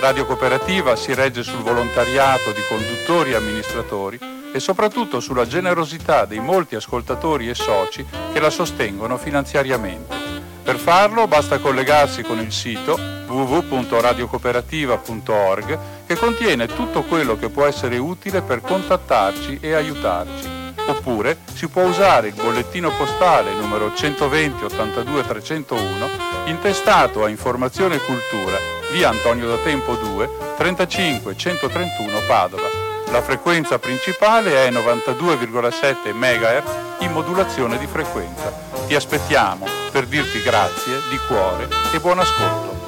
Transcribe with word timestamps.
Radio 0.00 0.24
Cooperativa 0.24 0.96
si 0.96 1.12
regge 1.12 1.42
sul 1.42 1.60
volontariato 1.60 2.52
di 2.52 2.62
conduttori 2.66 3.32
e 3.32 3.34
amministratori 3.34 4.18
e 4.50 4.58
soprattutto 4.58 5.20
sulla 5.20 5.46
generosità 5.46 6.24
dei 6.24 6.40
molti 6.40 6.74
ascoltatori 6.74 7.50
e 7.50 7.54
soci 7.54 8.06
che 8.32 8.40
la 8.40 8.48
sostengono 8.48 9.18
finanziariamente. 9.18 10.16
Per 10.62 10.78
farlo 10.78 11.26
basta 11.26 11.58
collegarsi 11.58 12.22
con 12.22 12.40
il 12.40 12.50
sito 12.50 12.98
www.radiocooperativa.org 13.26 15.78
che 16.06 16.16
contiene 16.16 16.66
tutto 16.66 17.02
quello 17.02 17.36
che 17.36 17.50
può 17.50 17.66
essere 17.66 17.98
utile 17.98 18.40
per 18.40 18.62
contattarci 18.62 19.58
e 19.60 19.74
aiutarci. 19.74 20.48
Oppure 20.86 21.40
si 21.52 21.68
può 21.68 21.82
usare 21.82 22.28
il 22.28 22.34
bollettino 22.34 22.90
postale 22.96 23.52
numero 23.52 23.92
120 23.94 24.64
82 24.64 25.26
301 25.26 26.08
intestato 26.46 27.22
a 27.22 27.28
Informazione 27.28 27.98
Cultura, 27.98 28.79
via 28.90 29.08
Antonio 29.08 29.48
da 29.48 29.56
Tempo 29.58 29.94
2, 29.94 30.28
35 30.56 31.36
131 31.36 32.20
Padova 32.26 32.90
la 33.10 33.22
frequenza 33.22 33.80
principale 33.80 34.68
è 34.68 34.70
92,7 34.70 36.14
MHz 36.14 37.02
in 37.02 37.10
modulazione 37.10 37.76
di 37.76 37.86
frequenza. 37.88 38.52
Ti 38.86 38.94
aspettiamo 38.94 39.66
per 39.90 40.06
dirti 40.06 40.40
grazie 40.42 40.94
di 41.10 41.18
cuore 41.26 41.68
e 41.92 41.98
buon 41.98 42.20
ascolto. 42.20 42.78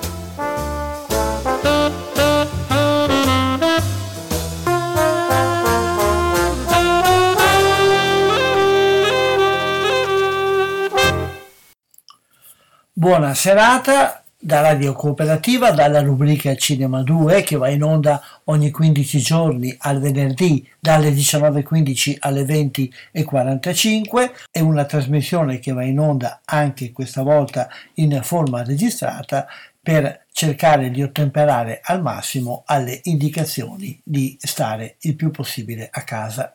Buona 12.92 13.34
serata, 13.34 14.21
da 14.44 14.60
Radio 14.60 14.92
Cooperativa, 14.94 15.70
dalla 15.70 16.02
rubrica 16.02 16.56
Cinema 16.56 17.04
2 17.04 17.42
che 17.42 17.56
va 17.56 17.68
in 17.68 17.84
onda 17.84 18.20
ogni 18.46 18.72
15 18.72 19.18
giorni 19.20 19.72
al 19.78 20.00
venerdì 20.00 20.68
dalle 20.80 21.10
19.15 21.10 22.16
alle 22.18 22.42
20.45 22.42 24.30
è 24.50 24.58
una 24.58 24.84
trasmissione 24.84 25.60
che 25.60 25.72
va 25.72 25.84
in 25.84 26.00
onda 26.00 26.40
anche 26.44 26.90
questa 26.90 27.22
volta 27.22 27.68
in 27.94 28.18
forma 28.24 28.64
registrata 28.64 29.46
per 29.80 30.24
cercare 30.32 30.90
di 30.90 31.04
ottemperare 31.04 31.80
al 31.80 32.02
massimo 32.02 32.64
alle 32.66 32.98
indicazioni 33.04 34.00
di 34.02 34.36
stare 34.40 34.96
il 35.02 35.14
più 35.14 35.30
possibile 35.30 35.88
a 35.88 36.02
casa. 36.02 36.52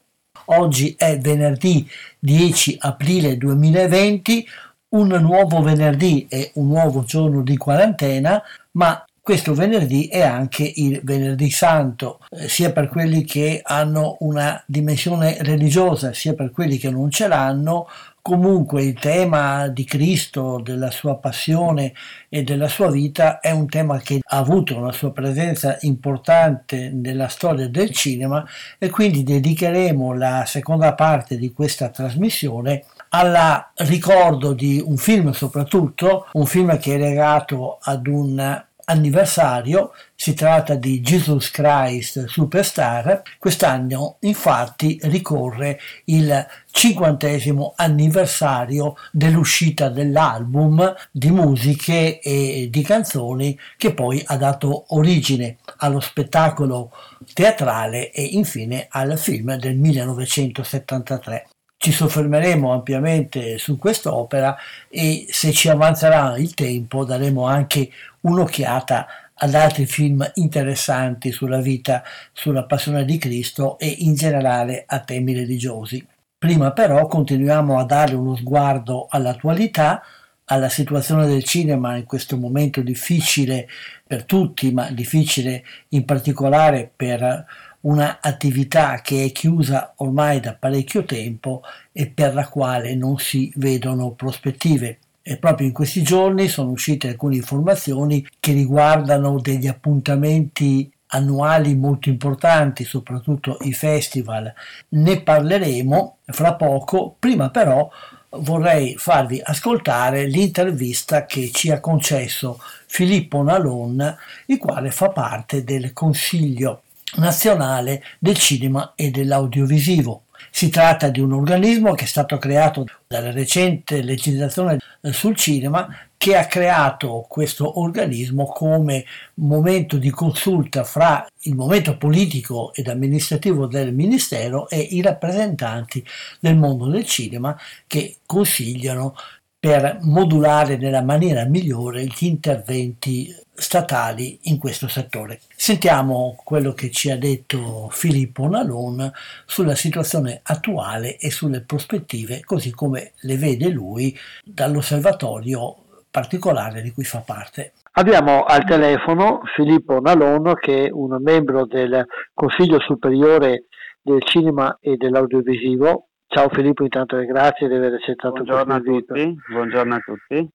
Oggi 0.49 0.93
è 0.97 1.17
venerdì 1.19 1.89
10 2.19 2.77
aprile 2.79 3.37
2020, 3.37 4.45
un 4.89 5.07
nuovo 5.07 5.61
venerdì 5.61 6.27
e 6.29 6.51
un 6.55 6.67
nuovo 6.67 7.03
giorno 7.03 7.41
di 7.41 7.57
quarantena, 7.57 8.41
ma 8.71 9.03
questo 9.27 9.53
venerdì 9.53 10.07
è 10.07 10.21
anche 10.21 10.71
il 10.75 11.01
venerdì 11.03 11.49
santo, 11.49 12.19
eh, 12.29 12.47
sia 12.47 12.71
per 12.71 12.87
quelli 12.87 13.25
che 13.25 13.59
hanno 13.61 14.15
una 14.21 14.63
dimensione 14.65 15.37
religiosa, 15.41 16.13
sia 16.13 16.33
per 16.33 16.51
quelli 16.51 16.77
che 16.77 16.89
non 16.89 17.11
ce 17.11 17.27
l'hanno. 17.27 17.89
Comunque 18.27 18.83
il 18.83 18.99
tema 18.99 19.69
di 19.69 19.85
Cristo, 19.85 20.59
della 20.61 20.91
sua 20.91 21.15
passione 21.15 21.93
e 22.27 22.43
della 22.43 22.67
sua 22.67 22.91
vita 22.91 23.39
è 23.39 23.51
un 23.51 23.67
tema 23.67 23.99
che 23.99 24.19
ha 24.21 24.37
avuto 24.37 24.75
una 24.75 24.91
sua 24.91 25.13
presenza 25.13 25.77
importante 25.83 26.89
nella 26.93 27.29
storia 27.29 27.69
del 27.69 27.89
cinema 27.91 28.45
e 28.77 28.89
quindi 28.89 29.23
dedicheremo 29.23 30.13
la 30.13 30.43
seconda 30.45 30.93
parte 30.93 31.37
di 31.37 31.53
questa 31.53 31.87
trasmissione 31.87 32.83
al 33.11 33.67
ricordo 33.75 34.51
di 34.51 34.83
un 34.85 34.97
film 34.97 35.31
soprattutto, 35.31 36.27
un 36.33 36.45
film 36.45 36.77
che 36.79 36.95
è 36.95 36.97
legato 36.97 37.77
ad 37.81 38.07
un 38.07 38.65
anniversario, 38.89 39.91
si 40.15 40.33
tratta 40.33 40.75
di 40.75 41.01
Jesus 41.01 41.51
Christ 41.51 42.25
Superstar, 42.25 43.21
quest'anno 43.37 44.17
infatti 44.21 44.99
ricorre 45.03 45.79
il 46.05 46.45
cinquantesimo 46.71 47.73
anniversario 47.75 48.95
dell'uscita 49.11 49.89
dell'album 49.89 50.95
di 51.11 51.31
musiche 51.31 52.19
e 52.19 52.69
di 52.71 52.81
canzoni 52.81 53.57
che 53.77 53.93
poi 53.93 54.23
ha 54.25 54.37
dato 54.37 54.85
origine 54.95 55.57
allo 55.77 55.99
spettacolo 55.99 56.91
teatrale 57.33 58.11
e 58.11 58.23
infine 58.23 58.87
al 58.89 59.17
film 59.17 59.55
del 59.57 59.75
1973. 59.75 61.47
Ci 61.79 61.91
soffermeremo 61.91 62.71
ampiamente 62.73 63.59
su 63.59 63.77
quest'opera 63.77 64.57
e 64.89 65.27
se 65.29 65.51
ci 65.51 65.69
avanzerà 65.69 66.35
il 66.37 66.53
tempo 66.55 67.05
daremo 67.05 67.45
anche 67.45 67.89
un'occhiata 68.21 69.07
ad 69.35 69.53
altri 69.53 69.85
film 69.85 70.27
interessanti 70.35 71.31
sulla 71.31 71.59
vita, 71.59 72.03
sulla 72.33 72.63
passione 72.63 73.05
di 73.05 73.19
Cristo 73.19 73.77
e 73.77 73.87
in 73.99 74.15
generale 74.15 74.83
a 74.87 74.99
temi 74.99 75.33
religiosi. 75.33 76.05
Prima 76.37 76.71
però 76.71 77.05
continuiamo 77.07 77.77
a 77.77 77.83
dare 77.83 78.15
uno 78.15 78.35
sguardo 78.35 79.05
all'attualità, 79.09 80.01
alla 80.45 80.69
situazione 80.69 81.27
del 81.27 81.43
cinema 81.43 81.95
in 81.95 82.05
questo 82.05 82.37
momento 82.37 82.81
difficile 82.81 83.67
per 84.05 84.23
tutti, 84.23 84.71
ma 84.71 84.89
difficile 84.89 85.63
in 85.89 86.05
particolare 86.05 86.89
per 86.95 87.45
una 87.87 88.19
attività 88.21 89.01
che 89.01 89.25
è 89.25 89.31
chiusa 89.31 89.93
ormai 89.97 90.39
da 90.39 90.53
parecchio 90.53 91.03
tempo 91.03 91.61
e 91.91 92.07
per 92.07 92.33
la 92.33 92.47
quale 92.47 92.95
non 92.95 93.17
si 93.17 93.51
vedono 93.55 94.11
prospettive. 94.11 94.99
E 95.21 95.37
proprio 95.37 95.67
in 95.67 95.73
questi 95.73 96.03
giorni 96.03 96.47
sono 96.47 96.71
uscite 96.71 97.09
alcune 97.09 97.35
informazioni 97.35 98.25
che 98.39 98.53
riguardano 98.53 99.39
degli 99.39 99.67
appuntamenti 99.67 100.89
annuali 101.07 101.75
molto 101.75 102.09
importanti, 102.09 102.83
soprattutto 102.83 103.57
i 103.61 103.73
festival. 103.73 104.53
Ne 104.89 105.21
parleremo 105.21 106.17
fra 106.25 106.55
poco, 106.55 107.15
prima 107.17 107.49
però 107.49 107.89
vorrei 108.31 108.95
farvi 108.97 109.39
ascoltare 109.41 110.25
l'intervista 110.25 111.25
che 111.25 111.51
ci 111.51 111.71
ha 111.71 111.79
concesso 111.79 112.59
Filippo 112.85 113.41
Nalon, 113.41 114.17
il 114.47 114.57
quale 114.57 114.91
fa 114.91 115.09
parte 115.09 115.63
del 115.63 115.93
Consiglio 115.93 116.81
nazionale 117.15 118.03
del 118.19 118.37
cinema 118.37 118.93
e 118.95 119.09
dell'audiovisivo. 119.09 120.23
Si 120.51 120.69
tratta 120.69 121.09
di 121.09 121.19
un 121.19 121.33
organismo 121.33 121.93
che 121.93 122.03
è 122.03 122.07
stato 122.07 122.37
creato 122.37 122.85
dalla 123.07 123.31
recente 123.31 124.01
legislazione 124.01 124.79
sul 125.01 125.35
cinema 125.35 125.87
che 126.17 126.35
ha 126.35 126.45
creato 126.45 127.25
questo 127.27 127.79
organismo 127.79 128.45
come 128.45 129.05
momento 129.35 129.97
di 129.97 130.09
consulta 130.09 130.83
fra 130.83 131.27
il 131.41 131.55
momento 131.55 131.95
politico 131.97 132.73
ed 132.73 132.87
amministrativo 132.87 133.67
del 133.67 133.93
Ministero 133.93 134.67
e 134.67 134.79
i 134.79 135.01
rappresentanti 135.01 136.03
del 136.39 136.55
mondo 136.55 136.87
del 136.87 137.05
cinema 137.05 137.55
che 137.85 138.17
consigliano 138.25 139.15
per 139.59 139.99
modulare 140.01 140.77
nella 140.77 141.01
maniera 141.01 141.45
migliore 141.45 142.05
gli 142.05 142.25
interventi 142.25 143.33
statali 143.53 144.37
in 144.43 144.59
questo 144.59 144.87
settore. 144.87 145.39
Sentiamo 145.55 146.39
quello 146.43 146.73
che 146.73 146.91
ci 146.91 147.09
ha 147.09 147.17
detto 147.17 147.89
Filippo 147.91 148.47
Nalon 148.47 149.11
sulla 149.45 149.73
situazione 149.73 150.41
attuale 150.43 151.17
e 151.17 151.31
sulle 151.31 151.61
prospettive, 151.61 152.41
così 152.43 152.71
come 152.71 153.13
le 153.21 153.37
vede 153.37 153.69
lui 153.69 154.15
dall'osservatorio 154.43 155.75
particolare 156.11 156.81
di 156.81 156.91
cui 156.91 157.03
fa 157.03 157.19
parte. 157.19 157.73
Abbiamo 157.93 158.43
al 158.43 158.63
telefono 158.63 159.41
Filippo 159.55 159.99
Nalon 159.99 160.53
che 160.59 160.85
è 160.85 160.91
un 160.91 161.17
membro 161.19 161.65
del 161.65 162.05
Consiglio 162.33 162.79
Superiore 162.79 163.65
del 164.01 164.21
Cinema 164.23 164.77
e 164.79 164.97
dell'Audiovisivo 164.97 166.09
Ciao 166.29 166.49
Filippo, 166.49 166.83
intanto 166.83 167.17
grazie 167.25 167.69
di 167.69 167.75
aver 167.75 167.93
accettato 167.93 168.43
Buongiorno 168.43 168.73
a 168.73 168.79
tutti. 168.81 169.35
Buongiorno 169.49 169.95
a 169.95 169.99
tutti. 169.99 170.49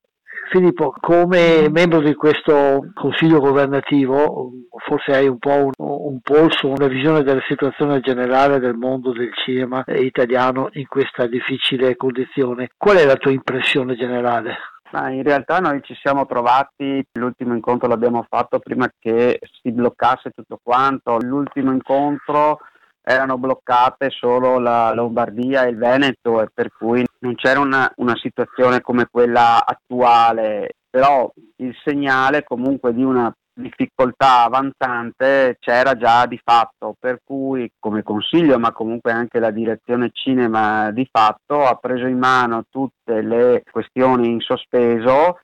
Filippo, 0.50 0.92
come 1.00 1.70
membro 1.70 2.00
di 2.00 2.14
questo 2.14 2.90
consiglio 2.92 3.40
governativo, 3.40 4.50
forse 4.84 5.14
hai 5.14 5.28
un 5.28 5.38
po' 5.38 5.64
un, 5.64 5.72
un, 5.76 6.20
polso, 6.20 6.69
una 6.69 6.88
visione 6.88 7.22
della 7.22 7.40
situazione 7.48 8.00
generale 8.00 8.58
del 8.58 8.74
mondo 8.74 9.12
del 9.12 9.30
cinema 9.44 9.82
italiano 9.86 10.69
in 10.72 10.86
questa 10.86 11.26
difficile 11.26 11.96
condizione. 11.96 12.69
Qual 12.76 12.98
è 12.98 13.06
la 13.06 13.16
tua 13.16 13.30
impressione 13.30 13.94
generale? 13.94 14.56
Ma 14.90 15.08
in 15.08 15.22
realtà 15.22 15.58
noi 15.58 15.80
ci 15.82 15.94
siamo 15.94 16.26
trovati, 16.26 17.02
l'ultimo 17.12 17.54
incontro 17.54 17.88
l'abbiamo 17.88 18.26
fatto 18.28 18.58
prima 18.58 18.92
che 18.98 19.38
si 19.62 19.72
bloccasse 19.72 20.32
tutto 20.34 20.60
quanto, 20.62 21.16
l'ultimo 21.19 21.72
incontro 21.72 22.58
erano 23.02 23.37
bloccate 23.37 24.10
solo 24.10 24.58
la 24.58 24.93
Lombardia 24.94 25.64
e 25.64 25.70
il 25.70 25.76
Veneto 25.76 26.40
e 26.40 26.49
per 26.52 26.70
cui 26.72 27.04
non 27.19 27.34
c'era 27.34 27.60
una, 27.60 27.93
una 27.96 28.16
situazione 28.16 28.81
come 28.81 29.08
quella 29.10 29.64
attuale, 29.64 30.76
però 30.88 31.31
il 31.56 31.75
segnale 31.84 32.44
comunque 32.44 32.94
di 32.94 33.02
una 33.02 33.34
difficoltà 33.54 34.44
avanzante 34.44 35.56
c'era 35.60 35.96
già 35.96 36.26
di 36.26 36.40
fatto, 36.43 36.94
per 36.99 37.20
cui 37.25 37.70
come 37.78 38.02
consiglio, 38.02 38.58
ma 38.58 38.72
comunque 38.72 39.12
anche 39.12 39.38
la 39.38 39.50
direzione 39.50 40.10
cinema 40.12 40.90
di 40.90 41.06
fatto 41.10 41.64
ha 41.64 41.75
preso 41.75 42.06
in 42.06 42.19
mano 42.19 42.64
tutte 42.70 43.20
le 43.20 43.62
questioni 43.70 44.28
in 44.28 44.40
sospeso, 44.40 45.38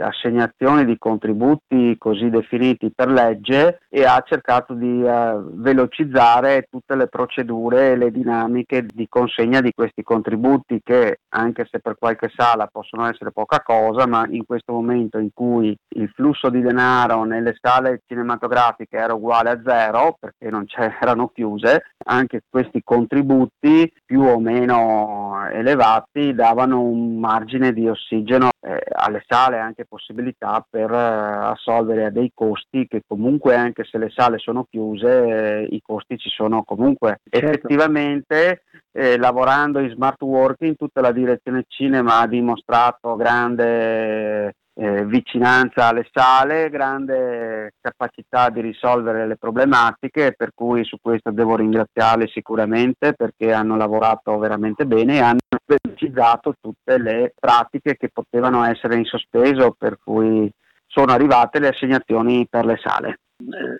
assegnazioni 0.00 0.84
di 0.84 0.96
contributi 0.98 1.96
così 1.98 2.30
definiti 2.30 2.92
per 2.94 3.08
legge 3.08 3.80
e 3.88 4.04
ha 4.04 4.22
cercato 4.26 4.74
di 4.74 5.02
uh, 5.02 5.60
velocizzare 5.60 6.66
tutte 6.70 6.94
le 6.94 7.08
procedure 7.08 7.90
e 7.90 7.96
le 7.96 8.10
dinamiche 8.10 8.86
di 8.86 9.06
consegna 9.08 9.60
di 9.60 9.72
questi 9.74 10.02
contributi 10.02 10.80
che 10.82 11.20
anche 11.30 11.66
se 11.70 11.80
per 11.80 11.96
qualche 11.98 12.30
sala 12.34 12.68
possono 12.70 13.06
essere 13.08 13.32
poca 13.32 13.62
cosa, 13.62 14.06
ma 14.06 14.26
in 14.28 14.44
questo 14.44 14.72
momento 14.72 15.18
in 15.18 15.30
cui 15.32 15.76
il 15.96 16.08
flusso 16.14 16.48
di 16.48 16.60
denaro 16.60 17.07
denaro 17.08 17.24
nelle 17.24 17.56
sale 17.58 18.02
cinematografiche 18.06 18.96
era 18.96 19.14
uguale 19.14 19.50
a 19.50 19.60
zero 19.64 20.16
perché 20.20 20.50
non 20.50 20.66
c'erano 20.66 21.28
chiuse, 21.28 21.94
anche 22.04 22.42
questi 22.48 22.82
contributi 22.84 23.90
più 24.04 24.22
o 24.22 24.38
meno 24.38 25.46
elevati 25.50 26.34
davano 26.34 26.82
un 26.82 27.18
margine 27.18 27.72
di 27.72 27.88
ossigeno 27.88 28.50
eh, 28.60 28.82
alle 28.92 29.22
sale, 29.26 29.58
anche 29.58 29.86
possibilità 29.86 30.64
per 30.68 30.92
eh, 30.92 30.96
assolvere 30.96 32.06
a 32.06 32.10
dei 32.10 32.30
costi 32.34 32.86
che 32.86 33.02
comunque 33.06 33.56
anche 33.56 33.84
se 33.84 33.98
le 33.98 34.10
sale 34.10 34.38
sono 34.38 34.66
chiuse 34.68 35.08
eh, 35.08 35.68
i 35.70 35.80
costi 35.82 36.18
ci 36.18 36.28
sono 36.28 36.62
comunque. 36.64 37.20
Certo. 37.28 37.46
Effettivamente 37.46 38.62
eh, 38.92 39.16
lavorando 39.16 39.78
in 39.80 39.90
smart 39.90 40.20
working 40.22 40.76
tutta 40.76 41.00
la 41.00 41.12
direzione 41.12 41.64
cinema 41.68 42.20
ha 42.20 42.26
dimostrato 42.26 43.16
grande 43.16 44.54
eh, 44.80 45.04
vicinanza 45.06 45.86
alle 45.86 46.06
sale, 46.12 46.70
grande 46.70 47.74
capacità 47.80 48.48
di 48.48 48.60
risolvere 48.60 49.26
le 49.26 49.36
problematiche, 49.36 50.34
per 50.36 50.52
cui 50.54 50.84
su 50.84 50.98
questo 51.02 51.32
devo 51.32 51.56
ringraziarli 51.56 52.28
sicuramente 52.28 53.12
perché 53.14 53.52
hanno 53.52 53.76
lavorato 53.76 54.38
veramente 54.38 54.86
bene 54.86 55.16
e 55.16 55.20
hanno 55.20 55.38
velocizzato 55.66 56.54
tutte 56.60 56.96
le 56.98 57.34
pratiche 57.36 57.96
che 57.96 58.08
potevano 58.12 58.64
essere 58.64 58.94
in 58.94 59.04
sospeso, 59.04 59.74
per 59.76 59.98
cui 60.02 60.48
sono 60.86 61.12
arrivate 61.12 61.58
le 61.58 61.68
assegnazioni 61.68 62.46
per 62.48 62.64
le 62.64 62.78
sale. 62.80 63.18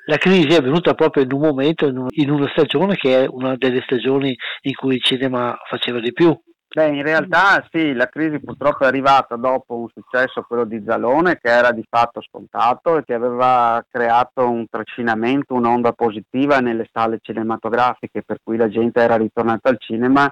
La 0.06 0.16
crisi 0.18 0.56
è 0.56 0.60
venuta 0.60 0.94
proprio 0.94 1.22
in 1.22 1.32
un 1.32 1.40
momento, 1.40 1.86
in 1.86 2.30
una 2.30 2.48
stagione 2.50 2.96
che 2.96 3.24
è 3.24 3.28
una 3.28 3.54
delle 3.56 3.82
stagioni 3.82 4.36
in 4.62 4.74
cui 4.74 4.96
il 4.96 5.02
cinema 5.02 5.56
faceva 5.68 6.00
di 6.00 6.12
più, 6.12 6.36
Beh, 6.70 6.88
in 6.88 7.02
realtà 7.02 7.66
sì, 7.70 7.94
la 7.94 8.08
crisi 8.08 8.40
purtroppo 8.40 8.84
è 8.84 8.86
arrivata 8.86 9.36
dopo 9.36 9.74
un 9.74 9.88
successo, 9.88 10.42
quello 10.42 10.64
di 10.64 10.82
Zalone, 10.84 11.38
che 11.38 11.48
era 11.48 11.72
di 11.72 11.82
fatto 11.88 12.20
scontato 12.20 12.98
e 12.98 13.04
che 13.04 13.14
aveva 13.14 13.82
creato 13.90 14.46
un 14.48 14.66
trascinamento, 14.68 15.54
un'onda 15.54 15.92
positiva 15.92 16.58
nelle 16.58 16.86
sale 16.92 17.20
cinematografiche, 17.22 18.22
per 18.22 18.40
cui 18.42 18.58
la 18.58 18.68
gente 18.68 19.00
era 19.00 19.16
ritornata 19.16 19.70
al 19.70 19.78
cinema 19.80 20.30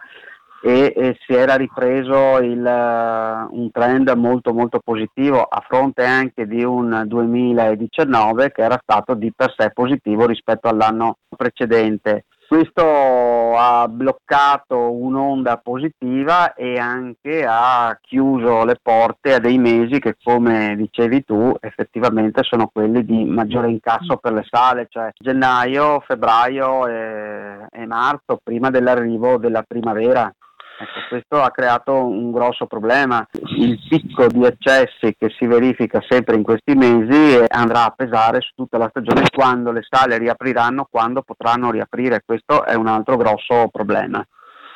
e, 0.62 0.92
e 0.94 1.16
si 1.24 1.32
era 1.32 1.54
ripreso 1.54 2.38
il, 2.38 2.58
uh, 2.58 3.56
un 3.56 3.70
trend 3.70 4.10
molto 4.10 4.52
molto 4.52 4.80
positivo 4.80 5.42
a 5.42 5.64
fronte 5.66 6.04
anche 6.04 6.46
di 6.46 6.64
un 6.64 7.04
2019 7.06 8.52
che 8.52 8.62
era 8.62 8.78
stato 8.82 9.14
di 9.14 9.32
per 9.34 9.54
sé 9.56 9.70
positivo 9.72 10.26
rispetto 10.26 10.68
all'anno 10.68 11.18
precedente. 11.34 12.24
Questo 12.48 13.56
ha 13.56 13.88
bloccato 13.88 14.92
un'onda 14.92 15.56
positiva 15.56 16.54
e 16.54 16.78
anche 16.78 17.44
ha 17.44 17.98
chiuso 18.00 18.64
le 18.64 18.78
porte 18.80 19.34
a 19.34 19.40
dei 19.40 19.58
mesi 19.58 19.98
che, 19.98 20.14
come 20.22 20.76
dicevi 20.76 21.24
tu, 21.24 21.52
effettivamente 21.58 22.44
sono 22.44 22.70
quelli 22.72 23.04
di 23.04 23.24
maggiore 23.24 23.68
incasso 23.68 24.18
per 24.18 24.32
le 24.32 24.44
sale, 24.48 24.86
cioè 24.88 25.10
gennaio, 25.18 25.98
febbraio 26.06 26.86
e, 26.86 27.66
e 27.68 27.86
marzo, 27.86 28.38
prima 28.40 28.70
dell'arrivo 28.70 29.38
della 29.38 29.64
primavera. 29.66 30.32
Ecco, 30.78 31.00
questo 31.08 31.40
ha 31.40 31.50
creato 31.50 32.06
un 32.06 32.30
grosso 32.30 32.66
problema. 32.66 33.26
Il 33.56 33.80
picco 33.88 34.26
di 34.26 34.44
eccessi 34.44 35.16
che 35.18 35.30
si 35.30 35.46
verifica 35.46 36.02
sempre 36.06 36.36
in 36.36 36.42
questi 36.42 36.74
mesi 36.74 37.42
andrà 37.48 37.86
a 37.86 37.94
pesare 37.96 38.42
su 38.42 38.50
tutta 38.54 38.76
la 38.76 38.88
stagione 38.90 39.24
quando 39.34 39.72
le 39.72 39.80
sale 39.88 40.18
riapriranno, 40.18 40.86
quando 40.90 41.22
potranno 41.22 41.70
riaprire. 41.70 42.22
Questo 42.24 42.64
è 42.64 42.74
un 42.74 42.88
altro 42.88 43.16
grosso 43.16 43.68
problema. 43.72 44.22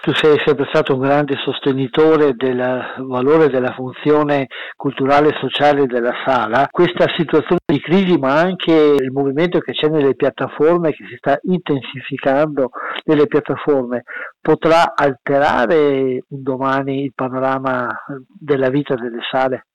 Tu 0.02 0.14
sei 0.14 0.40
sempre 0.46 0.64
stato 0.68 0.94
un 0.94 1.00
grande 1.00 1.36
sostenitore 1.44 2.32
del 2.32 2.94
valore 3.00 3.50
della 3.50 3.74
funzione 3.74 4.46
culturale 4.74 5.28
e 5.28 5.38
sociale 5.38 5.84
della 5.84 6.14
sala. 6.24 6.68
Questa 6.70 7.04
situazione 7.18 7.60
di 7.66 7.80
crisi, 7.80 8.16
ma 8.16 8.40
anche 8.40 8.72
il 8.72 9.10
movimento 9.12 9.58
che 9.58 9.72
c'è 9.72 9.88
nelle 9.88 10.14
piattaforme, 10.14 10.92
che 10.92 11.04
si 11.06 11.16
sta 11.16 11.38
intensificando 11.42 12.70
nelle 13.04 13.26
piattaforme, 13.26 14.04
potrà 14.40 14.94
alterare 14.94 16.24
un 16.28 16.42
domani 16.42 17.04
il 17.04 17.12
panorama 17.14 17.86
della 18.26 18.70
vita 18.70 18.94
delle 18.94 19.20
sale? 19.30 19.66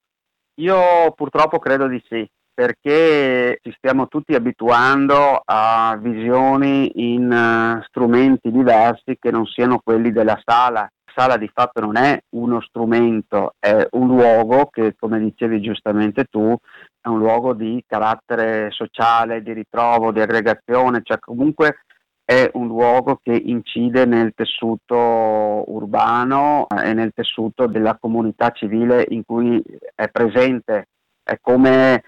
Io 0.56 1.12
purtroppo 1.14 1.60
credo 1.60 1.86
di 1.86 2.02
sì 2.08 2.28
perché 2.56 3.58
ci 3.60 3.70
stiamo 3.76 4.08
tutti 4.08 4.34
abituando 4.34 5.42
a 5.44 5.98
visioni 6.00 6.90
in 7.14 7.30
uh, 7.30 7.82
strumenti 7.82 8.50
diversi 8.50 9.18
che 9.20 9.30
non 9.30 9.44
siano 9.44 9.78
quelli 9.84 10.10
della 10.10 10.40
sala. 10.42 10.80
La 10.80 11.12
sala 11.14 11.36
di 11.36 11.50
fatto 11.52 11.82
non 11.82 11.96
è 11.96 12.18
uno 12.30 12.62
strumento, 12.62 13.56
è 13.58 13.86
un 13.90 14.06
luogo 14.06 14.70
che, 14.70 14.94
come 14.98 15.18
dicevi 15.18 15.60
giustamente 15.60 16.24
tu, 16.30 16.56
è 16.98 17.08
un 17.08 17.18
luogo 17.18 17.52
di 17.52 17.84
carattere 17.86 18.70
sociale, 18.70 19.42
di 19.42 19.52
ritrovo, 19.52 20.10
di 20.10 20.22
aggregazione, 20.22 21.02
cioè 21.02 21.18
comunque 21.18 21.80
è 22.24 22.50
un 22.54 22.68
luogo 22.68 23.20
che 23.22 23.34
incide 23.34 24.06
nel 24.06 24.32
tessuto 24.34 24.96
urbano 24.96 26.66
e 26.68 26.94
nel 26.94 27.12
tessuto 27.14 27.66
della 27.66 27.98
comunità 28.00 28.50
civile 28.50 29.04
in 29.10 29.26
cui 29.26 29.62
è 29.94 30.08
presente. 30.08 30.86
È 31.22 31.36
come 31.40 32.02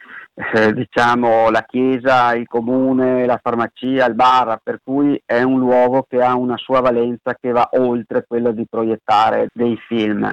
eh, 0.55 0.73
diciamo, 0.73 1.51
la 1.51 1.63
chiesa, 1.63 2.35
il 2.35 2.47
comune, 2.47 3.27
la 3.27 3.41
farmacia, 3.43 4.07
il 4.07 4.15
bar, 4.15 4.61
per 4.63 4.81
cui 4.85 5.21
è 5.25 5.43
un 5.43 5.59
luogo 5.59 6.07
che 6.09 6.23
ha 6.23 6.37
una 6.37 6.57
sua 6.57 6.81
valenza 6.81 7.35
che 7.35 7.51
va 7.51 7.69
oltre 7.73 8.25
quello 8.27 8.53
di 8.53 8.65
proiettare 8.69 9.49
dei 9.53 9.77
film. 9.89 10.33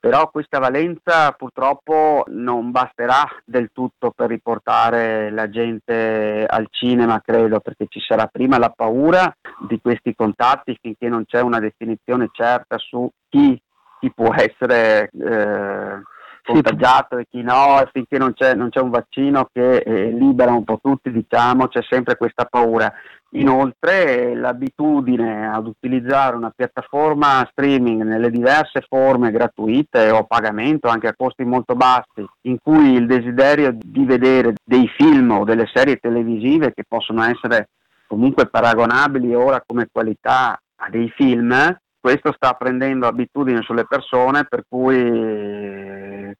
Però 0.00 0.30
questa 0.30 0.58
valenza 0.58 1.30
purtroppo 1.32 2.24
non 2.28 2.72
basterà 2.72 3.24
del 3.44 3.70
tutto 3.72 4.10
per 4.10 4.30
riportare 4.30 5.30
la 5.30 5.48
gente 5.48 6.44
al 6.44 6.66
cinema, 6.70 7.20
credo, 7.20 7.60
perché 7.60 7.86
ci 7.88 8.00
sarà 8.00 8.26
prima 8.26 8.58
la 8.58 8.72
paura 8.74 9.32
di 9.68 9.80
questi 9.80 10.14
contatti 10.16 10.76
finché 10.80 11.08
non 11.08 11.24
c'è 11.24 11.40
una 11.40 11.60
definizione 11.60 12.30
certa 12.32 12.78
su 12.78 13.08
chi, 13.28 13.60
chi 14.00 14.10
può 14.12 14.34
essere 14.34 15.08
eh, 15.12 16.02
contagiato 16.44 17.18
e 17.18 17.26
chi 17.30 17.42
no, 17.42 17.80
e 17.80 17.88
finché 17.92 18.18
non 18.18 18.34
c'è, 18.34 18.54
non 18.54 18.70
c'è 18.70 18.80
un 18.80 18.90
vaccino 18.90 19.48
che 19.52 19.76
eh, 19.76 20.10
libera 20.10 20.52
un 20.52 20.64
po' 20.64 20.78
tutti, 20.82 21.10
diciamo, 21.10 21.68
c'è 21.68 21.80
sempre 21.88 22.16
questa 22.16 22.44
paura. 22.44 22.92
Inoltre 23.34 24.34
l'abitudine 24.34 25.48
ad 25.48 25.66
utilizzare 25.66 26.36
una 26.36 26.52
piattaforma 26.54 27.48
streaming 27.50 28.02
nelle 28.02 28.30
diverse 28.30 28.84
forme 28.86 29.30
gratuite 29.30 30.10
o 30.10 30.18
a 30.18 30.24
pagamento, 30.24 30.88
anche 30.88 31.08
a 31.08 31.14
costi 31.16 31.42
molto 31.44 31.74
bassi, 31.74 32.26
in 32.42 32.58
cui 32.62 32.92
il 32.92 33.06
desiderio 33.06 33.74
di 33.74 34.04
vedere 34.04 34.52
dei 34.62 34.86
film 34.98 35.30
o 35.30 35.44
delle 35.44 35.66
serie 35.72 35.96
televisive 35.96 36.74
che 36.74 36.84
possono 36.86 37.22
essere 37.22 37.70
comunque 38.06 38.48
paragonabili 38.48 39.34
ora 39.34 39.62
come 39.66 39.88
qualità 39.90 40.60
a 40.76 40.90
dei 40.90 41.10
film, 41.16 41.54
questo 42.02 42.32
sta 42.32 42.54
prendendo 42.54 43.06
abitudine 43.06 43.62
sulle 43.62 43.86
persone 43.86 44.44
per 44.44 44.64
cui, 44.68 44.96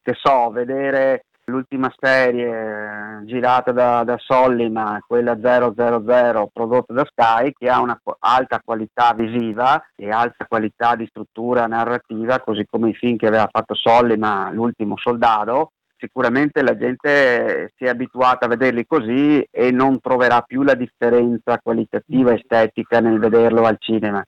che 0.01 0.13
so, 0.13 0.49
vedere 0.51 1.23
l'ultima 1.45 1.89
serie 1.97 3.21
girata 3.23 3.71
da, 3.71 4.03
da 4.03 4.17
Sollima, 4.17 5.01
quella 5.07 5.39
000 5.39 6.49
prodotta 6.51 6.93
da 6.93 7.05
Sky, 7.05 7.53
che 7.57 7.69
ha 7.69 7.79
una 7.79 7.97
alta 8.19 8.59
qualità 8.61 9.13
visiva 9.13 9.81
e 9.95 10.09
alta 10.09 10.45
qualità 10.47 10.97
di 10.97 11.07
struttura 11.07 11.65
narrativa, 11.65 12.41
così 12.41 12.65
come 12.69 12.89
i 12.89 12.93
film 12.93 13.15
che 13.15 13.27
aveva 13.27 13.47
fatto 13.49 13.73
Sollima, 13.73 14.51
l'ultimo 14.51 14.97
soldato, 14.97 15.71
sicuramente 15.95 16.61
la 16.61 16.75
gente 16.75 17.71
si 17.77 17.85
è 17.85 17.87
abituata 17.87 18.47
a 18.47 18.49
vederli 18.49 18.85
così 18.85 19.41
e 19.49 19.71
non 19.71 20.01
troverà 20.01 20.41
più 20.41 20.61
la 20.61 20.75
differenza 20.75 21.57
qualitativa 21.63 22.33
estetica 22.33 22.99
nel 22.99 23.17
vederlo 23.17 23.63
al 23.63 23.77
cinema 23.79 24.21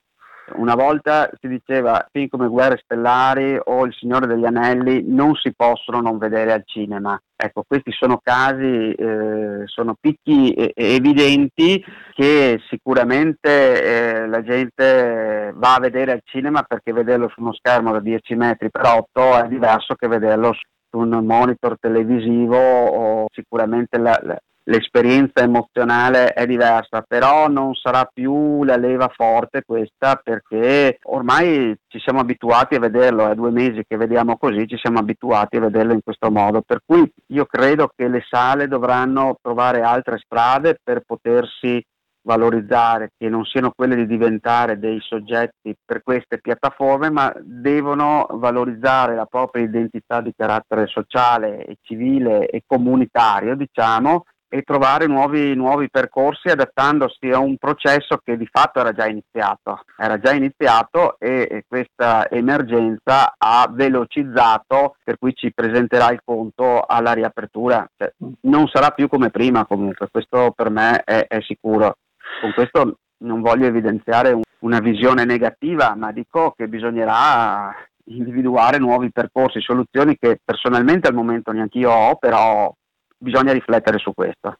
Una 0.54 0.74
volta 0.74 1.28
si 1.40 1.48
diceva 1.48 2.06
film 2.10 2.28
come 2.28 2.46
Guerre 2.46 2.80
Stellari 2.82 3.58
o 3.64 3.84
Il 3.84 3.92
Signore 3.94 4.26
degli 4.26 4.44
Anelli 4.44 5.02
non 5.04 5.34
si 5.34 5.52
possono 5.54 6.00
non 6.00 6.18
vedere 6.18 6.52
al 6.52 6.62
cinema. 6.64 7.20
Ecco, 7.34 7.64
questi 7.66 7.90
sono 7.90 8.20
casi, 8.22 8.92
eh, 8.92 9.62
sono 9.64 9.96
picchi 10.00 10.52
e- 10.52 10.72
evidenti 10.74 11.84
che 12.14 12.60
sicuramente 12.68 14.22
eh, 14.22 14.26
la 14.28 14.42
gente 14.42 15.52
va 15.54 15.74
a 15.74 15.80
vedere 15.80 16.12
al 16.12 16.22
cinema 16.24 16.62
perché 16.62 16.92
vederlo 16.92 17.28
su 17.28 17.40
uno 17.40 17.52
schermo 17.52 17.92
da 17.92 18.00
10 18.00 18.34
metri 18.36 18.70
per 18.70 18.86
8 18.86 19.44
è 19.44 19.48
diverso 19.48 19.94
che 19.96 20.06
vederlo 20.06 20.52
su 20.52 20.98
un 20.98 21.24
monitor 21.24 21.76
televisivo 21.78 22.56
o 22.56 23.26
sicuramente 23.32 23.98
la, 23.98 24.18
la 24.22 24.38
l'esperienza 24.68 25.42
emozionale 25.42 26.32
è 26.32 26.46
diversa, 26.46 27.02
però 27.06 27.48
non 27.48 27.74
sarà 27.74 28.08
più 28.12 28.64
la 28.64 28.76
leva 28.76 29.08
forte 29.14 29.62
questa 29.64 30.20
perché 30.22 30.98
ormai 31.04 31.74
ci 31.86 31.98
siamo 32.00 32.20
abituati 32.20 32.74
a 32.74 32.80
vederlo, 32.80 33.28
è 33.28 33.34
due 33.34 33.50
mesi 33.50 33.84
che 33.86 33.96
vediamo 33.96 34.36
così, 34.36 34.66
ci 34.66 34.76
siamo 34.76 34.98
abituati 34.98 35.56
a 35.56 35.60
vederlo 35.60 35.92
in 35.92 36.02
questo 36.02 36.30
modo, 36.30 36.62
per 36.62 36.80
cui 36.84 37.10
io 37.28 37.46
credo 37.46 37.90
che 37.94 38.08
le 38.08 38.24
sale 38.28 38.66
dovranno 38.66 39.36
trovare 39.40 39.82
altre 39.82 40.18
strade 40.18 40.78
per 40.82 41.02
potersi 41.06 41.82
valorizzare, 42.26 43.12
che 43.16 43.28
non 43.28 43.44
siano 43.44 43.70
quelle 43.72 43.94
di 43.94 44.06
diventare 44.06 44.80
dei 44.80 44.98
soggetti 45.00 45.76
per 45.84 46.02
queste 46.02 46.40
piattaforme, 46.40 47.08
ma 47.08 47.32
devono 47.40 48.26
valorizzare 48.32 49.14
la 49.14 49.26
propria 49.26 49.62
identità 49.62 50.20
di 50.20 50.32
carattere 50.36 50.88
sociale 50.88 51.64
e 51.64 51.76
civile 51.82 52.48
e 52.48 52.62
comunitario, 52.66 53.54
diciamo, 53.54 54.24
e 54.56 54.62
trovare 54.62 55.06
nuovi, 55.06 55.54
nuovi, 55.54 55.90
percorsi 55.90 56.48
adattandosi 56.48 57.28
a 57.28 57.38
un 57.38 57.58
processo 57.58 58.18
che 58.24 58.38
di 58.38 58.48
fatto 58.50 58.80
era 58.80 58.92
già 58.92 59.06
iniziato. 59.06 59.82
Era 59.98 60.18
già 60.18 60.32
iniziato 60.32 61.18
e, 61.18 61.46
e 61.50 61.64
questa 61.68 62.26
emergenza 62.30 63.34
ha 63.36 63.68
velocizzato, 63.70 64.96
per 65.04 65.18
cui 65.18 65.34
ci 65.34 65.52
presenterà 65.52 66.10
il 66.10 66.22
conto 66.24 66.80
alla 66.80 67.12
riapertura. 67.12 67.86
Cioè, 67.94 68.14
non 68.42 68.66
sarà 68.68 68.92
più 68.92 69.08
come 69.08 69.28
prima 69.28 69.66
comunque, 69.66 70.08
questo 70.10 70.52
per 70.56 70.70
me 70.70 71.02
è, 71.04 71.26
è 71.26 71.40
sicuro. 71.42 71.98
Con 72.40 72.54
questo 72.54 73.00
non 73.18 73.42
voglio 73.42 73.66
evidenziare 73.66 74.30
un, 74.30 74.42
una 74.60 74.80
visione 74.80 75.26
negativa, 75.26 75.94
ma 75.94 76.12
dico 76.12 76.54
che 76.56 76.66
bisognerà 76.66 77.74
individuare 78.04 78.78
nuovi 78.78 79.12
percorsi, 79.12 79.60
soluzioni 79.60 80.16
che 80.16 80.40
personalmente 80.42 81.08
al 81.08 81.14
momento 81.14 81.52
neanche 81.52 81.76
io 81.76 81.90
ho, 81.90 82.16
però 82.16 82.72
bisogna 83.18 83.52
riflettere 83.52 83.98
su 83.98 84.12
questo. 84.12 84.58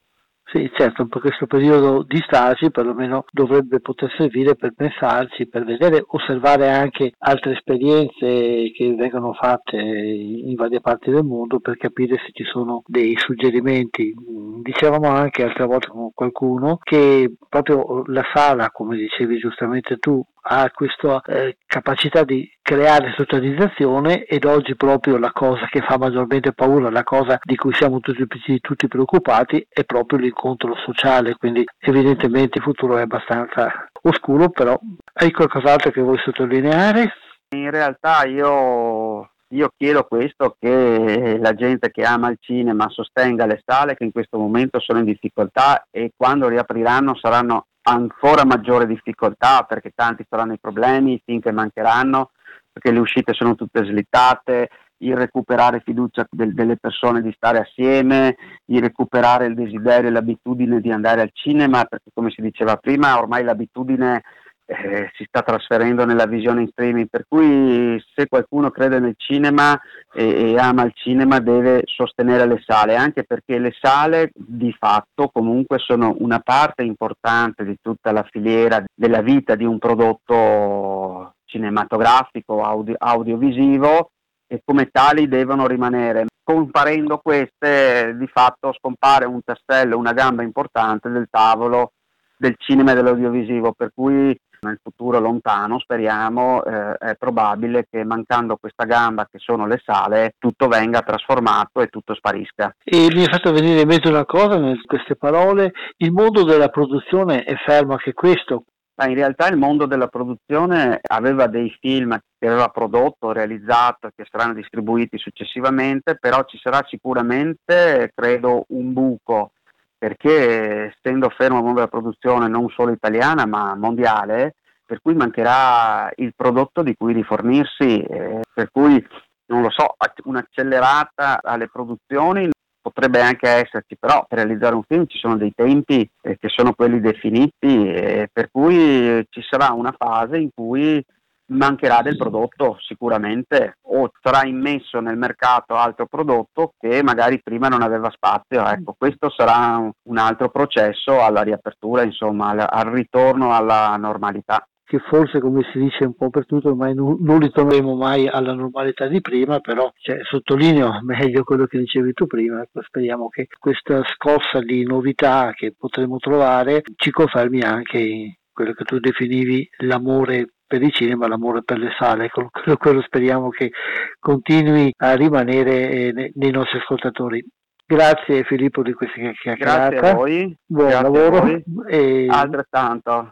Sì, 0.49 0.71
certo, 0.77 1.09
questo 1.09 1.47
periodo 1.47 2.05
di 2.05 2.23
stasi 2.25 2.71
perlomeno 2.71 3.25
dovrebbe 3.33 3.81
poter 3.81 4.15
servire 4.17 4.55
per 4.55 4.75
pensarci, 4.75 5.49
per 5.49 5.65
vedere, 5.65 6.05
osservare 6.07 6.71
anche 6.71 7.15
altre 7.19 7.55
esperienze 7.55 8.71
che 8.71 8.95
vengono 8.97 9.33
fatte 9.33 9.77
in 9.77 10.55
varie 10.55 10.81
parti 10.81 11.11
del 11.11 11.25
mondo 11.25 11.59
per 11.59 11.77
capire 11.77 12.17
se 12.25 12.31
ci 12.31 12.45
sono 12.45 12.85
dei 12.87 13.17
suggerimenti. 13.17 14.15
Dicevamo 14.63 15.09
anche 15.09 15.43
altre 15.43 15.65
volte 15.67 15.89
con 15.89 16.13
qualcuno 16.15 16.79
che 16.81 17.35
proprio 17.49 18.05
la 18.07 18.25
sala, 18.33 18.71
come 18.71 18.97
dicevi 18.97 19.39
giustamente 19.39 19.97
tu, 19.97 20.25
ha 20.49 20.71
questa 20.73 21.21
eh, 21.27 21.57
capacità 21.67 22.23
di 22.23 22.49
creare 22.63 23.13
socializzazione 23.17 24.25
ed 24.25 24.45
oggi 24.45 24.77
proprio 24.77 25.19
la 25.19 25.33
cosa 25.33 25.67
che 25.67 25.81
fa 25.81 25.99
maggiormente 25.99 26.53
paura, 26.53 26.91
la 26.91 27.03
cosa 27.03 27.39
di 27.43 27.57
cui 27.57 27.75
siamo 27.75 28.01
tutti, 28.01 28.61
tutti 28.61 28.89
preoccupati 28.89 29.67
è 29.69 29.85
proprio 29.85 30.19
l'incontro 30.21 30.75
sociale, 30.77 31.37
quindi 31.37 31.65
evidentemente 31.79 32.59
il 32.59 32.65
futuro 32.65 32.97
è 32.97 33.03
abbastanza 33.03 33.89
oscuro, 34.03 34.51
però 34.51 34.79
hai 35.15 35.31
qualcos'altro 35.33 35.91
che 35.91 36.01
vuoi 36.01 36.19
sottolineare? 36.19 37.13
In 37.55 37.71
realtà 37.71 38.25
io 38.25 39.31
io 39.57 39.73
chiedo 39.75 40.05
questo 40.05 40.57
che 40.59 41.39
la 41.41 41.55
gente 41.55 41.91
che 41.91 42.03
ama 42.03 42.29
il 42.29 42.37
cinema 42.41 42.89
sostenga 42.91 43.47
le 43.47 43.63
sale 43.65 43.97
che 43.97 44.05
in 44.05 44.13
questo 44.13 44.39
momento 44.39 44.79
sono 44.79 44.99
in 44.99 45.07
difficoltà 45.07 45.87
e 45.91 46.13
quando 46.15 46.49
riapriranno 46.49 47.17
saranno 47.17 47.67
ancora 47.89 48.45
maggiore 48.45 48.87
difficoltà 48.87 49.63
perché 49.63 49.93
tanti 49.95 50.27
saranno 50.29 50.53
i 50.53 50.59
problemi, 50.61 51.15
i 51.15 51.23
film 51.25 51.41
che 51.41 51.53
mancheranno, 51.53 52.33
perché 52.71 52.91
le 52.91 52.99
uscite 52.99 53.33
sono 53.33 53.55
tutte 53.55 53.85
slittate, 53.85 54.69
il 54.99 55.17
recuperare 55.17 55.83
fiducia 55.85 56.27
del, 56.31 56.53
delle 56.53 56.77
persone 56.77 57.23
di 57.23 57.33
stare 57.35 57.59
assieme, 57.59 58.37
il 58.67 58.83
recuperare 58.83 59.47
il 59.47 59.55
desiderio 59.55 60.09
e 60.09 60.13
l'abitudine 60.13 60.81
di 60.81 60.91
andare 60.91 61.23
al 61.23 61.31
cinema, 61.33 61.85
perché 61.85 62.11
come 62.13 62.31
si 62.31 62.43
diceva 62.43 62.77
prima 62.77 63.19
ormai 63.19 63.45
l'abitudine 63.45 64.23
eh, 64.67 65.11
si 65.15 65.25
sta 65.29 65.43
trasferendo 65.43 66.05
nella 66.05 66.27
visione 66.27 66.63
in 66.63 66.69
streaming, 66.69 67.09
per 67.09 67.25
cui 67.29 68.03
se 68.15 68.27
qualcuno 68.27 68.71
crede 68.71 68.99
nel 68.99 69.15
cinema 69.17 69.81
e, 70.13 70.53
e, 70.53 70.59
ama 70.59 70.83
il 70.83 70.93
cinema 70.95 71.39
deve 71.39 71.83
sostenere 71.85 72.47
le 72.47 72.61
sale, 72.67 72.97
anche 72.97 73.23
perché 73.25 73.59
le 73.59 73.73
sale 73.81 74.31
di 74.35 74.75
fatto 74.77 75.29
comunque 75.33 75.79
sono 75.79 76.17
una 76.19 76.41
parte 76.41 76.83
importante 76.83 77.65
di 77.65 77.77
tutta 77.81 78.11
la 78.11 78.27
filiera 78.29 78.85
della 78.93 79.23
vita 79.23 79.55
di 79.55 79.65
un 79.65 79.79
prodotto 79.79 81.35
cinematografico, 81.45 82.63
audio, 82.63 82.97
audiovisivo 82.99 84.11
e 84.49 84.63
come 84.65 84.89
tali 84.91 85.29
devono 85.29 85.67
rimanere. 85.67 86.27
Comparendo 86.43 87.19
queste, 87.19 88.17
di 88.17 88.27
fatto 88.29 88.73
scompare 88.73 89.27
un 89.27 89.41
tassello, 89.45 89.99
una 89.99 90.13
gamba 90.13 90.43
importante 90.43 91.09
del 91.09 91.27
tavolo 91.31 91.93
del 92.37 92.55
cinema 92.59 92.93
e 92.93 92.95
dell'audiovisivo, 92.95 93.73
per 93.73 93.91
cui 93.95 94.39
nel 94.67 94.81
futuro 94.83 95.19
lontano, 95.19 95.79
speriamo, 95.79 96.65
eh, 96.65 96.95
è 96.95 97.15
probabile 97.17 97.87
che 97.91 98.05
mancando 98.05 98.57
questa 98.57 98.85
gamba 98.85 99.27
che 99.31 99.39
sono 99.39 99.67
le 99.67 99.81
sale, 99.85 100.35
tutto 100.39 100.69
venga 100.69 101.01
trasformato 101.01 101.81
e 101.81 101.89
tutto 101.89 102.15
sparisca. 102.15 102.75
E 102.85 103.09
mi 103.15 103.25
è 103.25 103.29
fatto 103.29 103.53
venire 103.53 103.81
in 103.81 103.89
mente 103.89 104.09
una 104.09 104.25
cosa 104.25 104.57
in 104.57 104.81
queste 104.85 105.17
parole, 105.17 105.73
il 105.99 106.13
mondo 106.13 106.45
della 106.45 106.69
produzione 106.69 107.45
è 107.45 107.55
fermo 107.65 107.93
anche 107.93 108.13
questo. 108.13 108.65
Ma 108.99 109.09
in 109.09 109.15
realtà 109.15 109.47
il 109.49 109.59
mondo 109.59 109.85
della 109.85 110.07
produzione 110.07 111.01
aveva 111.03 111.49
dei 111.49 111.71
film 111.81 112.19
che 112.39 112.47
aveva 112.47 112.69
prodotto, 112.69 113.31
realizzato, 113.31 114.09
che 114.17 114.25
saranno 114.31 114.55
distribuiti 114.55 115.19
successivamente, 115.19 116.17
però 116.19 116.45
ci 116.45 116.59
sarà 116.59 116.83
sicuramente, 116.89 118.11
credo, 118.15 118.65
un 118.69 118.95
buco 118.95 119.51
perché 119.99 120.95
essendo 120.95 121.29
fermo 121.31 121.59
il 121.59 121.65
mondo 121.65 121.81
della 121.81 121.91
produzione 121.91 122.49
non 122.49 122.69
solo 122.71 122.93
italiana 122.93 123.47
ma 123.47 123.75
mondiale, 123.75 124.55
per 124.85 125.01
cui 125.03 125.15
mancherà 125.15 126.11
il 126.17 126.33
prodotto 126.35 126.83
di 126.83 126.95
cui 126.97 127.13
rifornirsi, 127.13 128.03
eh, 128.03 128.41
per 128.53 128.71
cui 128.71 129.05
non 129.47 129.63
lo 129.63 129.71
so, 129.71 129.95
un'accelerata 130.25 131.41
alle 131.43 131.69
produzioni 131.69 132.49
potrebbe 132.81 133.21
anche 133.21 133.49
esserci, 133.49 133.97
però 133.99 134.25
per 134.29 134.39
realizzare 134.39 134.77
un 134.77 134.85
film 134.87 135.07
ci 135.07 135.19
sono 135.19 135.37
dei 135.37 135.53
tempi 135.55 136.09
eh, 136.23 136.39
che 136.39 136.49
sono 136.49 136.73
quelli 136.73 137.01
definiti, 137.01 137.91
eh, 137.91 138.29
per 138.33 138.49
cui 138.51 139.27
ci 139.29 139.43
sarà 139.49 139.73
una 139.73 139.95
fase 139.97 140.39
in 140.39 140.51
cui 140.55 141.05
mancherà 141.49 142.03
del 142.03 142.17
prodotto 142.17 142.77
sicuramente 142.81 143.79
o 143.83 144.11
sarà 144.21 144.47
immesso 144.47 145.01
nel 145.01 145.17
mercato 145.17 145.75
altro 145.75 146.07
prodotto 146.07 146.73
che 146.79 147.03
magari 147.03 147.41
prima 147.43 147.69
non 147.69 147.83
aveva 147.83 148.11
spazio. 148.11 148.67
Ecco, 148.67 148.95
questo 148.99 149.31
sarà 149.31 149.79
un 149.79 150.19
altro 150.19 150.49
processo 150.51 151.23
alla 151.23 151.43
riapertura, 151.43 152.03
insomma, 152.03 152.49
al, 152.49 152.67
al 152.69 152.93
ritorno 152.93 153.53
alla 153.53 153.95
normalità. 153.97 154.67
Che 154.89 155.01
forse 155.01 155.41
come 155.41 155.69
si 155.73 155.81
dice 155.81 156.05
un 156.05 156.15
po' 156.15 156.31
per 156.31 156.47
tutto 156.47 156.69
ormai 156.69 156.95
non, 156.95 157.17
non 157.19 157.41
ritorneremo 157.41 157.97
mai 157.97 158.29
alla 158.29 158.53
normalità 158.53 159.09
di 159.09 159.21
prima, 159.21 159.59
però 159.59 159.91
cioè, 159.97 160.21
sottolineo 160.23 161.01
meglio 161.03 161.43
quello 161.43 161.67
che 161.67 161.79
dicevi 161.79 162.13
tu 162.13 162.27
prima, 162.27 162.63
ecco, 162.63 162.83
speriamo 162.83 163.29
che 163.29 163.49
questa 163.59 164.03
scossa 164.15 164.61
di 164.61 164.85
novità 164.85 165.53
che 165.57 165.75
potremo 165.77 166.19
trovare 166.19 166.83
ci 166.95 167.11
confermi 167.11 167.63
anche 167.63 168.39
quello 168.53 168.73
che 168.75 168.85
tu 168.85 168.99
definivi 169.01 169.69
l'amore 169.79 170.53
per 170.67 170.83
il 170.83 170.93
cinema, 170.93 171.29
l'amore 171.29 171.63
per 171.63 171.79
le 171.79 171.91
sale, 171.99 172.29
quello, 172.29 172.51
quello 172.77 173.03
speriamo 173.03 173.51
che 173.51 173.71
continui 174.19 174.93
a 174.97 175.15
rimanere 175.15 175.91
eh, 175.91 176.33
nei 176.35 176.51
nostri 176.51 176.79
ascoltatori. 176.79 177.45
Grazie 177.89 178.43
Filippo 178.43 178.83
di 178.83 178.93
questa 178.93 179.15
chiacchierata. 179.15 179.89
Grazie 179.89 180.09
a 180.09 180.15
voi. 180.15 180.57
Buon 180.67 180.89
Grazie 180.89 181.03
lavoro. 181.03 181.63
E... 181.89 182.27
Altrettanto. 182.29 183.31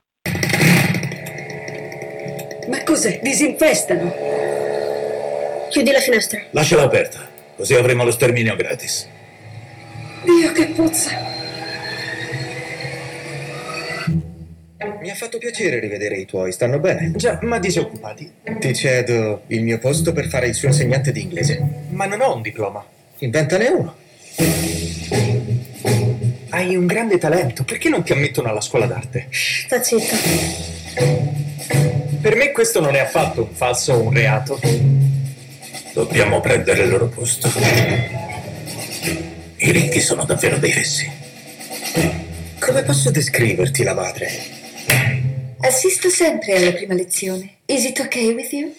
Ma 2.69 2.83
cos'è? 2.85 3.19
Disinfestano. 3.21 4.13
Chiudi 5.71 5.91
la 5.91 5.99
finestra. 5.99 6.41
Lasciala 6.53 6.85
aperta, 6.85 7.19
così 7.57 7.75
avremo 7.75 8.05
lo 8.05 8.13
sterminio 8.13 8.55
gratis. 8.55 9.11
Dio 10.23 10.53
che 10.53 10.73
puzza. 10.75 11.34
Mi 15.05 15.11
ha 15.11 15.15
fatto 15.15 15.37
piacere 15.37 15.81
rivedere 15.81 16.17
i 16.17 16.25
tuoi, 16.25 16.51
stanno 16.51 16.79
bene? 16.79 17.13
Già, 17.15 17.39
ma 17.43 17.59
disoccupati. 17.59 18.37
Ti 18.59 18.75
cedo 18.75 19.43
il 19.49 19.63
mio 19.63 19.79
posto 19.79 20.15
per 20.15 20.29
fare 20.29 20.47
il 20.47 20.55
suo 20.55 20.69
insegnante 20.69 21.13
di 21.13 21.21
inglese. 21.21 21.63
Ma 21.91 22.07
non 22.07 22.23
ho 22.23 22.35
un 22.35 22.41
diploma. 22.41 22.83
Inventane 23.19 23.69
uno. 23.69 23.95
Hai 26.49 26.75
un 26.75 26.87
grande 26.87 27.19
talento, 27.19 27.65
perché 27.65 27.91
non 27.91 28.03
ti 28.03 28.13
ammettono 28.13 28.49
alla 28.49 28.63
scuola 28.63 28.87
d'arte? 28.87 29.27
Sta 29.29 29.83
zitto. 29.83 30.17
Per 32.23 32.37
me 32.37 32.53
questo 32.53 32.81
non 32.81 32.95
è 32.95 33.01
affatto 33.01 33.43
un 33.43 33.55
falso 33.55 33.93
o 33.93 34.05
un 34.05 34.15
reato. 34.15 34.59
Dobbiamo 35.93 36.41
prendere 36.41 36.85
il 36.85 36.89
loro 36.89 37.09
posto. 37.09 37.51
I 39.57 39.71
ricchi 39.71 40.01
sono 40.01 40.25
davvero 40.25 40.57
dei 40.57 40.73
fessi. 40.73 41.13
Come 42.59 42.83
posso 42.85 43.11
descriverti 43.11 43.83
la 43.83 43.93
madre? 43.93 44.63
Assisto 45.67 46.11
sempre 46.11 46.57
alla 46.57 46.73
prima 46.73 46.93
lezione. 46.93 47.61
Is 47.65 47.87
it 47.87 47.99
okay 47.99 48.35
with 48.35 48.53
you? 48.53 48.71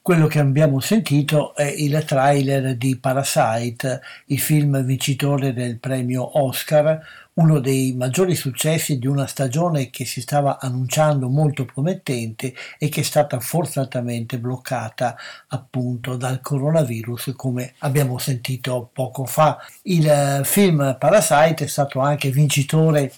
Quello 0.00 0.28
che 0.28 0.38
abbiamo 0.38 0.78
sentito 0.78 1.56
è 1.56 1.64
il 1.64 2.04
trailer 2.06 2.76
di 2.76 2.96
Parasite, 2.96 4.00
il 4.26 4.38
film 4.38 4.80
vincitore 4.84 5.52
del 5.52 5.80
premio 5.80 6.40
Oscar, 6.40 7.00
uno 7.40 7.58
dei 7.58 7.94
maggiori 7.94 8.34
successi 8.34 8.98
di 8.98 9.06
una 9.06 9.26
stagione 9.26 9.88
che 9.88 10.04
si 10.04 10.20
stava 10.20 10.58
annunciando 10.60 11.28
molto 11.28 11.64
promettente 11.64 12.54
e 12.78 12.90
che 12.90 13.00
è 13.00 13.02
stata 13.02 13.40
forzatamente 13.40 14.38
bloccata 14.38 15.16
appunto 15.48 16.16
dal 16.16 16.40
coronavirus 16.42 17.32
come 17.36 17.72
abbiamo 17.78 18.18
sentito 18.18 18.90
poco 18.92 19.24
fa. 19.24 19.58
Il 19.82 20.06
eh, 20.06 20.40
film 20.44 20.96
Parasite 20.98 21.64
è 21.64 21.66
stato 21.66 22.00
anche 22.00 22.30
vincitore 22.30 23.12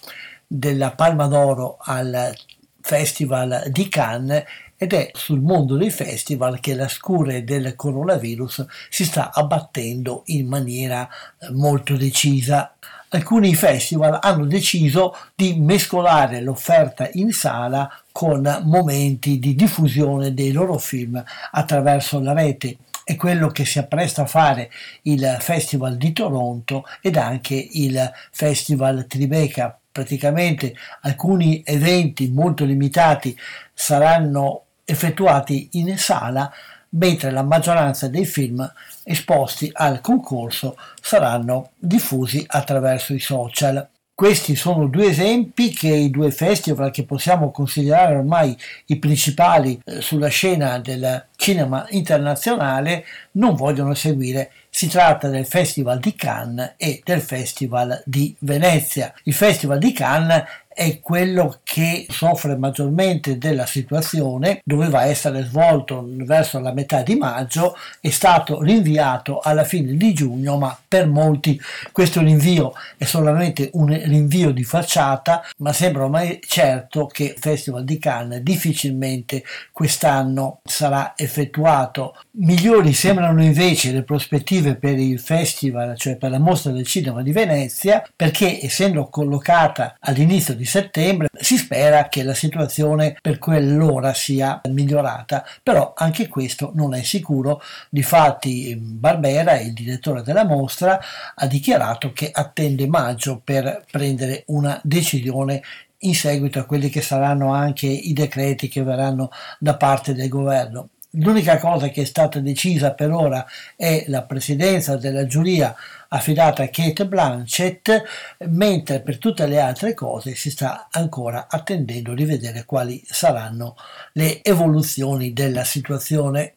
della 0.46 0.92
Palma 0.92 1.26
d'Oro 1.26 1.78
al 1.80 2.32
Festival 2.80 3.64
di 3.70 3.88
Cannes 3.88 4.44
ed 4.82 4.92
è 4.94 5.10
sul 5.14 5.40
mondo 5.40 5.76
dei 5.76 5.90
festival 5.90 6.58
che 6.58 6.74
la 6.74 6.88
scure 6.88 7.44
del 7.44 7.76
coronavirus 7.76 8.66
si 8.88 9.04
sta 9.04 9.32
abbattendo 9.32 10.22
in 10.26 10.48
maniera 10.48 11.08
eh, 11.38 11.52
molto 11.52 11.96
decisa. 11.96 12.74
Alcuni 13.14 13.54
festival 13.54 14.18
hanno 14.22 14.46
deciso 14.46 15.14
di 15.34 15.54
mescolare 15.58 16.40
l'offerta 16.40 17.10
in 17.12 17.30
sala 17.32 17.90
con 18.10 18.62
momenti 18.64 19.38
di 19.38 19.54
diffusione 19.54 20.32
dei 20.32 20.50
loro 20.50 20.78
film 20.78 21.22
attraverso 21.50 22.20
la 22.20 22.32
rete 22.32 22.78
è 23.04 23.14
quello 23.16 23.48
che 23.48 23.66
si 23.66 23.78
appresta 23.78 24.22
a 24.22 24.26
fare 24.26 24.70
il 25.02 25.36
Festival 25.40 25.98
di 25.98 26.14
Toronto 26.14 26.86
ed 27.02 27.18
anche 27.18 27.54
il 27.72 28.10
Festival 28.30 29.06
Tribeca. 29.06 29.78
Praticamente 29.92 30.74
alcuni 31.02 31.60
eventi 31.66 32.30
molto 32.30 32.64
limitati 32.64 33.36
saranno 33.74 34.62
effettuati 34.86 35.68
in 35.72 35.98
sala, 35.98 36.50
mentre 36.90 37.30
la 37.30 37.42
maggioranza 37.42 38.08
dei 38.08 38.24
film 38.24 38.66
esposti 39.04 39.70
al 39.72 40.00
concorso 40.00 40.76
saranno 41.00 41.70
diffusi 41.78 42.44
attraverso 42.46 43.14
i 43.14 43.20
social. 43.20 43.88
Questi 44.14 44.54
sono 44.54 44.86
due 44.86 45.06
esempi 45.06 45.70
che 45.70 45.88
i 45.88 46.10
due 46.10 46.30
festival 46.30 46.90
che 46.90 47.04
possiamo 47.04 47.50
considerare 47.50 48.14
ormai 48.14 48.56
i 48.86 48.98
principali 48.98 49.80
eh, 49.84 50.00
sulla 50.00 50.28
scena 50.28 50.78
del 50.78 51.26
cinema 51.34 51.86
internazionale 51.88 53.04
non 53.32 53.56
vogliono 53.56 53.94
seguire. 53.94 54.52
Si 54.70 54.86
tratta 54.86 55.28
del 55.28 55.44
Festival 55.44 55.98
di 55.98 56.14
Cannes 56.14 56.74
e 56.76 57.00
del 57.04 57.20
Festival 57.20 58.00
di 58.04 58.34
Venezia. 58.40 59.12
Il 59.24 59.34
Festival 59.34 59.78
di 59.78 59.92
Cannes 59.92 60.44
è 60.74 61.00
quello 61.00 61.60
che 61.62 62.06
soffre 62.08 62.56
maggiormente 62.56 63.38
della 63.38 63.66
situazione, 63.66 64.60
doveva 64.64 65.04
essere 65.04 65.44
svolto 65.44 66.06
verso 66.06 66.58
la 66.58 66.72
metà 66.72 67.02
di 67.02 67.14
maggio, 67.14 67.76
è 68.00 68.10
stato 68.10 68.62
rinviato 68.62 69.40
alla 69.40 69.64
fine 69.64 69.96
di 69.96 70.12
giugno, 70.12 70.58
ma 70.58 70.76
per 70.86 71.06
molti 71.06 71.60
questo 71.92 72.20
rinvio 72.20 72.72
è 72.96 73.04
solamente 73.04 73.70
un 73.74 73.88
rinvio 73.88 74.52
di 74.52 74.64
facciata, 74.64 75.42
ma 75.58 75.72
sembra 75.72 76.04
ormai 76.04 76.40
certo 76.46 77.06
che 77.06 77.24
il 77.24 77.38
Festival 77.38 77.84
di 77.84 77.98
Cannes 77.98 78.40
difficilmente 78.40 79.42
quest'anno 79.72 80.60
sarà 80.64 81.14
effettuato. 81.16 82.16
Migliori 82.32 82.92
sembrano 82.92 83.42
invece 83.42 83.92
le 83.92 84.02
prospettive 84.02 84.76
per 84.76 84.98
il 84.98 85.18
festival, 85.18 85.96
cioè 85.96 86.16
per 86.16 86.30
la 86.30 86.38
mostra 86.38 86.72
del 86.72 86.86
cinema 86.86 87.22
di 87.22 87.32
Venezia, 87.32 88.02
perché 88.14 88.58
essendo 88.64 89.08
collocata 89.08 89.96
all'inizio 90.00 90.54
di 90.54 90.61
di 90.62 90.68
settembre. 90.68 91.28
Si 91.34 91.56
spera 91.56 92.08
che 92.08 92.22
la 92.22 92.34
situazione 92.34 93.16
per 93.20 93.38
quell'ora 93.38 94.14
sia 94.14 94.60
migliorata, 94.68 95.44
però 95.60 95.92
anche 95.96 96.28
questo 96.28 96.70
non 96.74 96.94
è 96.94 97.02
sicuro. 97.02 97.60
Difatti 97.90 98.76
Barbera, 98.76 99.58
il 99.58 99.72
direttore 99.72 100.22
della 100.22 100.44
mostra, 100.44 101.00
ha 101.34 101.46
dichiarato 101.48 102.12
che 102.12 102.30
attende 102.32 102.86
maggio 102.86 103.40
per 103.42 103.84
prendere 103.90 104.44
una 104.46 104.80
decisione 104.84 105.62
in 106.04 106.14
seguito 106.14 106.60
a 106.60 106.64
quelli 106.64 106.88
che 106.88 107.00
saranno 107.00 107.52
anche 107.52 107.86
i 107.86 108.12
decreti 108.12 108.68
che 108.68 108.84
verranno 108.84 109.30
da 109.58 109.76
parte 109.76 110.14
del 110.14 110.28
governo. 110.28 110.90
L'unica 111.16 111.58
cosa 111.58 111.88
che 111.88 112.02
è 112.02 112.04
stata 112.06 112.40
decisa 112.40 112.94
per 112.94 113.10
ora 113.10 113.44
è 113.76 114.04
la 114.06 114.22
presidenza 114.22 114.96
della 114.96 115.26
giuria 115.26 115.76
affidata 116.08 116.62
a 116.62 116.68
Kate 116.68 117.06
Blanchett, 117.06 118.02
mentre 118.48 119.00
per 119.02 119.18
tutte 119.18 119.46
le 119.46 119.60
altre 119.60 119.92
cose 119.92 120.34
si 120.34 120.50
sta 120.50 120.88
ancora 120.90 121.48
attendendo 121.50 122.14
di 122.14 122.24
vedere 122.24 122.64
quali 122.64 123.02
saranno 123.04 123.76
le 124.12 124.42
evoluzioni 124.42 125.34
della 125.34 125.64
situazione. 125.64 126.56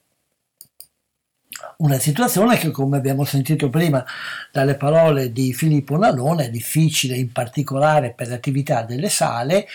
Una 1.77 1.99
situazione 1.99 2.57
che, 2.57 2.71
come 2.71 2.95
abbiamo 2.95 3.25
sentito 3.25 3.69
prima 3.69 4.05
dalle 4.53 4.75
parole 4.75 5.33
di 5.33 5.51
Filippo 5.51 5.97
Nalone, 5.97 6.45
è 6.45 6.49
difficile 6.49 7.17
in 7.17 7.33
particolare 7.33 8.13
per 8.13 8.27
le 8.29 8.35
attività 8.35 8.83
delle 8.83 9.09
sale 9.09 9.67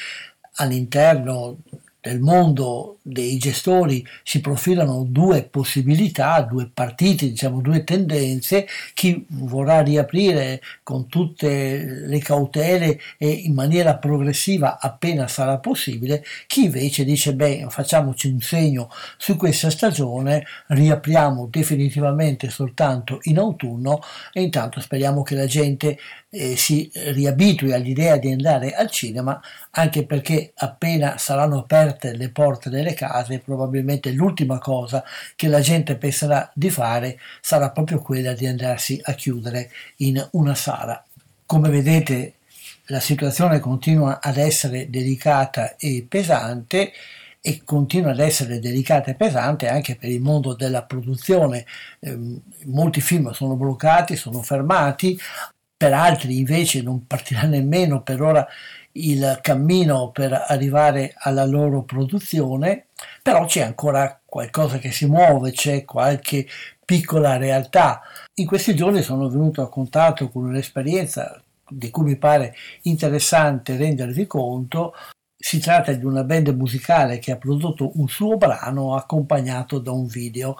all'interno 0.54 1.58
nel 2.02 2.20
mondo 2.20 2.98
dei 3.02 3.36
gestori 3.36 4.06
si 4.22 4.40
profilano 4.40 5.04
due 5.06 5.42
possibilità, 5.42 6.40
due 6.42 6.70
partiti, 6.72 7.30
diciamo 7.30 7.60
due 7.60 7.84
tendenze, 7.84 8.66
chi 8.94 9.24
vorrà 9.28 9.80
riaprire 9.82 10.60
con 10.82 11.08
tutte 11.08 11.84
le 12.06 12.18
cautele 12.20 12.98
e 13.18 13.28
in 13.28 13.54
maniera 13.54 13.96
progressiva 13.96 14.78
appena 14.80 15.28
sarà 15.28 15.58
possibile, 15.58 16.24
chi 16.46 16.64
invece 16.64 17.04
dice 17.04 17.34
beh 17.34 17.66
facciamoci 17.68 18.28
un 18.28 18.40
segno 18.40 18.90
su 19.16 19.36
questa 19.36 19.70
stagione, 19.70 20.44
riapriamo 20.68 21.48
definitivamente 21.50 22.50
soltanto 22.50 23.18
in 23.22 23.38
autunno 23.38 24.00
e 24.32 24.42
intanto 24.42 24.80
speriamo 24.80 25.22
che 25.22 25.34
la 25.34 25.46
gente 25.46 25.98
eh, 26.30 26.56
si 26.56 26.90
riabitui 26.94 27.72
all'idea 27.72 28.16
di 28.16 28.30
andare 28.30 28.72
al 28.72 28.90
cinema, 28.90 29.40
anche 29.72 30.06
perché 30.06 30.52
appena 30.54 31.18
saranno 31.18 31.58
aperte 31.58 32.16
le 32.16 32.30
porte 32.30 32.70
delle 32.70 32.94
case, 32.94 33.40
probabilmente 33.40 34.12
l'ultima 34.12 34.58
cosa 34.58 35.04
che 35.34 35.48
la 35.48 35.60
gente 35.60 35.96
penserà 35.96 36.50
di 36.54 36.70
fare 36.70 37.18
sarà 37.40 37.70
proprio 37.70 38.00
quella 38.00 38.32
di 38.32 38.46
andarsi 38.46 38.98
a 39.02 39.12
chiudere 39.14 39.70
in 39.96 40.24
una 40.32 40.54
sala. 40.54 41.04
Come 41.46 41.68
vedete 41.68 42.34
la 42.86 43.00
situazione 43.00 43.58
continua 43.60 44.20
ad 44.20 44.36
essere 44.36 44.88
delicata 44.90 45.76
e 45.76 46.04
pesante 46.08 46.92
e 47.40 47.62
continua 47.64 48.10
ad 48.10 48.18
essere 48.18 48.58
delicata 48.58 49.10
e 49.10 49.14
pesante 49.14 49.68
anche 49.68 49.96
per 49.96 50.10
il 50.10 50.20
mondo 50.20 50.54
della 50.54 50.82
produzione. 50.82 51.64
Eh, 52.00 52.18
molti 52.64 53.00
film 53.00 53.30
sono 53.32 53.54
bloccati, 53.54 54.16
sono 54.16 54.42
fermati, 54.42 55.18
per 55.80 55.94
altri 55.94 56.36
invece 56.36 56.82
non 56.82 57.06
partirà 57.06 57.44
nemmeno 57.44 58.02
per 58.02 58.20
ora 58.20 58.46
il 58.92 59.38
cammino 59.40 60.10
per 60.10 60.44
arrivare 60.48 61.14
alla 61.16 61.46
loro 61.46 61.84
produzione, 61.84 62.88
però 63.22 63.46
c'è 63.46 63.62
ancora 63.62 64.20
qualcosa 64.22 64.76
che 64.76 64.92
si 64.92 65.06
muove, 65.06 65.52
c'è 65.52 65.86
qualche 65.86 66.46
piccola 66.84 67.38
realtà. 67.38 68.02
In 68.34 68.46
questi 68.46 68.76
giorni 68.76 69.00
sono 69.00 69.30
venuto 69.30 69.62
a 69.62 69.70
contatto 69.70 70.28
con 70.28 70.44
un'esperienza 70.44 71.42
di 71.66 71.88
cui 71.88 72.04
mi 72.04 72.16
pare 72.16 72.54
interessante 72.82 73.78
rendervi 73.78 74.26
conto. 74.26 74.92
Si 75.34 75.60
tratta 75.60 75.92
di 75.92 76.04
una 76.04 76.24
band 76.24 76.48
musicale 76.48 77.18
che 77.18 77.32
ha 77.32 77.38
prodotto 77.38 77.92
un 77.94 78.06
suo 78.06 78.36
brano 78.36 78.96
accompagnato 78.96 79.78
da 79.78 79.92
un 79.92 80.06
video 80.06 80.58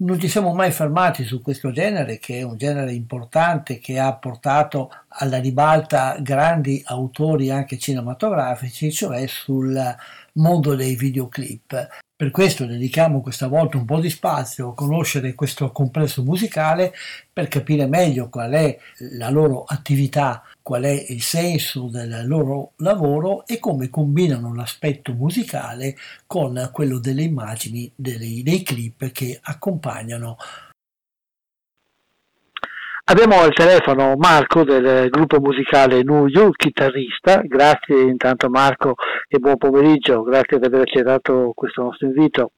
non 0.00 0.18
ci 0.20 0.28
siamo 0.28 0.54
mai 0.54 0.70
fermati 0.70 1.24
su 1.24 1.42
questo 1.42 1.72
genere, 1.72 2.18
che 2.18 2.38
è 2.38 2.42
un 2.42 2.56
genere 2.56 2.92
importante 2.92 3.78
che 3.78 3.98
ha 3.98 4.14
portato 4.14 4.90
alla 5.08 5.38
ribalta 5.38 6.16
grandi 6.20 6.80
autori 6.84 7.50
anche 7.50 7.78
cinematografici, 7.78 8.92
cioè 8.92 9.26
sul 9.26 9.96
mondo 10.34 10.74
dei 10.76 10.94
videoclip. 10.94 11.88
Per 12.18 12.32
questo 12.32 12.66
dedichiamo 12.66 13.20
questa 13.20 13.46
volta 13.46 13.76
un 13.76 13.84
po' 13.84 14.00
di 14.00 14.10
spazio 14.10 14.70
a 14.70 14.74
conoscere 14.74 15.36
questo 15.36 15.70
complesso 15.70 16.24
musicale 16.24 16.92
per 17.32 17.46
capire 17.46 17.86
meglio 17.86 18.28
qual 18.28 18.50
è 18.50 18.76
la 19.12 19.30
loro 19.30 19.62
attività, 19.62 20.42
qual 20.60 20.82
è 20.82 21.04
il 21.10 21.22
senso 21.22 21.86
del 21.86 22.26
loro 22.26 22.72
lavoro 22.78 23.46
e 23.46 23.60
come 23.60 23.88
combinano 23.88 24.52
l'aspetto 24.52 25.12
musicale 25.12 25.94
con 26.26 26.70
quello 26.72 26.98
delle 26.98 27.22
immagini 27.22 27.88
dei, 27.94 28.42
dei 28.42 28.64
clip 28.64 29.12
che 29.12 29.38
accompagnano 29.40 30.38
Abbiamo 33.10 33.40
al 33.40 33.54
telefono 33.54 34.16
Marco 34.18 34.64
del 34.64 35.08
gruppo 35.08 35.40
musicale 35.40 36.02
Nuyu, 36.02 36.50
chitarrista. 36.50 37.40
Grazie 37.42 38.02
intanto 38.02 38.50
Marco 38.50 38.96
e 39.26 39.38
buon 39.38 39.56
pomeriggio, 39.56 40.22
grazie 40.22 40.58
per 40.58 40.68
aver 40.68 40.80
accettato 40.82 41.52
questo 41.54 41.84
nostro 41.84 42.06
invito. 42.06 42.50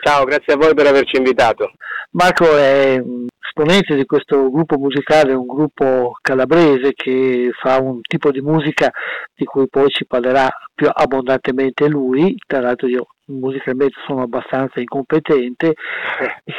Ciao, 0.00 0.22
grazie 0.22 0.52
a 0.52 0.56
voi 0.56 0.74
per 0.74 0.86
averci 0.86 1.16
invitato. 1.16 1.72
Marco 2.12 2.56
è 2.56 3.00
esponente 3.40 3.94
di 3.94 4.04
questo 4.04 4.50
gruppo 4.50 4.78
musicale, 4.78 5.32
un 5.32 5.46
gruppo 5.46 6.16
calabrese 6.20 6.92
che 6.92 7.50
fa 7.52 7.78
un 7.80 8.00
tipo 8.00 8.32
di 8.32 8.40
musica 8.40 8.90
di 9.34 9.44
cui 9.44 9.68
poi 9.68 9.88
ci 9.90 10.06
parlerà 10.06 10.48
più 10.74 10.88
abbondantemente 10.90 11.88
lui, 11.88 12.34
tra 12.46 12.60
l'altro 12.60 12.88
io 12.88 13.06
musicalmente 13.30 13.96
sono 14.06 14.22
abbastanza 14.22 14.80
incompetente, 14.80 15.74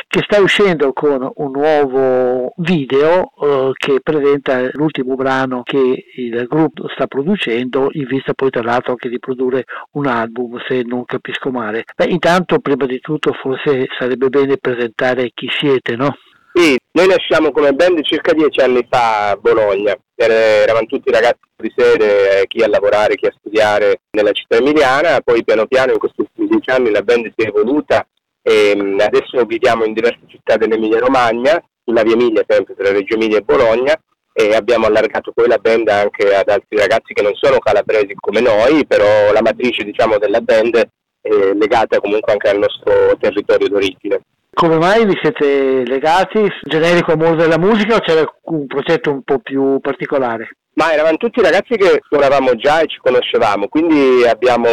che 0.08 0.22
sta 0.24 0.40
uscendo 0.40 0.94
con 0.94 1.30
un 1.36 1.52
nuovo 1.52 2.54
video 2.58 3.32
eh, 3.42 3.72
che 3.74 4.00
presenta 4.02 4.70
l'ultimo 4.74 5.16
brano 5.16 5.64
che 5.64 6.06
il 6.16 6.46
gruppo 6.48 6.88
sta 6.90 7.08
producendo 7.08 7.90
in 7.92 8.06
vista 8.06 8.34
poi 8.34 8.50
tra 8.50 8.62
l'altro 8.62 8.92
anche 8.92 9.10
di 9.10 9.20
produrre 9.20 9.66
un 9.92 10.08
album 10.08 10.60
se 10.68 10.82
non 10.84 11.06
capisco 11.06 11.50
male. 11.52 11.84
Beh, 11.96 12.06
intanto 12.06 12.60
prima 12.60 12.86
di 12.86 13.00
tutto 13.00 13.34
forse 13.34 13.88
sarebbe 13.98 14.30
bene 14.30 14.58
presentare 14.58 15.32
chi 15.42 15.48
siete, 15.60 15.96
no? 15.96 16.16
Sì, 16.54 16.78
noi 16.92 17.08
nasciamo 17.08 17.52
come 17.52 17.72
band 17.72 18.04
circa 18.04 18.34
dieci 18.34 18.60
anni 18.60 18.86
fa 18.88 19.30
a 19.30 19.36
Bologna, 19.38 19.98
eravamo 20.16 20.86
tutti 20.86 21.10
ragazzi 21.10 21.40
di 21.56 21.74
sede, 21.76 22.46
chi 22.48 22.62
a 22.62 22.68
lavorare, 22.68 23.16
chi 23.16 23.26
a 23.26 23.34
studiare 23.36 24.02
nella 24.12 24.34
città 24.34 24.58
emiliana, 24.58 25.22
poi 25.22 25.44
piano 25.44 25.66
piano 25.66 25.94
in 25.94 25.98
questi 25.98 26.22
ultimi 26.22 26.48
dieci 26.48 26.70
anni 26.70 26.92
la 26.92 27.02
band 27.02 27.32
si 27.36 27.46
è 27.46 27.48
evoluta 27.48 28.06
e 28.44 28.74
mm, 28.76 29.00
adesso 29.00 29.44
viviamo 29.46 29.84
in 29.86 29.94
diverse 29.94 30.20
città 30.28 30.58
dell'Emilia 30.58 31.00
Romagna, 31.00 31.64
sulla 31.84 32.04
via 32.04 32.14
Emilia 32.14 32.44
sempre 32.48 32.76
tra 32.76 32.92
Reggio 32.92 33.16
Emilia 33.16 33.38
e 33.38 33.42
Bologna 33.42 34.00
e 34.34 34.54
abbiamo 34.54 34.86
allargato 34.86 35.32
poi 35.32 35.48
la 35.48 35.58
band 35.58 35.88
anche 35.88 36.36
ad 36.36 36.50
altri 36.50 36.78
ragazzi 36.78 37.14
che 37.14 37.24
non 37.24 37.34
sono 37.34 37.58
calabresi 37.58 38.14
come 38.20 38.42
noi, 38.42 38.86
però 38.86 39.32
la 39.32 39.42
matrice 39.42 39.84
diciamo 39.84 40.20
della 40.20 40.42
band 40.42 40.76
è 40.76 41.54
legata 41.54 42.00
comunque 42.00 42.32
anche 42.32 42.50
al 42.50 42.60
nostro 42.60 43.18
territorio 43.18 43.70
d'origine. 43.70 44.22
Come 44.54 44.78
mai 44.78 45.06
vi 45.06 45.18
siete 45.22 45.86
legati? 45.86 46.46
Generico 46.64 47.16
mondo 47.16 47.42
della 47.42 47.58
musica 47.58 47.96
o 47.96 48.00
c'era 48.00 48.30
un 48.44 48.68
progetto 48.68 49.10
un 49.10 49.24
po' 49.24 49.40
più 49.40 49.80
particolare? 49.80 50.58
Ma 50.74 50.92
eravamo 50.92 51.16
tutti 51.16 51.42
ragazzi 51.42 51.78
che 51.78 52.02
suonavamo 52.02 52.56
già 52.56 52.82
e 52.82 52.88
ci 52.88 52.98
conoscevamo, 53.02 53.70
quindi 53.70 54.26
abbiamo 54.28 54.68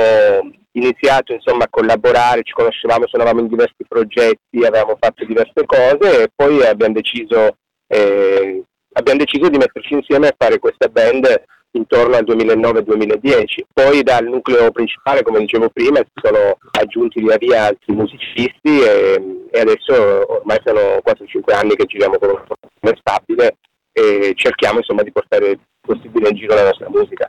iniziato 0.72 1.32
insomma, 1.32 1.64
a 1.64 1.68
collaborare, 1.70 2.42
ci 2.42 2.52
conoscevamo, 2.52 3.06
suonavamo 3.06 3.40
in 3.40 3.46
diversi 3.46 3.84
progetti, 3.86 4.64
avevamo 4.64 4.96
fatto 4.98 5.24
diverse 5.24 5.64
cose 5.64 6.24
e 6.24 6.28
poi 6.34 6.64
abbiamo 6.66 6.94
deciso, 6.94 7.56
eh, 7.86 8.64
abbiamo 8.94 9.18
deciso 9.20 9.48
di 9.48 9.58
metterci 9.58 9.94
insieme 9.94 10.26
a 10.26 10.34
fare 10.36 10.58
questa 10.58 10.88
band 10.88 11.26
intorno 11.72 12.16
al 12.16 12.24
2009-2010. 12.24 13.44
Poi 13.72 14.02
dal 14.02 14.24
nucleo 14.24 14.70
principale, 14.70 15.22
come 15.22 15.40
dicevo 15.40 15.68
prima, 15.68 15.98
si 15.98 16.10
sono 16.14 16.56
aggiunti 16.72 17.20
via 17.20 17.36
via 17.36 17.64
altri 17.66 17.94
musicisti 17.94 18.80
e, 18.80 19.46
e 19.50 19.60
adesso 19.60 20.38
ormai 20.38 20.58
sono 20.64 21.00
4-5 21.04 21.54
anni 21.54 21.76
che 21.76 21.84
giriamo 21.84 22.18
con 22.18 22.30
una 22.30 22.44
formazione 22.46 23.00
stabile 23.00 23.56
e 23.92 24.32
cerchiamo 24.34 24.78
insomma 24.78 25.02
di 25.02 25.12
portare 25.12 25.50
il 25.50 25.60
possibile 25.80 26.28
in 26.28 26.36
giro 26.36 26.54
la 26.54 26.64
nostra 26.64 26.88
musica. 26.88 27.28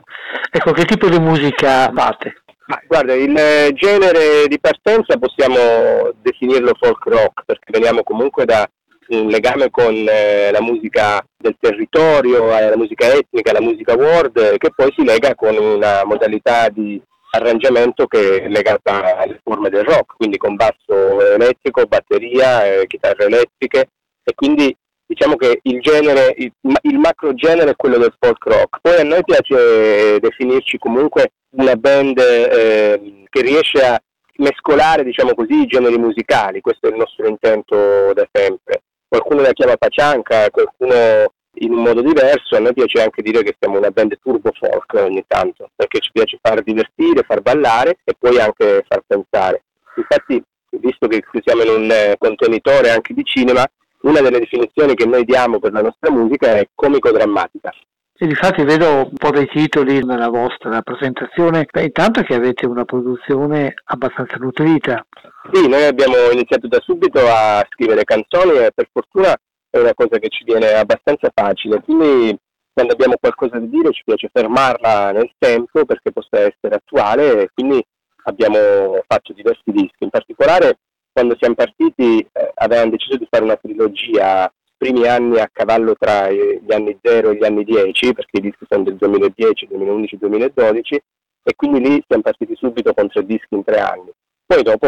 Ecco, 0.50 0.72
che 0.72 0.84
tipo 0.84 1.08
di 1.08 1.18
musica 1.18 1.90
fate? 1.94 2.42
Ma, 2.66 2.80
guarda, 2.86 3.14
il 3.14 3.34
genere 3.74 4.46
di 4.46 4.60
partenza 4.60 5.18
possiamo 5.18 6.12
definirlo 6.22 6.72
folk 6.78 7.04
rock 7.06 7.44
perché 7.44 7.72
veniamo 7.72 8.04
comunque 8.04 8.44
da 8.44 8.68
un 9.10 9.26
legame 9.28 9.70
con 9.70 9.94
eh, 10.08 10.50
la 10.52 10.60
musica 10.60 11.24
del 11.36 11.56
territorio, 11.58 12.56
eh, 12.56 12.70
la 12.70 12.76
musica 12.76 13.12
etnica, 13.12 13.52
la 13.52 13.60
musica 13.60 13.94
world, 13.94 14.56
che 14.56 14.70
poi 14.74 14.92
si 14.96 15.04
lega 15.04 15.34
con 15.34 15.56
una 15.56 16.04
modalità 16.04 16.68
di 16.68 17.00
arrangiamento 17.32 18.06
che 18.06 18.42
è 18.42 18.48
legata 18.48 19.16
alle 19.16 19.40
forme 19.42 19.68
del 19.68 19.84
rock, 19.84 20.16
quindi 20.16 20.36
con 20.36 20.56
basso 20.56 21.32
elettrico, 21.34 21.84
batteria, 21.86 22.64
eh, 22.64 22.86
chitarre 22.86 23.24
elettriche. 23.24 23.88
E 24.22 24.34
quindi 24.34 24.74
diciamo 25.06 25.36
che 25.36 25.58
il 25.62 25.80
genere, 25.80 26.34
il, 26.36 26.52
il, 26.82 26.98
macro 26.98 27.34
genere 27.34 27.70
è 27.70 27.76
quello 27.76 27.98
del 27.98 28.14
folk 28.18 28.44
rock. 28.44 28.78
Poi 28.80 29.00
a 29.00 29.04
noi 29.04 29.24
piace 29.24 30.18
definirci 30.20 30.78
comunque 30.78 31.32
una 31.56 31.74
band 31.74 32.18
eh, 32.18 33.24
che 33.28 33.42
riesce 33.42 33.84
a 33.84 34.00
mescolare, 34.36 35.02
diciamo 35.02 35.34
così, 35.34 35.62
i 35.62 35.66
generi 35.66 35.98
musicali, 35.98 36.60
questo 36.60 36.86
è 36.86 36.90
il 36.90 36.96
nostro 36.96 37.26
intento 37.26 38.12
da 38.12 38.26
sempre 38.30 38.82
qualcuno 39.10 39.42
la 39.42 39.52
chiama 39.52 39.76
pacianca, 39.76 40.48
qualcuno 40.50 41.32
in 41.54 41.72
un 41.72 41.82
modo 41.82 42.00
diverso, 42.00 42.54
a 42.54 42.60
noi 42.60 42.72
piace 42.72 43.02
anche 43.02 43.22
dire 43.22 43.42
che 43.42 43.56
siamo 43.58 43.76
una 43.76 43.90
band 43.90 44.16
turbo 44.22 44.52
folk 44.56 44.94
ogni 44.94 45.24
tanto, 45.26 45.70
perché 45.74 45.98
ci 45.98 46.10
piace 46.12 46.38
far 46.40 46.62
divertire, 46.62 47.24
far 47.26 47.40
ballare 47.40 47.98
e 48.04 48.14
poi 48.16 48.38
anche 48.38 48.84
far 48.86 49.02
pensare. 49.04 49.64
Infatti, 49.96 50.40
visto 50.70 51.08
che 51.08 51.24
siamo 51.42 51.62
in 51.62 51.70
un 51.70 51.90
eh, 51.90 52.14
contenitore 52.18 52.90
anche 52.90 53.12
di 53.12 53.24
cinema, 53.24 53.66
una 54.02 54.20
delle 54.20 54.38
definizioni 54.38 54.94
che 54.94 55.06
noi 55.06 55.24
diamo 55.24 55.58
per 55.58 55.72
la 55.72 55.82
nostra 55.82 56.10
musica 56.10 56.56
è 56.56 56.68
comico-drammatica. 56.72 57.72
E 58.22 58.26
infatti 58.26 58.62
vedo 58.64 59.08
un 59.08 59.16
po' 59.16 59.30
dei 59.30 59.46
titoli 59.46 60.04
nella 60.04 60.28
vostra 60.28 60.82
presentazione, 60.82 61.66
Beh, 61.72 61.84
intanto 61.84 62.20
che 62.20 62.34
avete 62.34 62.66
una 62.66 62.84
produzione 62.84 63.72
abbastanza 63.84 64.36
nutrita. 64.36 65.06
Sì, 65.50 65.66
noi 65.66 65.84
abbiamo 65.84 66.16
iniziato 66.30 66.68
da 66.68 66.78
subito 66.80 67.18
a 67.26 67.66
scrivere 67.70 68.04
canzoni 68.04 68.58
e 68.58 68.72
per 68.74 68.90
fortuna 68.92 69.34
è 69.70 69.78
una 69.78 69.94
cosa 69.94 70.18
che 70.18 70.28
ci 70.28 70.44
viene 70.44 70.70
abbastanza 70.74 71.30
facile, 71.32 71.80
quindi 71.80 72.38
quando 72.74 72.92
abbiamo 72.92 73.14
qualcosa 73.18 73.58
da 73.58 73.64
dire 73.64 73.90
ci 73.90 74.02
piace 74.04 74.28
fermarla 74.30 75.12
nel 75.12 75.32
tempo 75.38 75.86
perché 75.86 76.12
possa 76.12 76.40
essere 76.40 76.74
attuale 76.74 77.44
e 77.44 77.50
quindi 77.54 77.82
abbiamo 78.24 79.00
fatto 79.06 79.32
diversi 79.32 79.70
dischi. 79.70 80.04
In 80.04 80.10
particolare 80.10 80.80
quando 81.10 81.36
siamo 81.38 81.54
partiti 81.54 82.20
eh, 82.20 82.52
avevamo 82.56 82.90
deciso 82.90 83.16
di 83.16 83.26
fare 83.30 83.44
una 83.44 83.56
trilogia 83.56 84.52
primi 84.80 85.06
anni 85.06 85.38
a 85.38 85.50
cavallo 85.52 85.94
tra 85.94 86.30
gli 86.30 86.72
anni 86.72 86.98
0 87.02 87.30
e 87.30 87.36
gli 87.36 87.44
anni 87.44 87.64
10, 87.64 88.14
perché 88.14 88.38
i 88.38 88.40
dischi 88.40 88.64
sono 88.66 88.84
del 88.84 88.96
2010, 88.96 89.66
2011, 89.66 90.16
2012, 90.16 90.94
e 91.42 91.54
quindi 91.54 91.80
lì 91.80 92.02
siamo 92.06 92.22
partiti 92.22 92.56
subito 92.56 92.94
con 92.94 93.06
tre 93.08 93.26
dischi 93.26 93.54
in 93.54 93.62
tre 93.62 93.78
anni. 93.78 94.10
Poi 94.46 94.62
dopo 94.62 94.86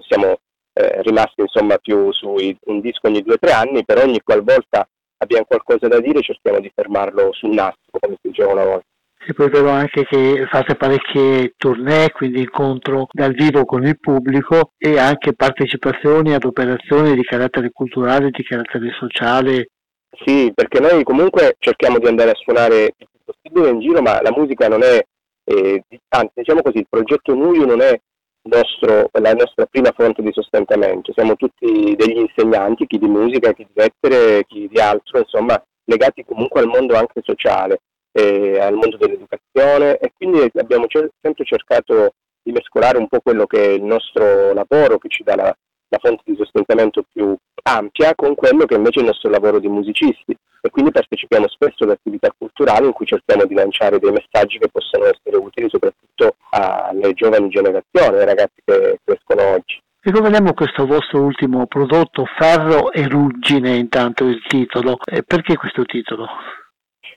siamo 0.00 0.38
eh, 0.72 1.02
rimasti 1.02 1.42
insomma 1.42 1.76
più 1.76 2.10
su 2.10 2.34
un 2.36 2.80
disco 2.80 3.06
ogni 3.06 3.20
due 3.20 3.34
o 3.34 3.38
tre 3.38 3.52
anni, 3.52 3.84
per 3.84 3.98
ogni 3.98 4.22
qualvolta 4.22 4.88
abbiamo 5.18 5.44
qualcosa 5.44 5.88
da 5.88 6.00
dire 6.00 6.22
cerchiamo 6.22 6.58
di 6.60 6.72
fermarlo 6.74 7.30
sul 7.32 7.52
nastro, 7.52 7.98
come 8.00 8.16
si 8.22 8.28
diceva 8.28 8.52
una 8.52 8.64
volta. 8.64 8.86
E 9.26 9.32
poi 9.32 9.48
vedo 9.48 9.70
anche 9.70 10.04
che 10.04 10.46
fate 10.50 10.74
parecchie 10.74 11.54
tournée, 11.56 12.10
quindi 12.10 12.40
incontro 12.40 13.06
dal 13.10 13.32
vivo 13.32 13.64
con 13.64 13.86
il 13.86 13.98
pubblico 13.98 14.72
e 14.76 14.98
anche 14.98 15.32
partecipazioni 15.32 16.34
ad 16.34 16.44
operazioni 16.44 17.14
di 17.14 17.22
carattere 17.22 17.70
culturale, 17.70 18.28
di 18.28 18.42
carattere 18.42 18.90
sociale. 18.98 19.68
Sì, 20.10 20.52
perché 20.54 20.78
noi 20.78 21.02
comunque 21.04 21.56
cerchiamo 21.58 21.98
di 21.98 22.06
andare 22.06 22.32
a 22.32 22.34
suonare 22.34 22.84
il 22.84 22.94
più 22.96 23.06
possibile 23.24 23.70
in 23.70 23.80
giro, 23.80 24.02
ma 24.02 24.20
la 24.20 24.30
musica 24.30 24.68
non 24.68 24.82
è, 24.82 25.02
eh, 25.44 25.82
anzi 26.08 26.32
diciamo 26.34 26.60
così, 26.60 26.78
il 26.78 26.86
progetto 26.86 27.34
Nuio 27.34 27.64
non 27.64 27.80
è 27.80 27.98
nostro, 28.42 29.08
la 29.10 29.32
nostra 29.32 29.64
prima 29.64 29.90
fonte 29.96 30.20
di 30.20 30.32
sostentamento, 30.32 31.14
siamo 31.14 31.34
tutti 31.34 31.94
degli 31.96 32.18
insegnanti, 32.18 32.86
chi 32.86 32.98
di 32.98 33.08
musica, 33.08 33.54
chi 33.54 33.64
di 33.64 33.72
lettere, 33.72 34.44
chi 34.46 34.68
di 34.70 34.78
altro, 34.78 35.20
insomma 35.20 35.60
legati 35.84 36.24
comunque 36.26 36.60
al 36.60 36.66
mondo 36.66 36.94
anche 36.94 37.22
sociale 37.24 37.80
eh, 38.14 38.60
al 38.60 38.74
mondo 38.74 38.96
dell'educazione 38.96 39.98
e 39.98 40.12
quindi 40.16 40.48
abbiamo 40.54 40.86
cer- 40.86 41.10
sempre 41.20 41.44
cercato 41.44 42.14
di 42.42 42.52
mescolare 42.52 42.98
un 42.98 43.08
po' 43.08 43.20
quello 43.20 43.46
che 43.46 43.64
è 43.64 43.68
il 43.70 43.82
nostro 43.82 44.52
lavoro 44.52 44.98
che 44.98 45.08
ci 45.08 45.24
dà 45.24 45.34
la, 45.34 45.56
la 45.88 45.98
fonte 46.00 46.22
di 46.24 46.36
sostentamento 46.36 47.04
più 47.12 47.36
ampia 47.64 48.14
con 48.14 48.34
quello 48.34 48.66
che 48.66 48.74
invece 48.74 49.00
è 49.00 49.02
il 49.02 49.08
nostro 49.08 49.30
lavoro 49.30 49.58
di 49.58 49.68
musicisti 49.68 50.36
e 50.60 50.70
quindi 50.70 50.92
partecipiamo 50.92 51.48
spesso 51.48 51.84
ad 51.84 51.90
attività 51.90 52.32
culturali 52.36 52.86
in 52.86 52.92
cui 52.92 53.06
cerchiamo 53.06 53.44
di 53.46 53.54
lanciare 53.54 53.98
dei 53.98 54.12
messaggi 54.12 54.58
che 54.58 54.68
possono 54.70 55.04
essere 55.06 55.36
utili 55.36 55.68
soprattutto 55.68 56.36
alle 56.50 57.12
giovani 57.14 57.48
generazioni, 57.48 58.16
ai 58.16 58.24
ragazzi 58.24 58.62
che 58.64 59.00
crescono 59.04 59.42
oggi. 59.54 59.82
Ricordiamo 60.00 60.52
questo 60.52 60.86
vostro 60.86 61.22
ultimo 61.22 61.66
prodotto, 61.66 62.26
Ferro 62.36 62.92
e 62.92 63.08
Ruggine, 63.08 63.74
intanto 63.76 64.24
il 64.24 64.42
titolo. 64.46 64.98
Perché 65.26 65.56
questo 65.56 65.84
titolo? 65.84 66.26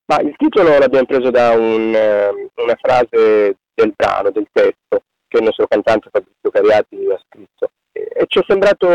Ma 0.09 0.21
il 0.21 0.35
titolo 0.37 0.77
l'abbiamo 0.77 1.05
preso 1.05 1.29
da 1.31 1.51
un, 1.51 1.93
ehm, 1.93 2.49
una 2.55 2.75
frase 2.81 3.57
del 3.73 3.93
brano, 3.93 4.31
del 4.31 4.47
testo, 4.51 5.03
che 5.27 5.37
il 5.37 5.43
nostro 5.43 5.67
cantante 5.67 6.09
Fabrizio 6.09 6.49
Cariati 6.49 6.95
ha 7.11 7.19
scritto. 7.27 7.71
E 7.91 8.25
ci 8.27 8.39
è 8.39 8.43
sembrato 8.47 8.87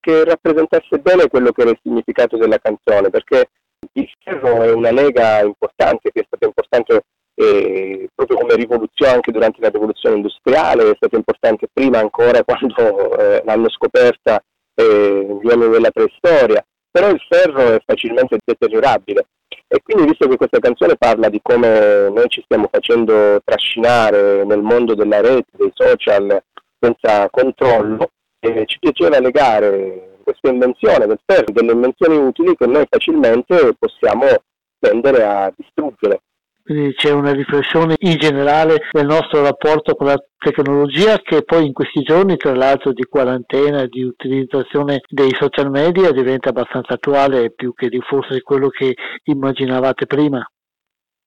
che 0.00 0.24
rappresentasse 0.24 0.98
bene 0.98 1.28
quello 1.28 1.52
che 1.52 1.60
era 1.62 1.70
il 1.70 1.78
significato 1.80 2.36
della 2.36 2.58
canzone, 2.58 3.10
perché 3.10 3.50
il 3.92 4.10
ferro 4.18 4.62
è 4.62 4.72
una 4.72 4.90
lega 4.90 5.40
importante, 5.42 6.10
che 6.10 6.22
è 6.22 6.24
stata 6.26 6.46
importante 6.46 7.04
eh, 7.34 8.08
proprio 8.12 8.38
come 8.38 8.56
rivoluzione 8.56 9.12
anche 9.12 9.30
durante 9.30 9.60
la 9.60 9.68
rivoluzione 9.68 10.16
industriale, 10.16 10.90
è 10.90 10.96
stata 10.96 11.16
importante 11.16 11.68
prima 11.72 12.00
ancora 12.00 12.42
quando 12.44 13.16
eh, 13.16 13.42
l'hanno 13.44 13.70
scoperta 13.70 14.42
eh, 14.74 15.38
gli 15.40 15.46
uomini 15.46 15.70
della 15.70 15.90
preistoria 15.90 16.64
però 16.90 17.08
il 17.08 17.20
ferro 17.26 17.74
è 17.74 17.82
facilmente 17.84 18.38
deteriorabile 18.44 19.26
e 19.74 19.80
quindi 19.82 20.04
visto 20.04 20.28
che 20.28 20.36
questa 20.36 20.58
canzone 20.58 20.96
parla 20.98 21.30
di 21.30 21.40
come 21.42 22.10
noi 22.10 22.28
ci 22.28 22.42
stiamo 22.44 22.68
facendo 22.70 23.40
trascinare 23.42 24.44
nel 24.44 24.60
mondo 24.60 24.94
della 24.94 25.22
rete, 25.22 25.48
dei 25.52 25.70
social 25.72 26.42
senza 26.78 27.30
controllo, 27.30 28.10
eh, 28.40 28.64
ci 28.66 28.78
piaceva 28.78 29.18
legare 29.18 30.18
questa 30.22 30.50
invenzione 30.50 31.06
del 31.06 31.18
ferro, 31.24 31.52
delle 31.52 31.72
invenzioni 31.72 32.16
utili 32.18 32.54
che 32.54 32.66
noi 32.66 32.84
facilmente 32.86 33.74
possiamo 33.78 34.26
tendere 34.78 35.24
a 35.24 35.50
distruggere. 35.56 36.20
Quindi 36.64 36.94
c'è 36.94 37.10
una 37.10 37.32
riflessione 37.32 37.96
in 37.98 38.16
generale 38.18 38.82
del 38.92 39.06
nostro 39.06 39.42
rapporto 39.42 39.94
con 39.94 40.06
la 40.06 40.16
tecnologia 40.38 41.18
che 41.18 41.42
poi 41.42 41.66
in 41.66 41.72
questi 41.72 42.02
giorni, 42.02 42.36
tra 42.36 42.54
l'altro 42.54 42.92
di 42.92 43.04
quarantena, 43.04 43.86
di 43.86 44.02
utilizzazione 44.04 45.00
dei 45.08 45.34
social 45.38 45.70
media, 45.70 46.12
diventa 46.12 46.50
abbastanza 46.50 46.94
attuale 46.94 47.50
più 47.50 47.74
che 47.74 47.88
di 47.88 48.00
forse 48.00 48.42
quello 48.42 48.68
che 48.68 48.94
immaginavate 49.24 50.06
prima. 50.06 50.44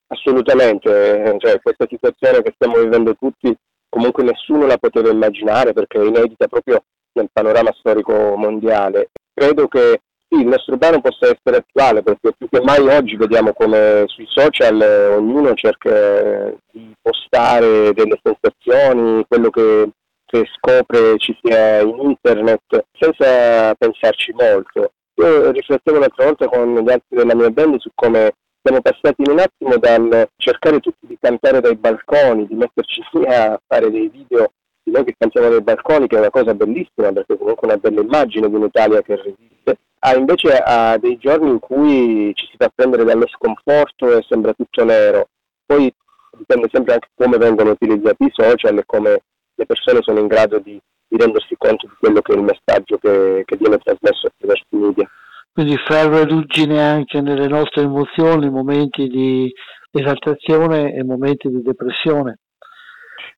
Assolutamente, 0.08 1.36
cioè, 1.40 1.60
questa 1.62 1.86
situazione 1.90 2.42
che 2.42 2.54
stiamo 2.56 2.80
vivendo 2.80 3.16
tutti 3.16 3.54
comunque 3.90 4.24
nessuno 4.24 4.66
la 4.66 4.78
poteva 4.78 5.10
immaginare 5.10 5.74
perché 5.74 6.00
è 6.00 6.06
inedita 6.06 6.48
proprio 6.48 6.84
nel 7.14 7.30
panorama 7.32 7.74
storico 7.78 8.36
mondiale. 8.36 9.10
Credo 9.34 9.68
che 9.68 10.02
sì, 10.36 10.42
il 10.42 10.48
nostro 10.48 10.78
brano 10.78 11.02
possa 11.02 11.28
essere 11.28 11.58
attuale 11.58 12.04
perché 12.04 12.34
più 12.38 12.48
che 12.50 12.62
mai 12.62 12.86
oggi 12.88 13.16
vediamo 13.16 13.54
come 13.54 14.04
sui 14.08 14.26
social 14.28 14.82
eh, 14.82 15.08
ognuno 15.08 15.54
cerca 15.54 16.54
di 16.72 16.94
postare 17.02 17.94
delle 17.94 18.20
sensazioni, 18.22 19.26
quello 19.28 19.50
che, 19.50 19.90
che 20.26 20.46
scopre 20.58 21.18
ci 21.18 21.38
sia 21.42 21.80
in 21.82 21.98
internet 22.00 22.86
senza 22.98 23.74
pensarci 23.76 24.34
molto. 24.34 24.92
Io 25.16 25.52
riflettevo 25.52 26.00
l'altra 26.00 26.26
volta 26.26 26.48
con 26.48 26.76
gli 26.76 26.92
altri 26.92 27.16
della 27.16 27.36
mia 27.36 27.50
band 27.50 27.78
su 27.80 27.90
come 27.96 28.34
siamo 28.62 28.82
passati 28.82 29.22
in 29.22 29.32
un 29.32 29.40
attimo 29.40 29.78
dal 29.78 30.28
cercare 30.36 30.80
tutti 30.80 31.08
di 31.08 31.18
cantare 31.20 31.62
dai 31.62 31.76
balconi, 31.76 32.48
di 32.48 32.56
metterci 32.56 33.02
a 33.28 33.60
fare 33.66 33.92
dei 33.92 34.10
video 34.10 34.52
di 34.84 34.92
noi 34.92 35.04
che 35.04 35.16
cantiamo 35.18 35.50
dai 35.50 35.62
balconi, 35.62 36.08
che 36.08 36.16
è 36.16 36.20
una 36.20 36.30
cosa 36.30 36.54
bellissima 36.54 37.12
perché 37.12 37.38
comunque 37.38 37.68
è 37.68 37.72
una 37.72 37.78
bella 37.78 38.02
immagine 38.02 38.50
di 38.50 38.56
un'Italia 38.56 39.02
che 39.02 39.16
resiste, 39.16 39.78
a 40.06 40.16
invece 40.16 40.56
a 40.64 40.98
dei 40.98 41.18
giorni 41.18 41.50
in 41.50 41.60
cui 41.60 42.32
ci 42.36 42.46
si 42.52 42.56
fa 42.58 42.72
prendere 42.74 43.04
dallo 43.04 43.28
sconforto 43.28 44.16
e 44.16 44.24
sembra 44.28 44.54
tutto 44.54 44.84
nero. 44.86 45.30
Poi 45.66 45.92
dipende 46.38 46.70
sempre 46.72 46.94
anche 46.94 47.10
come 47.16 47.38
vengono 47.38 47.72
utilizzati 47.72 48.26
i 48.26 48.32
social 48.32 48.78
e 48.78 48.84
come 48.86 49.24
le 49.56 49.66
persone 49.66 50.02
sono 50.04 50.20
in 50.20 50.28
grado 50.28 50.60
di, 50.60 50.80
di 51.08 51.18
rendersi 51.18 51.56
conto 51.58 51.88
di 51.88 51.94
quello 51.98 52.22
che 52.22 52.34
è 52.34 52.36
il 52.36 52.44
messaggio 52.44 52.98
che, 52.98 53.42
che 53.46 53.58
viene 53.58 53.80
trasmesso 53.80 54.28
attraverso 54.28 54.66
i 54.70 54.78
media. 54.78 55.10
Quindi 55.52 55.78
ferro 55.78 56.20
e 56.20 56.26
ruggine 56.26 56.88
anche 56.88 57.22
nelle 57.22 57.48
nostre 57.48 57.84
emozioni, 57.84 58.50
momenti 58.50 59.08
di 59.08 59.52
esaltazione 59.90 60.94
e 60.94 61.04
momenti 61.04 61.50
di 61.50 61.62
depressione. 61.64 62.40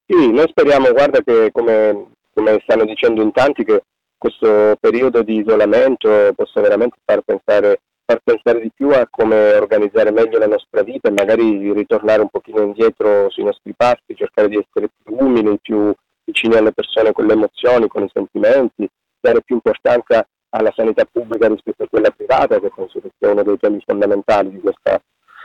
Sì, 0.06 0.32
noi 0.32 0.48
speriamo, 0.50 0.92
guarda 0.92 1.22
che 1.22 1.50
come, 1.52 2.08
come 2.34 2.60
stanno 2.64 2.86
dicendo 2.86 3.22
in 3.22 3.32
tanti, 3.32 3.64
che 3.64 3.84
questo 4.18 4.76
periodo 4.80 5.22
di 5.22 5.40
isolamento 5.40 6.34
possa 6.36 6.62
veramente 6.62 6.98
far 7.06 7.22
pensare, 7.22 7.82
far 8.06 8.20
pensare 8.24 8.62
di 8.62 8.72
più 8.74 8.90
a 8.90 9.08
come 9.10 9.54
organizzare 9.54 10.12
meglio 10.12 10.40
la 10.40 10.48
nostra 10.48 10.82
vita 10.84 11.10
e 11.10 11.12
magari 11.12 11.72
ritornare 11.74 12.22
un 12.22 12.30
pochino 12.30 12.62
indietro 12.62 13.30
sui 13.30 13.44
nostri 13.44 13.74
passi, 13.76 14.16
cercare 14.16 14.50
di 14.50 14.56
essere 14.56 14.90
più 15.04 15.16
umili, 15.18 15.60
più 15.60 15.94
vicini 16.24 16.56
alle 16.56 16.74
persone 16.74 17.12
con 17.12 17.26
le 17.26 17.34
emozioni, 17.34 17.88
con 17.88 18.04
i 18.04 18.12
sentimenti, 18.12 18.88
dare 19.20 19.42
più 19.42 19.56
importanza 19.56 20.28
alla 20.50 20.74
sanità 20.76 21.06
pubblica 21.06 21.48
rispetto 21.48 21.84
a 21.84 21.88
quella 21.90 22.10
privata, 22.10 22.60
che 22.60 22.72
penso 22.74 23.00
che 23.00 23.12
sia 23.18 23.32
uno 23.32 23.44
dei 23.44 23.58
temi 23.58 23.82
fondamentali 23.86 24.50
di 24.50 24.60
questa 24.60 25.02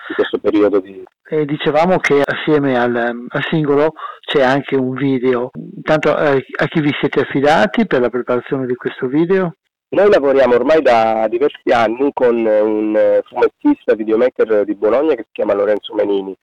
di 0.09 0.15
questo 0.15 0.39
periodo 0.39 0.81
di... 0.81 1.03
E 1.25 1.45
dicevamo 1.45 1.99
che 1.99 2.23
assieme 2.25 2.79
al, 2.79 2.95
al, 2.97 3.43
singolo 3.51 3.93
c'è 4.21 4.43
anche 4.43 4.77
un 4.77 4.95
video. 4.95 5.51
Intanto 5.77 6.17
eh, 6.19 6.45
a 6.57 6.67
chi 6.67 6.81
vi 6.81 6.91
siete 7.01 7.21
affidati 7.21 7.87
per 7.87 8.01
la 8.01 8.11
preparazione 8.11 8.67
di 8.67 8.75
questo 8.75 9.07
video? 9.07 9.55
Noi 9.91 10.11
lavoriamo 10.11 10.55
ormai 10.55 10.81
da 10.81 11.27
diversi 11.29 11.71
anni 11.71 12.11
con 12.15 12.35
un 12.37 13.21
fumettista 13.25 13.95
videomaker 13.95 14.65
di 14.65 14.75
Bologna 14.75 15.15
che 15.15 15.25
si 15.25 15.33
chiama 15.33 15.53
Lorenzo 15.53 15.95
Menini. 15.95 16.35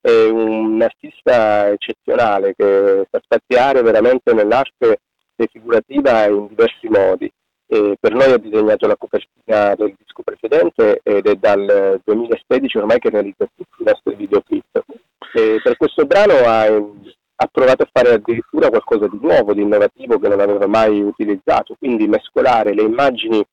È 0.00 0.28
un 0.28 0.80
artista 0.82 1.68
eccezionale 1.70 2.54
che 2.54 3.06
sa 3.10 3.18
spaziare 3.22 3.82
veramente 3.82 4.32
nell'arte 4.34 5.00
figurativa 5.50 6.26
in 6.26 6.48
diversi 6.48 6.88
modi. 6.88 7.30
E 7.70 7.98
per 8.00 8.14
noi 8.14 8.32
ha 8.32 8.38
disegnato 8.38 8.86
la 8.86 8.96
copertina 8.96 9.74
del 9.74 9.94
disco 9.98 10.22
precedente 10.22 11.00
ed 11.02 11.26
è 11.26 11.34
dal 11.34 12.00
2016 12.02 12.78
ormai 12.78 12.98
che 12.98 13.10
realizza 13.10 13.46
tutti 13.54 13.82
i 13.82 13.84
nostri 13.84 14.14
videoclip. 14.14 14.84
E 15.34 15.60
per 15.62 15.76
questo 15.76 16.06
brano 16.06 16.32
ha, 16.46 16.64
ha, 16.64 17.48
provato 17.52 17.82
a 17.82 17.88
fare 17.92 18.14
addirittura 18.14 18.70
qualcosa 18.70 19.06
di 19.06 19.18
nuovo, 19.20 19.52
di 19.52 19.60
innovativo 19.60 20.18
che 20.18 20.28
non 20.28 20.40
aveva 20.40 20.66
mai 20.66 21.02
utilizzato, 21.02 21.76
quindi 21.78 22.08
mescolare 22.08 22.72
le 22.72 22.82
immagini 22.82 23.44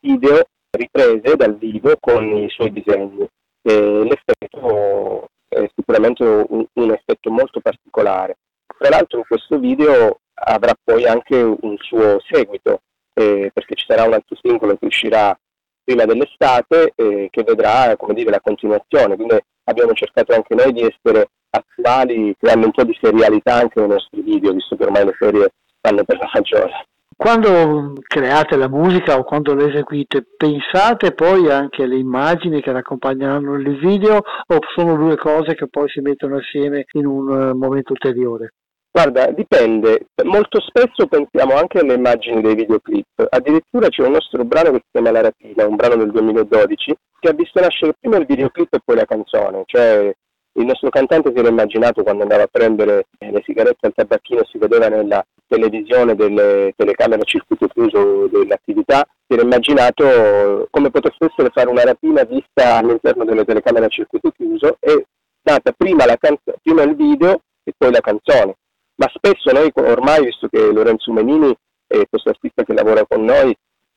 video 0.00 0.44
riprese 0.70 1.34
dal 1.36 1.56
vivo 1.56 1.96
con 1.98 2.24
i 2.36 2.50
suoi 2.50 2.72
disegni. 2.72 3.26
E 3.62 4.04
l'effetto 4.04 5.28
è 5.48 5.66
sicuramente 5.74 6.24
un, 6.24 6.66
un 6.74 6.90
effetto 6.90 7.30
molto 7.30 7.60
particolare. 7.60 8.36
Tra 8.76 8.90
l'altro 8.90 9.24
questo 9.26 9.58
video 9.58 10.20
avrà 10.34 10.74
poi 10.82 11.06
anche 11.06 11.36
un 11.36 11.76
suo 11.78 12.20
seguito 12.20 12.80
eh, 13.14 13.50
perché 13.52 13.74
ci 13.74 13.84
sarà 13.86 14.04
un 14.04 14.14
altro 14.14 14.36
singolo 14.40 14.76
che 14.76 14.86
uscirà 14.86 15.38
prima 15.84 16.04
dell'estate 16.04 16.92
eh, 16.94 17.28
che 17.30 17.42
vedrà 17.42 17.96
dire, 18.08 18.30
la 18.30 18.40
continuazione. 18.40 19.16
Quindi 19.16 19.38
abbiamo 19.64 19.92
cercato 19.92 20.34
anche 20.34 20.54
noi 20.54 20.72
di 20.72 20.82
essere 20.82 21.28
attuali, 21.50 22.34
creando 22.38 22.66
un 22.66 22.72
po' 22.72 22.84
di 22.84 22.96
serialità 23.00 23.54
anche 23.54 23.80
nei 23.80 23.88
nostri 23.88 24.20
video, 24.22 24.52
visto 24.52 24.76
che 24.76 24.84
ormai 24.84 25.04
le 25.04 25.16
serie 25.18 25.52
fanno 25.80 26.04
per 26.04 26.18
la 26.18 26.30
maggiore. 26.32 26.86
Quando 27.14 27.92
create 28.02 28.56
la 28.56 28.68
musica 28.68 29.16
o 29.16 29.22
quando 29.22 29.54
la 29.54 29.68
eseguite, 29.68 30.24
pensate 30.36 31.12
poi 31.12 31.50
anche 31.50 31.84
alle 31.84 31.96
immagini 31.96 32.60
che 32.60 32.70
accompagneranno 32.70 33.54
il 33.54 33.78
video 33.78 34.16
o 34.16 34.58
sono 34.74 34.96
due 34.96 35.16
cose 35.16 35.54
che 35.54 35.68
poi 35.68 35.88
si 35.88 36.00
mettono 36.00 36.38
assieme 36.38 36.86
in 36.92 37.06
un 37.06 37.28
uh, 37.28 37.56
momento 37.56 37.92
ulteriore? 37.92 38.54
Guarda, 38.94 39.30
dipende. 39.30 40.08
Molto 40.24 40.60
spesso 40.60 41.06
pensiamo 41.06 41.54
anche 41.54 41.78
alle 41.78 41.94
immagini 41.94 42.42
dei 42.42 42.54
videoclip. 42.54 43.26
Addirittura 43.30 43.88
c'è 43.88 44.02
un 44.02 44.12
nostro 44.12 44.44
brano 44.44 44.70
che 44.72 44.82
si 44.84 44.88
chiama 44.92 45.10
La 45.10 45.22
rapina, 45.22 45.66
un 45.66 45.76
brano 45.76 45.96
del 45.96 46.10
2012, 46.10 46.94
che 47.18 47.28
ha 47.30 47.32
visto 47.32 47.58
nascere 47.58 47.94
prima 47.98 48.18
il 48.18 48.26
videoclip 48.26 48.74
e 48.74 48.80
poi 48.84 48.96
la 48.96 49.06
canzone. 49.06 49.62
Cioè, 49.64 50.14
il 50.58 50.66
nostro 50.66 50.90
cantante 50.90 51.32
si 51.32 51.38
era 51.38 51.48
immaginato 51.48 52.02
quando 52.02 52.24
andava 52.24 52.42
a 52.42 52.48
prendere 52.50 53.06
le 53.18 53.42
sigarette 53.46 53.86
al 53.86 53.94
tabacchino, 53.94 54.44
si 54.44 54.58
vedeva 54.58 54.88
nella 54.88 55.24
televisione 55.46 56.14
delle 56.14 56.74
telecamere 56.76 57.22
a 57.22 57.24
circuito 57.24 57.68
chiuso 57.68 58.26
dell'attività, 58.26 59.06
si 59.26 59.32
era 59.32 59.42
immaginato 59.42 60.68
come 60.70 60.90
potesse 60.90 61.30
essere 61.32 61.48
fare 61.50 61.70
una 61.70 61.84
rapina 61.84 62.24
vista 62.24 62.76
all'interno 62.76 63.24
delle 63.24 63.46
telecamere 63.46 63.86
a 63.86 63.88
circuito 63.88 64.30
chiuso 64.32 64.76
e 64.80 65.06
data 65.40 65.72
prima, 65.74 66.04
canzo- 66.20 66.56
prima 66.62 66.82
il 66.82 66.94
video 66.94 67.40
e 67.64 67.72
poi 67.74 67.90
la 67.90 68.00
canzone 68.00 68.56
ma 68.96 69.10
spesso 69.14 69.50
noi 69.52 69.70
ormai, 69.74 70.24
visto 70.24 70.48
che 70.48 70.72
Lorenzo 70.72 71.12
Menini 71.12 71.54
è 71.86 72.02
questo 72.08 72.30
artista 72.30 72.62
che 72.62 72.74
lavora 72.74 73.04
con 73.06 73.24
noi, 73.24 73.54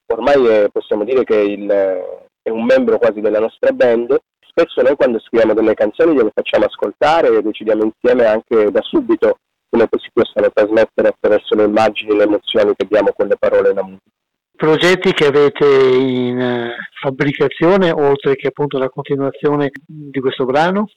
ormai 0.08 0.46
è, 0.48 0.70
possiamo 0.72 1.04
dire 1.04 1.24
che 1.24 1.36
il, 1.36 1.70
è 2.42 2.50
un 2.50 2.66
membro 2.66 2.98
quasi 2.98 3.22
della 3.22 3.40
nostra 3.40 3.72
band, 3.72 4.18
spesso 4.40 4.82
noi 4.82 4.96
quando 4.96 5.20
scriviamo 5.20 5.54
delle 5.54 5.74
canzoni 5.74 6.14
gliele 6.14 6.32
facciamo 6.34 6.66
ascoltare 6.66 7.36
e 7.36 7.42
decidiamo 7.42 7.84
insieme 7.84 8.26
anche 8.26 8.72
da 8.72 8.82
subito 8.82 9.40
come 9.70 9.88
si 9.98 10.10
possano 10.14 10.50
trasmettere 10.54 11.10
attraverso 11.10 11.56
le 11.56 11.66
immagini 11.66 12.12
e 12.12 12.16
le 12.16 12.24
emozioni 12.24 12.74
che 12.76 12.88
diamo 12.88 13.12
con 13.14 13.28
le 13.28 13.36
parole 13.38 13.70
e 13.70 13.74
la. 13.74 13.86
Progetti 14.56 15.12
che 15.12 15.26
avete 15.26 15.66
in 15.66 16.40
eh, 16.40 16.76
fabbricazione 17.02 17.92
oltre 17.92 18.36
che 18.36 18.48
appunto 18.48 18.78
la 18.78 18.88
continuazione 18.88 19.70
di 19.86 20.20
questo 20.22 20.46
brano? 20.46 20.88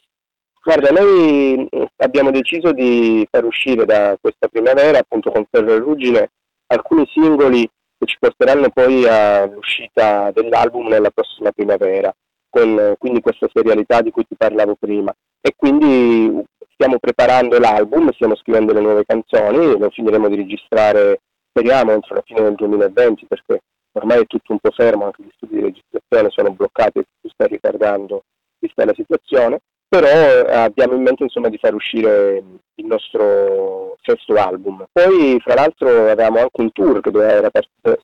Guarda, 0.63 0.91
noi 0.91 1.69
abbiamo 1.97 2.31
deciso 2.31 2.73
di 2.73 3.27
far 3.31 3.45
uscire 3.45 3.85
da 3.85 4.17
questa 4.21 4.49
primavera, 4.49 4.99
appunto 4.99 5.31
con 5.31 5.47
Ferro 5.51 5.73
e 5.73 5.79
Ruggine, 5.79 6.31
alcuni 6.67 7.07
singoli 7.13 7.69
che 7.99 8.07
ci 8.07 8.17
porteranno 8.19 8.69
poi 8.71 9.07
all'uscita 9.07 10.31
dell'album 10.33 10.89
nella 10.89 11.11
prossima 11.11 11.53
primavera, 11.53 12.13
con 12.51 12.95
quindi 12.99 13.21
questa 13.21 13.49
serialità 13.53 14.03
di 14.03 14.11
cui 14.11 14.27
ti 14.27 14.35
parlavo 14.37 14.77
prima. 14.79 15.13
E 15.41 15.55
quindi 15.57 16.45
stiamo 16.73 16.99
preparando 16.99 17.59
l'album, 17.59 18.13
stiamo 18.13 18.37
scrivendo 18.37 18.73
le 18.73 18.81
nuove 18.81 19.05
canzoni, 19.07 19.79
lo 19.79 19.91
finiremo 19.91 20.29
di 20.29 20.37
registrare, 20.37 21.21
speriamo, 21.49 21.93
entro 21.93 22.17
la 22.17 22.23
fine 22.25 22.43
del 22.43 22.55
2020, 22.55 23.27
perché 23.27 23.61
ormai 23.93 24.21
è 24.21 24.27
tutto 24.27 24.53
un 24.53 24.59
po' 24.59 24.71
fermo, 24.71 25.07
anche 25.07 25.23
gli 25.23 25.31
studi 25.35 25.55
di 25.57 25.63
registrazione 25.63 26.31
sono 26.31 26.53
bloccati 26.53 27.03
si 27.23 27.31
sta 27.33 27.47
ritardando 27.47 28.23
vista 28.59 28.85
la 28.85 28.95
situazione 28.95 29.61
però 29.89 30.07
eh, 30.07 30.53
abbiamo 30.53 30.95
in 30.95 31.03
mente 31.03 31.23
insomma, 31.23 31.49
di 31.49 31.59
far 31.59 31.75
uscire 31.75 32.43
il 32.79 32.87
nostro 32.87 33.97
sesto 34.03 34.35
album. 34.35 34.87
Poi 34.91 35.39
fra 35.41 35.55
l'altro 35.55 35.89
avevamo 35.89 36.39
anche 36.39 36.61
un 36.61 36.73
tour 36.73 37.01
che 37.01 37.11
doveva, 37.11 37.51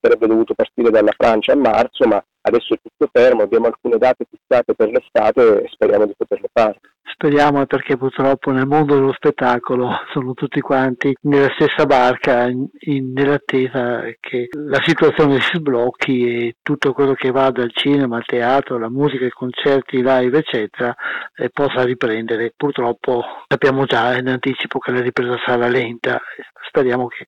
sarebbe 0.01 0.27
dovuto 0.27 0.55
partire 0.55 0.91
dalla 0.91 1.15
Francia 1.17 1.53
a 1.53 1.57
marzo, 1.57 2.07
ma 2.07 2.23
adesso 2.43 2.75
è 2.75 2.79
tutto 2.83 3.09
fermo, 3.13 3.43
abbiamo 3.43 3.67
alcune 3.67 3.99
date 3.99 4.27
fissate 4.29 4.75
per 4.75 4.91
l'estate 4.91 5.63
e 5.63 5.69
speriamo 5.71 6.07
di 6.07 6.15
poterle 6.17 6.49
fare. 6.53 6.81
Speriamo 7.15 7.65
perché 7.67 7.97
purtroppo 7.97 8.51
nel 8.51 8.67
mondo 8.67 8.95
dello 8.95 9.13
spettacolo 9.13 9.89
sono 10.13 10.35
tutti 10.35 10.61
quanti 10.61 11.15
nella 11.23 11.51
stessa 11.55 11.87
barca 11.87 12.49
in, 12.49 12.67
in, 12.81 13.13
nell'attesa 13.13 14.03
che 14.19 14.49
la 14.51 14.81
situazione 14.83 15.39
si 15.41 15.51
sblocchi 15.55 16.27
e 16.27 16.57
tutto 16.61 16.93
quello 16.93 17.15
che 17.15 17.31
va 17.31 17.51
dal 17.51 17.71
cinema 17.73 18.17
al 18.17 18.25
teatro, 18.25 18.79
la 18.79 18.91
musica, 18.91 19.25
i 19.27 19.31
concerti, 19.31 20.03
live 20.03 20.39
eccetera 20.39 20.95
eh, 21.37 21.51
possa 21.51 21.85
riprendere. 21.85 22.53
Purtroppo 22.57 23.23
sappiamo 23.47 23.85
già 23.85 24.17
in 24.17 24.29
anticipo 24.29 24.64
che 24.79 24.91
la 24.93 25.01
ripresa 25.01 25.37
sarà 25.45 25.69
lenta, 25.69 26.21
speriamo 26.67 27.07
che 27.09 27.25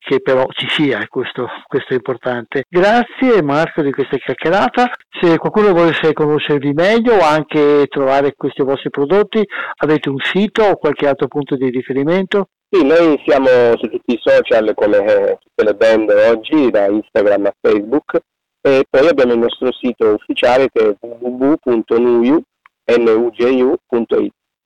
che 0.00 0.20
però 0.20 0.46
ci 0.48 0.66
sia, 0.70 1.06
questo, 1.08 1.46
questo, 1.66 1.92
è 1.92 1.96
importante. 1.96 2.64
Grazie 2.66 3.42
Marco 3.42 3.82
di 3.82 3.92
questa 3.92 4.16
chiacchierata. 4.16 4.90
Se 5.20 5.36
qualcuno 5.36 5.74
volesse 5.74 6.14
conoscervi 6.14 6.72
meglio 6.72 7.16
o 7.16 7.20
anche 7.20 7.86
trovare 7.88 8.32
questi 8.34 8.62
vostri 8.62 8.88
prodotti, 8.88 9.46
avete 9.76 10.08
un 10.08 10.18
sito 10.18 10.64
o 10.64 10.76
qualche 10.76 11.06
altro 11.06 11.28
punto 11.28 11.54
di 11.54 11.68
riferimento? 11.68 12.48
Sì, 12.70 12.82
noi 12.84 13.20
siamo 13.26 13.46
su 13.76 13.88
tutti 13.88 14.14
i 14.14 14.20
social 14.22 14.72
come 14.74 15.38
tutte 15.40 15.64
le 15.64 15.74
band 15.74 16.08
oggi, 16.08 16.70
da 16.70 16.86
Instagram 16.86 17.46
a 17.46 17.54
Facebook 17.60 18.20
e 18.62 18.84
poi 18.88 19.06
abbiamo 19.06 19.32
il 19.34 19.38
nostro 19.40 19.70
sito 19.72 20.14
ufficiale 20.14 20.68
che 20.72 20.88
è 20.88 20.96
www.nuju.it 20.98 21.98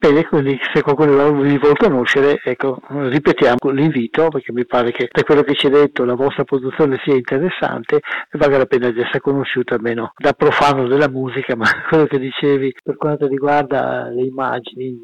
Bene, 0.04 0.26
quindi 0.26 0.60
se 0.74 0.82
qualcuno 0.82 1.32
vi 1.40 1.56
vuole 1.56 1.76
conoscere, 1.76 2.38
ecco, 2.44 2.78
ripetiamo 2.88 3.70
l'invito 3.70 4.28
perché 4.28 4.52
mi 4.52 4.66
pare 4.66 4.92
che 4.92 5.08
da 5.10 5.22
quello 5.22 5.40
che 5.40 5.54
ci 5.54 5.64
hai 5.64 5.72
detto 5.72 6.04
la 6.04 6.12
vostra 6.12 6.44
produzione 6.44 7.00
sia 7.02 7.14
interessante 7.14 7.96
e 8.30 8.36
valga 8.36 8.58
la 8.58 8.66
pena 8.66 8.90
di 8.90 9.00
essere 9.00 9.20
conosciuta 9.20 9.76
almeno 9.76 10.12
da 10.18 10.34
profano 10.34 10.86
della 10.88 11.08
musica, 11.08 11.56
ma 11.56 11.64
quello 11.88 12.04
che 12.04 12.18
dicevi 12.18 12.74
per 12.84 12.98
quanto 12.98 13.26
riguarda 13.26 14.10
le 14.10 14.26
immagini 14.26 14.94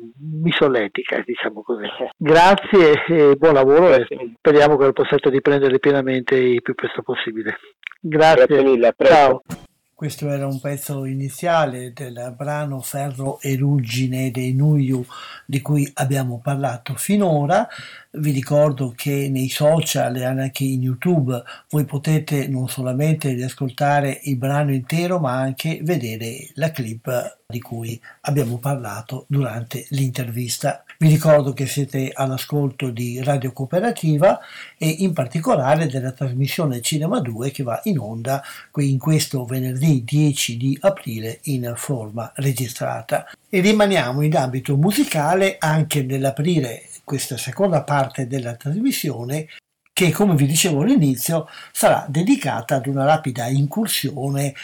mi 0.42 0.52
solletica, 0.52 1.22
diciamo 1.24 1.62
così. 1.62 1.86
Grazie 2.18 3.02
e 3.06 3.36
buon 3.36 3.54
lavoro 3.54 3.86
Grazie. 3.86 4.16
e 4.16 4.34
speriamo 4.36 4.76
che 4.76 4.84
lo 4.84 4.92
possiate 4.92 5.30
riprendere 5.30 5.78
pienamente 5.78 6.36
il 6.36 6.60
più 6.60 6.74
presto 6.74 7.00
possibile. 7.00 7.56
Grazie. 8.02 8.44
Grazie 8.44 8.62
mille, 8.70 8.94
Ciao. 8.98 9.40
Questo 10.00 10.30
era 10.30 10.46
un 10.46 10.58
pezzo 10.60 11.04
iniziale 11.04 11.92
del 11.92 12.32
brano 12.34 12.80
Ferro 12.80 13.38
e 13.38 13.54
Ruggine 13.54 14.30
dei 14.30 14.54
Nuyu 14.54 15.04
di 15.44 15.60
cui 15.60 15.90
abbiamo 15.96 16.40
parlato 16.42 16.94
finora. 16.94 17.68
Vi 18.12 18.32
ricordo 18.32 18.92
che 18.96 19.28
nei 19.30 19.48
social 19.48 20.16
e 20.16 20.24
anche 20.24 20.64
in 20.64 20.82
YouTube 20.82 21.40
voi 21.68 21.84
potete 21.84 22.48
non 22.48 22.68
solamente 22.68 23.32
riascoltare 23.32 24.22
il 24.24 24.36
brano 24.36 24.72
intero 24.74 25.20
ma 25.20 25.38
anche 25.38 25.78
vedere 25.84 26.48
la 26.54 26.72
clip 26.72 27.38
di 27.46 27.60
cui 27.60 28.00
abbiamo 28.22 28.58
parlato 28.58 29.26
durante 29.28 29.86
l'intervista. 29.90 30.82
Vi 30.98 31.08
ricordo 31.08 31.52
che 31.52 31.66
siete 31.66 32.10
all'ascolto 32.12 32.90
di 32.90 33.22
Radio 33.22 33.52
Cooperativa 33.52 34.40
e 34.76 34.88
in 34.88 35.12
particolare 35.12 35.86
della 35.86 36.10
trasmissione 36.10 36.80
Cinema 36.80 37.20
2 37.20 37.52
che 37.52 37.62
va 37.62 37.80
in 37.84 38.00
onda 38.00 38.42
in 38.76 38.98
questo 38.98 39.44
venerdì 39.44 40.02
10 40.02 40.56
di 40.56 40.76
aprile 40.80 41.38
in 41.44 41.74
forma 41.76 42.32
registrata. 42.36 43.30
E 43.48 43.60
rimaniamo 43.60 44.22
in 44.22 44.36
ambito 44.36 44.76
musicale 44.76 45.56
anche 45.58 46.02
nell'aprire 46.02 46.89
questa 47.04 47.36
seconda 47.36 47.82
parte 47.82 48.26
della 48.26 48.56
trasmissione 48.56 49.48
che 49.92 50.12
come 50.12 50.34
vi 50.34 50.46
dicevo 50.46 50.80
all'inizio 50.80 51.46
sarà 51.72 52.06
dedicata 52.08 52.76
ad 52.76 52.86
una 52.86 53.04
rapida 53.04 53.48
incursione 53.48 54.54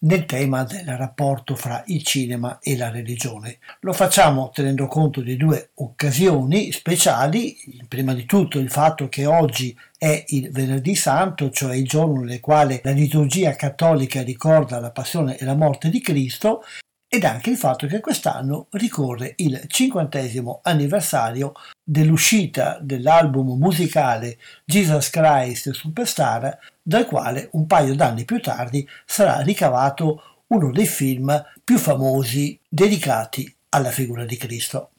nel 0.00 0.24
tema 0.26 0.64
del 0.64 0.84
rapporto 0.96 1.54
fra 1.54 1.82
il 1.86 2.02
cinema 2.02 2.58
e 2.60 2.76
la 2.76 2.90
religione. 2.90 3.58
Lo 3.80 3.92
facciamo 3.92 4.50
tenendo 4.52 4.86
conto 4.86 5.20
di 5.20 5.36
due 5.36 5.70
occasioni 5.74 6.70
speciali, 6.72 7.56
prima 7.88 8.14
di 8.14 8.24
tutto 8.24 8.58
il 8.58 8.70
fatto 8.70 9.08
che 9.08 9.26
oggi 9.26 9.76
è 9.96 10.24
il 10.28 10.50
venerdì 10.50 10.94
santo, 10.94 11.50
cioè 11.50 11.76
il 11.76 11.86
giorno 11.86 12.22
nel 12.22 12.40
quale 12.40 12.80
la 12.84 12.92
liturgia 12.92 13.54
cattolica 13.54 14.22
ricorda 14.22 14.80
la 14.80 14.92
passione 14.92 15.36
e 15.38 15.44
la 15.44 15.54
morte 15.54 15.88
di 15.88 16.00
Cristo, 16.00 16.62
ed 17.08 17.24
anche 17.24 17.50
il 17.50 17.56
fatto 17.56 17.86
che 17.86 18.00
quest'anno 18.00 18.66
ricorre 18.72 19.34
il 19.36 19.64
cinquantesimo 19.66 20.60
anniversario 20.62 21.52
dell'uscita 21.88 22.78
dell'album 22.80 23.56
musicale 23.56 24.38
Jesus 24.64 25.08
Christ 25.08 25.70
Superstar, 25.70 26.58
dal 26.82 27.06
quale 27.06 27.48
un 27.52 27.68
paio 27.68 27.94
d'anni 27.94 28.24
più 28.24 28.40
tardi 28.40 28.86
sarà 29.04 29.40
ricavato 29.42 30.42
uno 30.48 30.72
dei 30.72 30.86
film 30.86 31.44
più 31.62 31.78
famosi 31.78 32.58
dedicati 32.68 33.54
alla 33.68 33.90
figura 33.90 34.24
di 34.24 34.36
Cristo. 34.36 34.90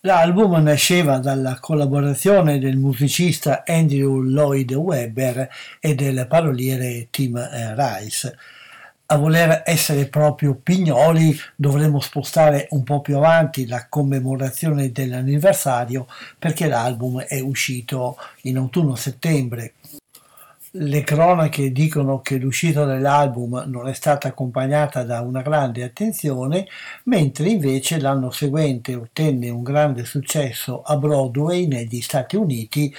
L'album 0.00 0.60
nasceva 0.60 1.18
dalla 1.18 1.60
collaborazione 1.60 2.58
del 2.58 2.76
musicista 2.76 3.62
Andrew 3.64 4.22
Lloyd 4.22 4.72
Webber 4.72 5.48
e 5.78 5.94
del 5.94 6.26
paroliere 6.28 7.06
Tim 7.10 7.38
Rice 7.76 8.36
a 9.12 9.16
voler 9.16 9.62
essere 9.66 10.06
proprio 10.06 10.54
pignoli 10.54 11.38
dovremmo 11.54 12.00
spostare 12.00 12.66
un 12.70 12.82
po' 12.82 13.02
più 13.02 13.18
avanti 13.18 13.66
la 13.66 13.86
commemorazione 13.86 14.90
dell'anniversario 14.90 16.06
perché 16.38 16.66
l'album 16.66 17.20
è 17.20 17.38
uscito 17.38 18.16
in 18.42 18.56
autunno-settembre. 18.56 19.74
Le 20.70 21.04
cronache 21.04 21.72
dicono 21.72 22.22
che 22.22 22.38
l'uscita 22.38 22.86
dell'album 22.86 23.64
non 23.66 23.86
è 23.86 23.92
stata 23.92 24.28
accompagnata 24.28 25.02
da 25.02 25.20
una 25.20 25.42
grande 25.42 25.82
attenzione, 25.82 26.66
mentre 27.04 27.50
invece 27.50 28.00
l'anno 28.00 28.30
seguente 28.30 28.94
ottenne 28.94 29.50
un 29.50 29.62
grande 29.62 30.06
successo 30.06 30.80
a 30.80 30.96
Broadway 30.96 31.66
negli 31.66 32.00
Stati 32.00 32.36
Uniti, 32.36 32.94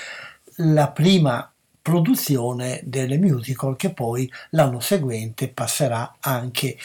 la 0.57 0.89
prima 0.89 1.52
produzione 1.83 2.79
delle 2.85 3.17
musical 3.17 3.75
che 3.75 3.91
poi 3.91 4.31
l'anno 4.51 4.79
seguente 4.79 5.49
passerà 5.49 6.15
anche 6.21 6.77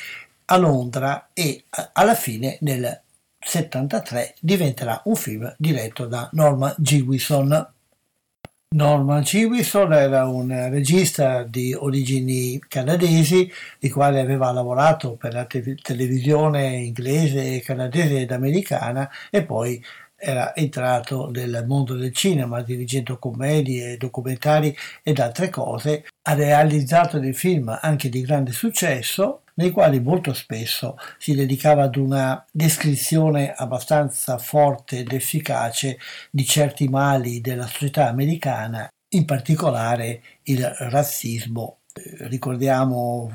a 0.46 0.56
Londra 0.56 1.28
e 1.32 1.64
alla 1.92 2.16
fine 2.16 2.58
nel 2.62 3.00
73 3.38 4.34
diventerà 4.40 5.00
un 5.04 5.14
film 5.14 5.54
diretto 5.56 6.06
da 6.06 6.28
Norman 6.32 6.74
Jewison. 6.76 7.72
Norman 8.74 9.22
Jewison 9.22 9.92
era 9.92 10.26
un 10.26 10.48
regista 10.68 11.44
di 11.44 11.72
origini 11.72 12.58
canadesi, 12.68 13.50
il 13.78 13.92
quale 13.92 14.20
aveva 14.20 14.50
lavorato 14.50 15.12
per 15.12 15.32
la 15.32 15.44
te- 15.44 15.76
televisione 15.76 16.76
inglese, 16.76 17.60
canadese 17.60 18.22
ed 18.22 18.32
americana 18.32 19.08
e 19.30 19.44
poi 19.44 19.82
era 20.18 20.54
entrato 20.56 21.30
nel 21.30 21.64
mondo 21.66 21.94
del 21.94 22.12
cinema 22.12 22.60
dirigendo 22.62 23.18
commedie, 23.18 23.96
documentari 23.96 24.76
ed 25.02 25.20
altre 25.20 25.48
cose, 25.48 26.06
ha 26.22 26.34
realizzato 26.34 27.18
dei 27.18 27.32
film 27.32 27.76
anche 27.80 28.08
di 28.08 28.20
grande 28.22 28.52
successo 28.52 29.42
nei 29.54 29.70
quali 29.70 30.00
molto 30.00 30.32
spesso 30.32 30.96
si 31.18 31.34
dedicava 31.34 31.84
ad 31.84 31.96
una 31.96 32.44
descrizione 32.50 33.52
abbastanza 33.52 34.38
forte 34.38 34.98
ed 34.98 35.12
efficace 35.12 35.98
di 36.30 36.44
certi 36.44 36.88
mali 36.88 37.40
della 37.40 37.66
società 37.66 38.08
americana, 38.08 38.88
in 39.10 39.24
particolare 39.24 40.22
il 40.44 40.64
razzismo. 40.64 41.78
Eh, 41.92 42.28
ricordiamo 42.28 43.30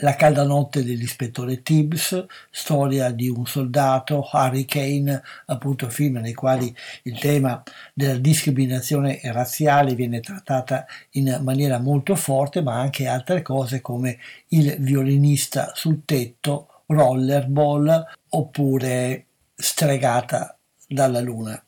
la 0.00 0.14
calda 0.14 0.44
notte 0.44 0.84
dell'ispettore 0.84 1.62
Tibbs, 1.62 2.26
storia 2.50 3.10
di 3.10 3.28
un 3.28 3.46
soldato, 3.46 4.28
Harry 4.30 4.66
Kane, 4.66 5.22
appunto 5.46 5.88
film 5.88 6.18
nei 6.18 6.34
quali 6.34 6.74
il 7.04 7.18
tema 7.18 7.62
della 7.94 8.18
discriminazione 8.18 9.20
razziale 9.22 9.94
viene 9.94 10.20
trattata 10.20 10.84
in 11.12 11.38
maniera 11.42 11.78
molto 11.78 12.14
forte, 12.14 12.60
ma 12.60 12.78
anche 12.78 13.06
altre 13.06 13.40
cose 13.40 13.80
come 13.80 14.18
il 14.48 14.76
violinista 14.80 15.72
sul 15.74 16.02
tetto, 16.04 16.82
rollerball 16.86 18.04
oppure 18.30 19.24
stregata 19.54 20.58
dalla 20.86 21.20
luna. 21.20 21.60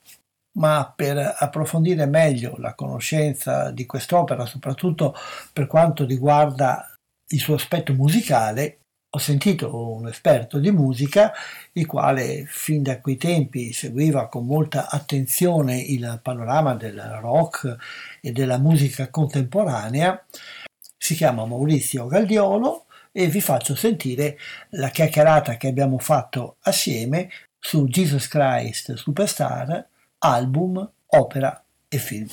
Ma 0.59 0.93
per 0.95 1.37
approfondire 1.39 2.05
meglio 2.07 2.57
la 2.59 2.75
conoscenza 2.75 3.71
di 3.71 3.87
quest'opera, 3.87 4.45
soprattutto 4.45 5.15
per 5.53 5.67
quanto 5.67 6.05
riguarda 6.05 6.98
il 7.29 7.41
suo 7.41 7.55
aspetto 7.55 7.93
musicale, 7.93 8.79
ho 9.11 9.19
sentito 9.19 9.95
un 9.95 10.07
esperto 10.07 10.59
di 10.59 10.71
musica, 10.71 11.33
il 11.73 11.87
quale 11.87 12.45
fin 12.47 12.83
da 12.83 13.01
quei 13.01 13.17
tempi 13.17 13.73
seguiva 13.73 14.29
con 14.29 14.45
molta 14.45 14.91
attenzione 14.91 15.79
il 15.79 16.21
panorama 16.23 16.75
del 16.75 17.01
rock 17.21 17.77
e 18.21 18.33
della 18.33 18.59
musica 18.59 19.09
contemporanea. 19.09 20.25
Si 20.97 21.15
chiama 21.15 21.47
Maurizio 21.47 22.07
Galdiolo 22.07 22.85
e 23.11 23.29
vi 23.29 23.41
faccio 23.41 23.75
sentire 23.75 24.39
la 24.71 24.91
chiacchierata 24.91 25.57
che 25.57 25.69
abbiamo 25.69 25.99
fatto 25.99 26.57
assieme 26.63 27.31
su 27.59 27.87
Jesus 27.87 28.29
Christ 28.29 28.95
Superstar, 28.95 29.87
album, 30.19 30.91
opera 31.07 31.65
e 31.89 31.99
film. 31.99 32.29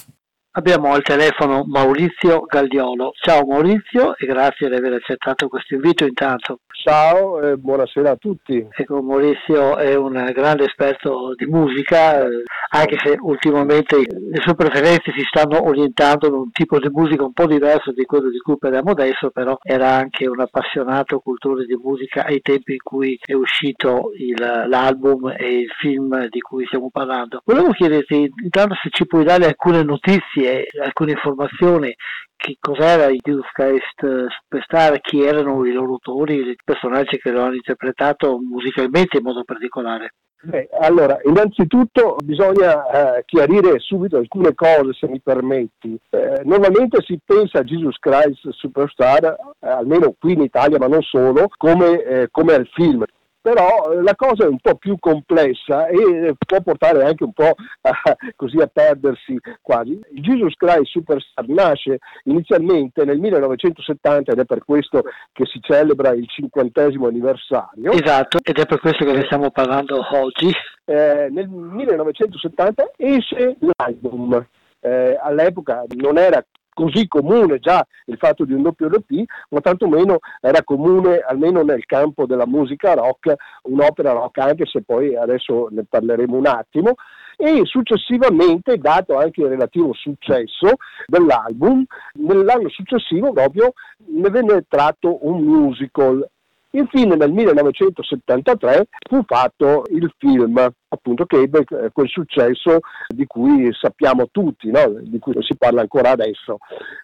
Abbiamo 0.58 0.94
al 0.94 1.02
telefono 1.02 1.66
Maurizio 1.68 2.44
Gagliolo. 2.44 3.12
Ciao 3.22 3.46
Maurizio 3.46 4.16
e 4.16 4.26
grazie 4.26 4.70
di 4.70 4.76
aver 4.76 4.94
accettato 4.94 5.50
questo 5.50 5.74
invito 5.74 6.06
intanto. 6.06 6.60
Ciao 6.82 7.42
e 7.42 7.58
buonasera 7.58 8.12
a 8.12 8.16
tutti. 8.16 8.66
Ecco, 8.70 9.02
Maurizio 9.02 9.76
è 9.76 9.96
un 9.96 10.14
grande 10.34 10.66
esperto 10.66 11.34
di 11.36 11.46
musica, 11.46 12.24
eh, 12.24 12.44
anche 12.70 12.96
se 13.04 13.18
ultimamente 13.20 13.98
le 13.98 14.40
sue 14.40 14.54
preferenze 14.54 15.12
si 15.16 15.24
stanno 15.28 15.66
orientando 15.66 16.28
in 16.28 16.34
un 16.34 16.52
tipo 16.52 16.78
di 16.80 16.90
musica 16.90 17.24
un 17.24 17.34
po' 17.34 17.48
diverso 17.48 17.92
di 17.92 18.06
quello 18.06 18.30
di 18.30 18.38
cui 18.38 18.58
parliamo 18.58 18.92
adesso, 18.92 19.32
però 19.32 19.58
era 19.62 19.96
anche 19.96 20.28
un 20.28 20.40
appassionato 20.40 21.20
cultore 21.20 21.66
di 21.66 21.76
musica 21.76 22.24
ai 22.24 22.42
tempi 22.42 22.74
in 22.74 22.84
cui 22.84 23.18
è 23.20 23.34
uscito 23.34 24.12
il, 24.18 24.36
l'album 24.68 25.34
e 25.36 25.62
il 25.62 25.70
film 25.80 26.28
di 26.28 26.40
cui 26.40 26.66
stiamo 26.68 26.90
parlando. 26.92 27.42
Volevo 27.46 27.72
chiederti 27.72 28.32
intanto 28.44 28.76
se 28.76 28.90
ci 28.92 29.08
puoi 29.08 29.24
dare 29.24 29.46
alcune 29.46 29.82
notizie, 29.82 30.45
alcune 30.84 31.12
informazioni 31.12 31.94
che 32.36 32.58
cos'era 32.60 33.06
il 33.06 33.22
Christ 33.54 34.28
Superstar, 34.28 35.00
chi 35.02 35.24
erano 35.24 35.66
i 35.66 35.72
loro 35.72 35.94
autori, 35.94 36.36
i 36.36 36.58
personaggi 36.64 37.18
che 37.18 37.32
lo 37.32 37.42
hanno 37.42 37.56
interpretato 37.56 38.38
musicalmente 38.38 39.18
in 39.18 39.24
modo 39.24 39.44
particolare. 39.44 40.14
Beh, 40.46 40.70
allora, 40.80 41.18
innanzitutto 41.24 42.18
bisogna 42.24 43.18
eh, 43.18 43.24
chiarire 43.26 43.80
subito 43.80 44.18
alcune 44.18 44.54
cose, 44.54 44.94
se 44.94 45.08
mi 45.08 45.20
permetti. 45.20 45.98
Eh, 46.12 46.42
normalmente 46.44 47.02
si 47.02 47.20
pensa 47.26 47.60
a 47.60 47.64
Jesus 47.64 47.98
Christ 47.98 48.50
Superstar, 48.50 49.24
eh, 49.24 49.68
almeno 49.68 50.14
qui 50.20 50.34
in 50.34 50.42
Italia, 50.42 50.78
ma 50.78 50.88
non 50.88 51.02
solo, 51.02 51.48
come, 51.58 52.04
eh, 52.04 52.28
come 52.30 52.54
al 52.54 52.68
film 52.74 53.04
però 53.46 53.92
eh, 53.92 54.02
la 54.02 54.16
cosa 54.16 54.46
è 54.46 54.48
un 54.48 54.58
po' 54.58 54.74
più 54.74 54.98
complessa 54.98 55.86
e 55.86 56.34
può 56.48 56.62
portare 56.62 57.04
anche 57.04 57.24
un 57.24 57.32
po' 57.32 57.54
a, 57.82 57.92
così 58.36 58.58
a 58.58 58.66
perdersi 58.66 59.38
quasi. 59.62 59.92
Il 60.14 60.22
Jesus 60.24 60.56
Christ 60.56 60.86
Superstar 60.86 61.48
nasce 61.50 62.00
inizialmente 62.24 63.06
nel 63.06 63.20
1970 63.20 64.32
ed 64.32 64.40
è 64.40 64.46
per 64.46 64.66
questo 64.66 65.04
che 65.32 65.46
si 65.46 65.60
celebra 65.62 66.10
il 66.14 66.28
cinquantesimo 66.28 67.06
anniversario. 67.06 67.92
Esatto, 67.92 68.40
ed 68.42 68.58
è 68.58 68.66
per 68.66 68.80
questo 68.80 69.06
che 69.06 69.14
ne 69.14 69.26
stiamo 69.26 69.52
parlando 69.52 70.00
oggi. 70.14 70.52
Eh, 70.84 71.28
nel 71.30 71.48
1970 71.48 72.94
esce 72.98 73.58
l'album. 73.60 74.44
Eh, 74.80 75.20
all'epoca 75.22 75.84
non 75.98 76.18
era 76.18 76.44
così 76.76 77.08
comune 77.08 77.58
già 77.60 77.84
il 78.06 78.18
fatto 78.18 78.46
di 78.46 78.54
un 78.54 78.62
doppio 78.62 78.88
LP, 78.88 79.24
ma 79.50 79.62
tantomeno 79.62 80.20
era 80.42 80.62
comune 80.64 81.20
almeno 81.20 81.64
nel 81.64 81.86
campo 81.86 82.28
della 82.28 82.46
musica 82.46 82.94
rock, 82.94 83.34
un'opera 83.64 84.12
rock, 84.12 84.38
anche 84.40 84.66
se 84.68 84.84
poi 84.84 85.16
adesso 85.16 85.70
ne 85.72 85.86
parleremo 85.90 86.36
un 86.36 86.46
attimo, 86.46 86.96
e 87.38 87.62
successivamente, 87.64 88.78
dato 88.78 89.18
anche 89.18 89.42
il 89.42 89.48
relativo 89.48 89.94
successo 89.94 90.76
dell'album, 91.06 91.84
nell'anno 92.20 92.70
successivo 92.70 93.32
proprio 93.32 93.74
ne 94.08 94.30
venne 94.30 94.66
tratto 94.68 95.26
un 95.28 95.42
musical. 95.42 96.28
Infine 96.72 97.16
nel 97.16 97.32
1973 97.32 98.88
fu 99.10 99.24
fatto 99.26 99.84
il 99.92 100.14
film 100.18 100.70
appunto 100.96 101.26
che 101.26 101.42
ebbe 101.42 101.60
eh, 101.60 101.92
quel 101.92 102.08
successo 102.08 102.80
di 103.08 103.26
cui 103.26 103.70
sappiamo 103.74 104.28
tutti, 104.32 104.70
no? 104.72 105.00
di 105.02 105.20
cui 105.20 105.36
si 105.40 105.56
parla 105.58 105.82
ancora 105.82 106.12
adesso. 106.12 106.58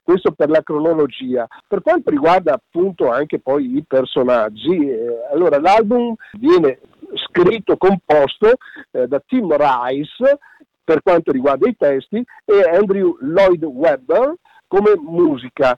Questo 0.03 0.31
per 0.31 0.49
la 0.49 0.61
cronologia. 0.63 1.47
Per 1.67 1.81
quanto 1.81 2.09
riguarda 2.09 2.53
appunto 2.53 3.09
anche 3.09 3.39
poi 3.39 3.77
i 3.77 3.83
personaggi, 3.87 4.89
eh, 4.89 5.27
allora 5.31 5.59
l'album 5.59 6.15
viene 6.39 6.79
scritto, 7.27 7.77
composto 7.77 8.53
eh, 8.91 9.07
da 9.07 9.21
Tim 9.25 9.47
Rice 9.55 10.39
per 10.83 11.01
quanto 11.01 11.31
riguarda 11.31 11.67
i 11.69 11.75
testi 11.77 12.23
e 12.45 12.61
Andrew 12.75 13.17
Lloyd 13.21 13.63
Webber 13.63 14.35
come 14.67 14.93
musica. 14.97 15.77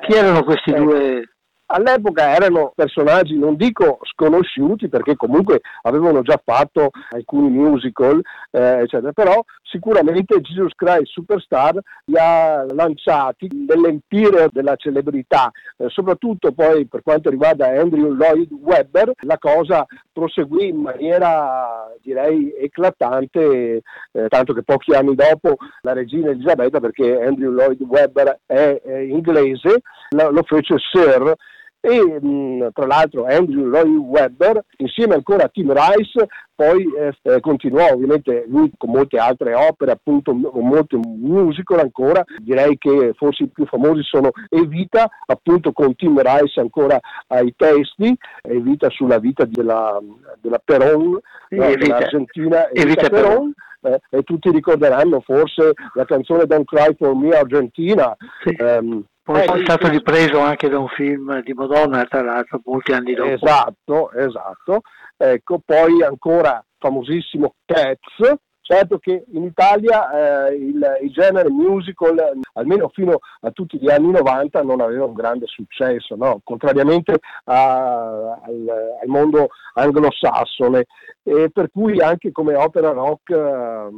Chi 0.00 0.14
erano 0.14 0.44
questi 0.44 0.70
eh, 0.70 0.76
due 0.76 1.35
All'epoca 1.68 2.32
erano 2.34 2.72
personaggi, 2.76 3.36
non 3.36 3.56
dico 3.56 3.98
sconosciuti, 4.02 4.88
perché 4.88 5.16
comunque 5.16 5.60
avevano 5.82 6.22
già 6.22 6.40
fatto 6.42 6.90
alcuni 7.10 7.48
musical, 7.48 8.20
eh, 8.52 8.82
eccetera, 8.82 9.12
però 9.12 9.42
sicuramente 9.68 10.40
Jesus 10.40 10.72
Christ 10.74 11.12
Superstar 11.12 11.78
li 12.04 12.16
ha 12.18 12.64
lanciati 12.72 13.48
nell'empire 13.66 14.48
della 14.50 14.76
celebrità, 14.76 15.50
eh, 15.76 15.88
soprattutto 15.88 16.52
poi 16.52 16.86
per 16.86 17.02
quanto 17.02 17.30
riguarda 17.30 17.68
Andrew 17.68 18.12
Lloyd 18.12 18.52
Webber, 18.52 19.12
la 19.20 19.38
cosa 19.38 19.84
proseguì 20.12 20.68
in 20.68 20.76
maniera 20.76 21.90
direi 22.02 22.54
eclatante, 22.58 23.82
eh, 24.12 24.28
tanto 24.28 24.52
che 24.52 24.62
pochi 24.62 24.94
anni 24.94 25.14
dopo 25.14 25.56
la 25.82 25.92
regina 25.92 26.30
Elisabetta, 26.30 26.80
perché 26.80 27.20
Andrew 27.22 27.50
Lloyd 27.50 27.80
Webber 27.82 28.40
è, 28.46 28.80
è 28.82 28.98
inglese, 28.98 29.82
lo, 30.10 30.30
lo 30.30 30.42
fece 30.42 30.76
Sir 30.78 31.34
e 31.80 32.20
mh, 32.20 32.70
tra 32.72 32.86
l'altro 32.86 33.26
Andrew 33.26 33.70
Roy 33.70 33.94
Webber 33.94 34.60
insieme 34.78 35.14
ancora 35.14 35.44
a 35.44 35.48
Tim 35.48 35.72
Rice 35.72 36.26
poi 36.54 36.84
eh, 36.98 37.16
eh, 37.22 37.40
continuò 37.40 37.92
ovviamente 37.92 38.44
lui 38.48 38.70
con 38.76 38.90
molte 38.90 39.18
altre 39.18 39.54
opere 39.54 39.92
appunto 39.92 40.34
con 40.34 40.66
molti 40.66 40.96
musical 40.96 41.80
ancora 41.80 42.24
direi 42.38 42.76
che 42.78 43.12
forse 43.14 43.44
i 43.44 43.48
più 43.48 43.66
famosi 43.66 44.02
sono 44.02 44.30
Evita 44.48 45.08
appunto 45.26 45.72
con 45.72 45.94
Tim 45.94 46.20
Rice 46.20 46.60
ancora 46.60 46.98
ai 47.28 47.54
testi 47.56 48.16
Evita 48.42 48.88
sulla 48.90 49.18
vita 49.18 49.44
della, 49.44 49.98
della 50.40 50.60
Peron 50.64 51.20
sì, 51.48 51.56
no, 51.56 51.64
Evita. 51.64 52.08
Evita, 52.08 52.70
Evita 52.70 53.08
Peron 53.08 53.52
eh, 53.82 54.00
e 54.10 54.22
tutti 54.22 54.50
ricorderanno 54.50 55.20
forse 55.20 55.72
la 55.94 56.04
canzone 56.04 56.46
Don't 56.46 56.64
Cry 56.64 56.94
for 56.96 57.14
Me 57.14 57.36
Argentina 57.36 58.16
sì. 58.42 58.56
um, 58.60 59.04
poi 59.26 59.40
eh, 59.40 59.44
è 59.44 59.60
stato 59.64 59.88
ripreso 59.88 60.38
anche 60.38 60.68
da 60.68 60.78
un 60.78 60.86
film 60.86 61.42
di 61.42 61.52
Madonna, 61.52 62.04
tra 62.04 62.22
l'altro, 62.22 62.60
molti 62.64 62.92
anni 62.92 63.12
dopo. 63.12 63.28
Esatto, 63.28 64.12
esatto. 64.12 64.82
Ecco, 65.16 65.60
poi 65.64 66.00
ancora 66.04 66.64
famosissimo 66.78 67.56
Cats, 67.64 68.34
Certo 68.68 68.98
che 68.98 69.24
in 69.30 69.44
Italia 69.44 70.48
eh, 70.48 70.56
il, 70.56 70.98
il, 71.02 71.12
genere 71.12 71.48
musical, 71.48 72.40
almeno 72.54 72.88
fino 72.88 73.20
a 73.42 73.52
tutti 73.52 73.78
gli 73.78 73.88
anni 73.88 74.10
90, 74.10 74.60
non 74.64 74.80
aveva 74.80 75.04
un 75.04 75.14
grande 75.14 75.46
successo, 75.46 76.16
no? 76.16 76.40
contrariamente 76.42 77.20
a, 77.44 78.40
al, 78.42 78.98
al, 79.00 79.06
mondo 79.06 79.50
anglosassone, 79.74 80.86
e 81.22 81.48
per 81.50 81.70
cui 81.70 82.00
anche 82.00 82.32
come 82.32 82.56
opera 82.56 82.90
rock 82.90 83.30
eh, 83.30 83.88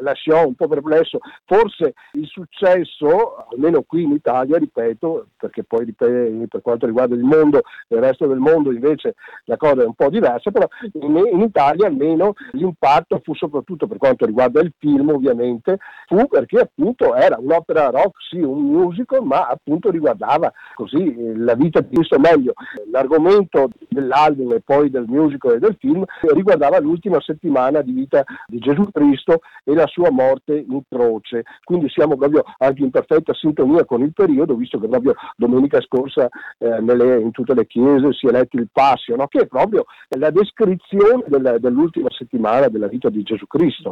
lasciò 0.00 0.44
un 0.44 0.56
po' 0.56 0.66
perplesso. 0.66 1.20
Forse 1.44 1.94
il 2.14 2.26
successo, 2.26 3.46
almeno 3.52 3.82
qui 3.82 4.02
in 4.02 4.10
Italia, 4.10 4.58
ripeto, 4.58 5.26
perché 5.36 5.62
poi 5.62 5.86
per 5.92 6.62
quanto 6.62 6.86
riguarda 6.86 7.14
il 7.14 7.22
mondo, 7.22 7.60
il 7.86 7.98
resto 7.98 8.26
del 8.26 8.38
mondo 8.38 8.72
invece 8.72 9.14
la 9.44 9.56
cosa 9.56 9.82
è 9.82 9.86
un 9.86 9.94
po' 9.94 10.10
diversa, 10.10 10.50
però 10.50 10.66
in, 10.94 11.16
in 11.32 11.42
Italia 11.42 11.86
almeno 11.86 12.32
l'impatto 12.52 13.20
fu 13.22 13.34
soprattutto 13.34 13.86
per 13.86 13.98
quanto 14.00 14.24
riguarda 14.24 14.60
il 14.60 14.72
film 14.78 15.10
ovviamente, 15.10 15.78
fu 16.06 16.26
perché 16.26 16.60
appunto 16.60 17.14
era 17.14 17.36
un'opera 17.38 17.90
rock, 17.90 18.16
sì, 18.28 18.38
un 18.38 18.62
musical, 18.62 19.22
ma 19.22 19.46
appunto 19.46 19.90
riguardava 19.90 20.52
così 20.74 21.14
eh, 21.14 21.36
la 21.36 21.54
vita 21.54 21.80
di 21.80 21.94
Cristo 21.94 22.18
meglio. 22.18 22.54
L'argomento 22.90 23.68
dell'album 23.88 24.54
e 24.54 24.60
poi 24.60 24.90
del 24.90 25.04
musical 25.06 25.54
e 25.54 25.58
del 25.58 25.76
film 25.78 26.04
riguardava 26.32 26.80
l'ultima 26.80 27.20
settimana 27.20 27.82
di 27.82 27.92
vita 27.92 28.24
di 28.46 28.58
Gesù 28.58 28.90
Cristo 28.90 29.40
e 29.62 29.74
la 29.74 29.86
sua 29.86 30.10
morte 30.10 30.56
in 30.56 30.80
croce. 30.88 31.44
Quindi 31.62 31.88
siamo 31.90 32.16
proprio 32.16 32.42
anche 32.58 32.82
in 32.82 32.90
perfetta 32.90 33.34
sintonia 33.34 33.84
con 33.84 34.02
il 34.02 34.12
periodo, 34.12 34.54
visto 34.54 34.80
che 34.80 34.88
proprio 34.88 35.14
domenica 35.36 35.80
scorsa 35.82 36.28
eh, 36.58 36.80
nelle, 36.80 37.20
in 37.20 37.30
tutte 37.30 37.54
le 37.54 37.66
chiese 37.66 38.12
si 38.12 38.26
è 38.26 38.30
letto 38.30 38.56
il 38.56 38.68
Passio, 38.72 39.16
no? 39.16 39.26
che 39.26 39.40
è 39.40 39.46
proprio 39.46 39.84
la 40.16 40.30
descrizione 40.30 41.24
del, 41.26 41.58
dell'ultima 41.60 42.08
settimana 42.10 42.68
della 42.68 42.88
vita 42.88 43.10
di 43.10 43.22
Gesù 43.22 43.46
Cristo. 43.46 43.89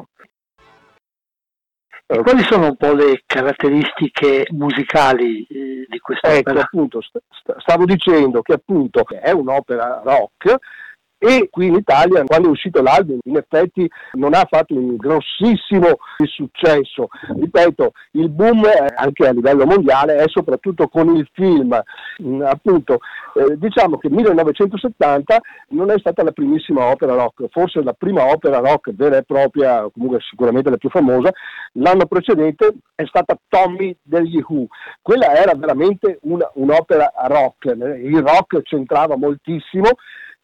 E 2.11 2.23
quali 2.23 2.43
sono 2.43 2.69
un 2.69 2.77
po' 2.77 2.95
le 2.95 3.23
caratteristiche 3.27 4.47
musicali 4.53 5.45
eh, 5.45 5.85
di 5.87 5.99
questa 5.99 6.29
ecco, 6.29 6.51
opera? 6.51 6.63
appunto, 6.63 7.03
st- 7.03 7.21
stavo 7.59 7.85
dicendo 7.85 8.41
che 8.41 8.55
appunto 8.55 9.05
è 9.07 9.31
un'opera 9.31 10.01
rock 10.03 10.57
e 11.19 11.49
qui 11.51 11.67
in 11.67 11.75
Italia 11.75 12.23
quando 12.25 12.49
è 12.49 12.51
uscito 12.51 12.81
l'album 12.81 13.19
in 13.25 13.37
effetti 13.37 13.91
non 14.13 14.35
ha 14.35 14.47
fatto 14.49 14.75
un 14.75 14.95
grossissimo 14.97 15.99
successo. 16.25 17.09
Ripeto, 17.41 17.93
il 18.13 18.29
boom 18.29 18.65
anche 18.95 19.27
a 19.27 19.33
livello 19.33 19.67
mondiale 19.67 20.17
è 20.17 20.25
soprattutto 20.29 20.87
con 20.89 21.15
il 21.17 21.29
film. 21.33 21.79
Mm, 22.23 22.43
appunto, 22.43 23.01
eh, 23.35 23.57
diciamo 23.57 23.99
che 23.99 24.09
1970 24.09 25.41
non 25.71 25.91
è 25.91 25.99
stata 25.99 26.23
la 26.23 26.33
primissima 26.33 26.85
opera 26.85 27.15
rock, 27.15 27.47
forse 27.51 27.83
la 27.83 27.95
prima 27.95 28.31
opera 28.31 28.59
rock 28.59 28.95
vera 28.95 29.17
e 29.17 29.25
propria, 29.25 29.89
comunque 29.93 30.21
sicuramente 30.21 30.71
la 30.71 30.77
più 30.77 30.89
famosa, 30.89 31.33
l'anno 31.73 32.07
precedente 32.07 32.75
è 32.95 33.05
stata 33.07 33.37
Tommy 33.49 33.97
degli 34.03 34.43
Who. 34.47 34.67
Quella 35.03 35.35
era 35.35 35.55
veramente 35.55 36.19
una, 36.23 36.49
un'opera 36.55 37.13
rock, 37.27 37.65
il 37.65 38.23
rock 38.23 38.63
c'entrava 38.63 39.17
moltissimo 39.17 39.91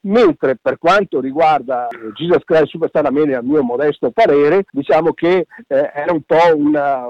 mentre 0.05 0.57
per 0.61 0.79
quanto 0.79 1.21
riguarda 1.21 1.89
eh, 1.89 2.13
Jesus 2.15 2.45
Christ 2.45 2.67
Superstar 2.67 3.07
Amene, 3.07 3.35
a 3.35 3.43
mio 3.43 3.63
modesto 3.63 4.11
parere, 4.11 4.65
diciamo 4.71 5.13
che 5.13 5.47
eh, 5.67 5.91
era 5.95 6.13
un 6.13 6.23
po' 6.23 6.57
una, 6.57 7.05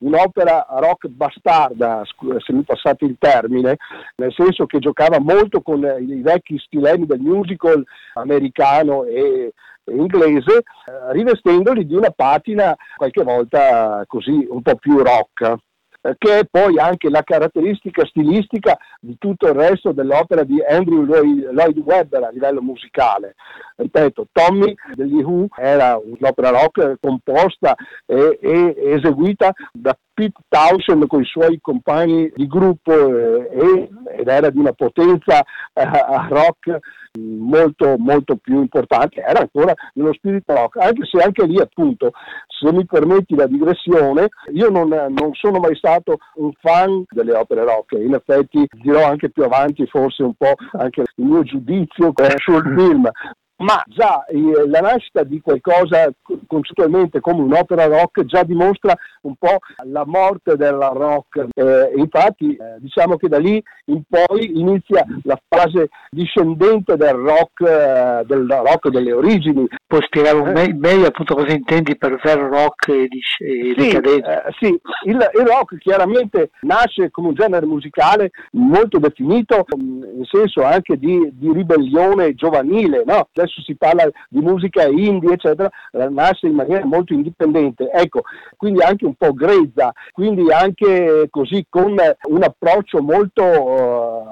un'opera 0.00 0.66
rock 0.70 1.08
bastarda, 1.08 2.02
se 2.44 2.52
mi 2.52 2.62
passate 2.62 3.04
il 3.04 3.16
termine, 3.18 3.76
nel 4.16 4.32
senso 4.32 4.66
che 4.66 4.78
giocava 4.78 5.18
molto 5.18 5.60
con 5.60 5.82
i 5.82 6.20
vecchi 6.20 6.58
stilemi 6.58 7.06
del 7.06 7.20
musical 7.20 7.82
americano 8.14 9.04
e 9.04 9.52
inglese, 9.84 10.58
eh, 10.58 11.12
rivestendoli 11.12 11.86
di 11.86 11.94
una 11.94 12.10
patina 12.10 12.76
qualche 12.96 13.22
volta 13.22 14.04
così 14.06 14.46
un 14.48 14.62
po' 14.62 14.76
più 14.76 14.98
rock. 14.98 15.56
Che 16.16 16.38
è 16.38 16.44
poi 16.50 16.78
anche 16.78 17.10
la 17.10 17.22
caratteristica 17.22 18.06
stilistica 18.06 18.78
di 19.00 19.16
tutto 19.18 19.46
il 19.48 19.54
resto 19.54 19.92
dell'opera 19.92 20.44
di 20.44 20.62
Andrew 20.62 21.02
Lloyd 21.02 21.78
Webber 21.78 22.24
a 22.24 22.30
livello 22.30 22.62
musicale. 22.62 23.34
Ripeto, 23.76 24.28
Tommy 24.32 24.74
degli 24.94 25.22
Who 25.22 25.46
era 25.56 25.98
un'opera 25.98 26.50
rock 26.50 26.96
composta 27.00 27.74
e, 28.06 28.38
e 28.40 28.74
eseguita 28.76 29.52
da 29.72 29.96
Pete 30.18 30.42
Townshend 30.48 31.06
con 31.06 31.20
i 31.20 31.24
suoi 31.24 31.60
compagni 31.60 32.28
di 32.34 32.48
gruppo 32.48 32.92
eh, 32.92 33.88
ed 34.18 34.26
era 34.26 34.50
di 34.50 34.58
una 34.58 34.72
potenza 34.72 35.44
eh, 35.72 35.88
rock 36.28 36.76
molto 37.16 37.96
molto 37.98 38.36
più 38.36 38.60
importante, 38.60 39.20
era 39.20 39.40
ancora 39.40 39.72
nello 39.94 40.12
spirito 40.12 40.52
rock, 40.54 40.78
anche 40.78 41.04
se 41.04 41.22
anche 41.22 41.46
lì 41.46 41.60
appunto, 41.60 42.10
se 42.48 42.72
mi 42.72 42.84
permetti 42.84 43.36
la 43.36 43.46
digressione, 43.46 44.28
io 44.52 44.70
non, 44.70 44.88
non 44.88 45.30
sono 45.34 45.60
mai 45.60 45.76
stato 45.76 46.18
un 46.34 46.50
fan 46.60 47.04
delle 47.08 47.34
opere 47.34 47.62
rock, 47.62 47.92
in 47.92 48.14
effetti 48.14 48.66
dirò 48.82 49.06
anche 49.06 49.30
più 49.30 49.44
avanti 49.44 49.86
forse 49.86 50.24
un 50.24 50.34
po' 50.34 50.54
anche 50.72 51.02
il 51.14 51.24
mio 51.24 51.42
giudizio 51.44 52.12
sul 52.38 52.74
film, 52.76 53.08
ma 53.58 53.82
già 53.86 54.24
eh, 54.26 54.68
la 54.68 54.80
nascita 54.80 55.22
di 55.22 55.40
qualcosa 55.40 56.10
concettualmente 56.46 57.20
come 57.20 57.42
un'opera 57.42 57.86
rock 57.86 58.24
già 58.24 58.42
dimostra 58.42 58.96
un 59.22 59.34
po' 59.36 59.58
la 59.84 60.04
morte 60.06 60.56
del 60.56 60.74
rock. 60.74 61.46
Eh, 61.54 61.92
infatti 61.96 62.54
eh, 62.54 62.76
diciamo 62.78 63.16
che 63.16 63.28
da 63.28 63.38
lì 63.38 63.62
in 63.86 64.02
poi 64.08 64.58
inizia 64.58 65.04
la 65.24 65.38
fase 65.48 65.88
discendente 66.10 66.96
del 66.96 67.14
rock, 67.14 67.60
eh, 67.62 68.24
del 68.26 68.46
rock 68.46 68.88
delle 68.90 69.12
origini. 69.12 69.66
Puoi 69.86 70.02
spiegare 70.02 70.40
me- 70.52 70.64
eh. 70.64 70.74
meglio 70.74 71.06
appunto 71.06 71.34
cosa 71.34 71.52
intendi 71.52 71.96
per 71.96 72.20
vero 72.22 72.48
rock 72.48 72.88
e, 72.88 73.08
di- 73.08 73.20
e 73.38 73.74
sì? 73.76 73.96
Eh, 73.96 74.42
sì, 74.60 74.80
il, 75.04 75.30
il, 75.34 75.46
rock 75.46 75.78
chiaramente 75.78 76.50
nasce 76.60 77.10
come 77.10 77.28
un 77.28 77.34
genere 77.34 77.66
musicale 77.66 78.30
molto 78.52 78.98
definito, 78.98 79.64
in 79.76 80.24
senso 80.30 80.62
anche 80.62 80.96
di, 80.96 81.28
di 81.32 81.52
ribellione 81.52 82.34
giovanile, 82.34 83.02
no? 83.04 83.28
Adesso 83.48 83.62
si 83.62 83.74
parla 83.74 84.08
di 84.28 84.40
musica 84.40 84.86
indie, 84.86 85.32
eccetera, 85.32 85.68
nasce 86.10 86.46
in 86.46 86.54
maniera 86.54 86.84
molto 86.84 87.12
indipendente. 87.12 87.90
Ecco, 87.90 88.22
quindi 88.56 88.82
anche 88.82 89.06
un 89.06 89.14
po' 89.14 89.32
grezza, 89.32 89.92
quindi 90.12 90.52
anche 90.52 91.26
così 91.30 91.66
con 91.68 91.96
un 92.28 92.42
approccio 92.42 93.02
molto... 93.02 93.42
Uh, 93.42 94.26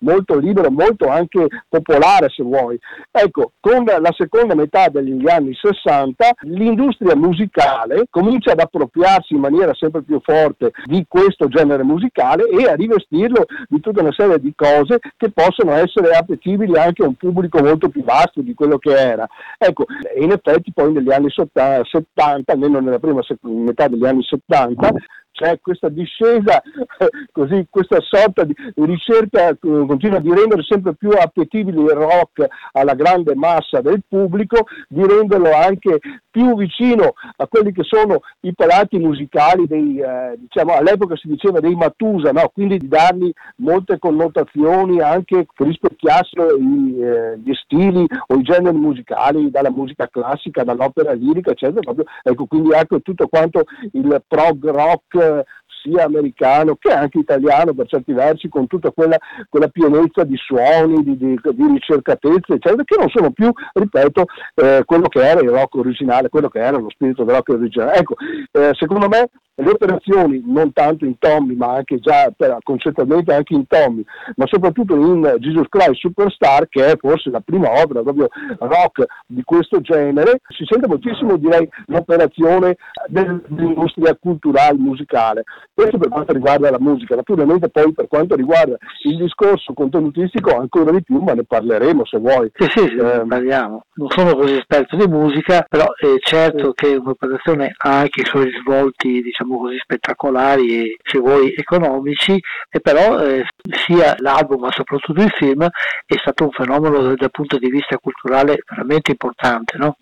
molto 0.00 0.38
libero, 0.38 0.70
molto 0.70 1.08
anche 1.08 1.46
popolare 1.68 2.28
se 2.28 2.42
vuoi. 2.42 2.78
Ecco, 3.10 3.52
con 3.60 3.84
la 3.84 4.14
seconda 4.16 4.54
metà 4.54 4.88
degli 4.88 5.28
anni 5.28 5.54
60 5.54 6.30
l'industria 6.42 7.16
musicale 7.16 8.06
comincia 8.10 8.52
ad 8.52 8.60
appropriarsi 8.60 9.34
in 9.34 9.40
maniera 9.40 9.74
sempre 9.74 10.02
più 10.02 10.20
forte 10.22 10.72
di 10.84 11.04
questo 11.08 11.48
genere 11.48 11.82
musicale 11.82 12.48
e 12.48 12.64
a 12.68 12.74
rivestirlo 12.74 13.44
di 13.68 13.80
tutta 13.80 14.00
una 14.00 14.12
serie 14.12 14.38
di 14.40 14.52
cose 14.54 14.98
che 15.16 15.30
possono 15.30 15.72
essere 15.72 16.10
appetibili 16.12 16.76
anche 16.78 17.02
a 17.02 17.06
un 17.06 17.14
pubblico 17.14 17.62
molto 17.62 17.88
più 17.88 18.04
vasto 18.04 18.40
di 18.40 18.54
quello 18.54 18.78
che 18.78 18.94
era. 18.96 19.26
Ecco, 19.56 19.84
in 20.18 20.30
effetti 20.30 20.72
poi 20.72 20.92
negli 20.92 21.12
anni 21.12 21.30
70, 21.30 22.52
almeno 22.52 22.80
nella 22.80 22.98
prima 22.98 23.20
metà 23.42 23.88
degli 23.88 24.06
anni 24.06 24.22
70, 24.22 24.92
c'è 25.38 25.60
questa 25.60 25.88
discesa, 25.88 26.60
così, 27.30 27.64
questa 27.70 28.00
sorta 28.00 28.42
di 28.42 28.54
ricerca 28.74 29.56
continua 29.56 30.18
di 30.18 30.34
rendere 30.34 30.62
sempre 30.64 30.96
più 30.96 31.10
appetibile 31.10 31.80
il 31.80 31.90
rock 31.90 32.44
alla 32.72 32.94
grande 32.94 33.36
massa 33.36 33.80
del 33.80 34.02
pubblico, 34.06 34.66
di 34.88 35.06
renderlo 35.06 35.54
anche 35.54 36.00
più 36.38 36.54
vicino 36.54 37.14
a 37.36 37.46
quelli 37.48 37.72
che 37.72 37.82
sono 37.82 38.20
i 38.42 38.54
palati 38.54 38.96
musicali 38.98 39.66
dei, 39.66 39.98
eh, 39.98 40.36
diciamo, 40.38 40.74
all'epoca 40.74 41.16
si 41.16 41.26
diceva 41.26 41.58
dei 41.58 41.74
Matusa, 41.74 42.30
no? 42.30 42.48
quindi 42.54 42.78
di 42.78 42.86
dargli 42.86 43.32
molte 43.56 43.98
connotazioni 43.98 45.00
anche 45.00 45.46
che 45.52 45.64
rispecchiassero 45.64 46.56
i, 46.56 47.00
eh, 47.00 47.38
gli 47.38 47.52
stili 47.54 48.06
o 48.28 48.34
i 48.36 48.42
generi 48.42 48.76
musicali, 48.76 49.50
dalla 49.50 49.72
musica 49.72 50.06
classica, 50.08 50.62
dall'opera 50.62 51.12
lirica, 51.12 51.50
eccetera. 51.50 51.80
Proprio, 51.80 52.04
ecco, 52.22 52.46
quindi 52.46 52.72
anche 52.72 53.00
tutto 53.00 53.26
quanto 53.26 53.64
il 53.92 54.22
prog 54.28 54.70
rock 54.70 55.44
sia 55.82 56.04
americano 56.04 56.76
che 56.76 56.92
anche 56.92 57.18
italiano 57.18 57.74
per 57.74 57.86
certi 57.86 58.12
versi, 58.12 58.48
con 58.48 58.66
tutta 58.66 58.90
quella, 58.90 59.18
quella 59.48 59.68
pienezza 59.68 60.24
di 60.24 60.36
suoni, 60.36 61.02
di, 61.02 61.16
di, 61.16 61.38
di, 61.42 61.66
ricercatezze, 61.66 62.54
eccetera, 62.54 62.84
che 62.84 62.96
non 62.98 63.08
sono 63.08 63.30
più, 63.30 63.50
ripeto, 63.72 64.24
eh, 64.54 64.82
quello 64.84 65.08
che 65.08 65.20
era 65.20 65.40
il 65.40 65.50
rock 65.50 65.76
originale, 65.76 66.28
quello 66.28 66.48
che 66.48 66.60
era 66.60 66.78
lo 66.78 66.90
spirito 66.90 67.24
del 67.24 67.34
rock 67.34 67.48
originale. 67.50 67.98
Ecco, 67.98 68.14
eh, 68.52 68.70
secondo 68.74 69.08
me 69.08 69.28
le 69.60 69.70
operazioni, 69.70 70.42
non 70.46 70.72
tanto 70.72 71.04
in 71.04 71.18
Tommy, 71.18 71.54
ma 71.54 71.74
anche 71.74 71.98
già 71.98 72.32
per, 72.36 72.58
concettualmente 72.62 73.34
anche 73.34 73.54
in 73.54 73.66
Tommy, 73.66 74.04
ma 74.36 74.46
soprattutto 74.46 74.94
in 74.94 75.36
Jesus 75.38 75.66
Christ 75.68 75.94
Superstar, 75.94 76.68
che 76.68 76.92
è 76.92 76.96
forse 76.96 77.30
la 77.30 77.40
prima 77.40 77.68
opera 77.70 78.02
proprio 78.02 78.28
rock 78.58 79.04
di 79.26 79.42
questo 79.42 79.80
genere, 79.80 80.40
si 80.48 80.64
sente 80.64 80.86
moltissimo 80.86 81.36
direi 81.36 81.68
l'operazione 81.86 82.76
dell'industria 83.08 84.16
culturale 84.20 84.78
musicale. 84.78 85.42
Questo 85.74 85.98
per 85.98 86.08
quanto 86.08 86.32
riguarda 86.32 86.70
la 86.70 86.80
musica, 86.80 87.16
naturalmente 87.16 87.68
poi 87.68 87.92
per 87.92 88.06
quanto 88.06 88.36
riguarda 88.36 88.76
il 89.04 89.16
discorso 89.16 89.72
contenutistico 89.72 90.56
ancora 90.56 90.92
di 90.92 91.02
più, 91.02 91.18
ma 91.18 91.32
ne 91.32 91.44
parleremo 91.44 92.04
se 92.04 92.18
vuoi. 92.18 92.50
Sì, 92.54 92.66
sì, 92.70 92.86
sì 92.86 92.96
eh, 92.96 93.24
parliamo. 93.26 93.84
Non 93.94 94.08
sono 94.10 94.36
così 94.36 94.54
esperto 94.54 94.96
di 94.96 95.08
musica, 95.08 95.66
però 95.68 95.86
è 95.94 96.14
certo 96.20 96.72
sì. 96.76 96.86
che 96.86 96.96
un'operazione 96.96 97.74
ha 97.76 97.98
anche 97.98 98.20
i 98.20 98.24
suoi 98.24 98.44
risvolti, 98.44 99.20
diciamo 99.20 99.47
così, 99.56 99.78
spettacolari 99.78 100.82
e 100.82 100.96
se 101.02 101.18
vuoi 101.18 101.54
economici, 101.56 102.38
e 102.70 102.80
però 102.80 103.20
eh, 103.20 103.44
sia 103.86 104.14
l'album 104.18 104.60
ma 104.60 104.72
soprattutto 104.72 105.22
il 105.22 105.30
film 105.30 105.66
è 106.06 106.14
stato 106.18 106.44
un 106.44 106.50
fenomeno 106.50 107.14
dal 107.14 107.30
punto 107.30 107.58
di 107.58 107.70
vista 107.70 107.98
culturale 107.98 108.58
veramente 108.68 109.12
importante, 109.12 109.78
no? 109.78 109.96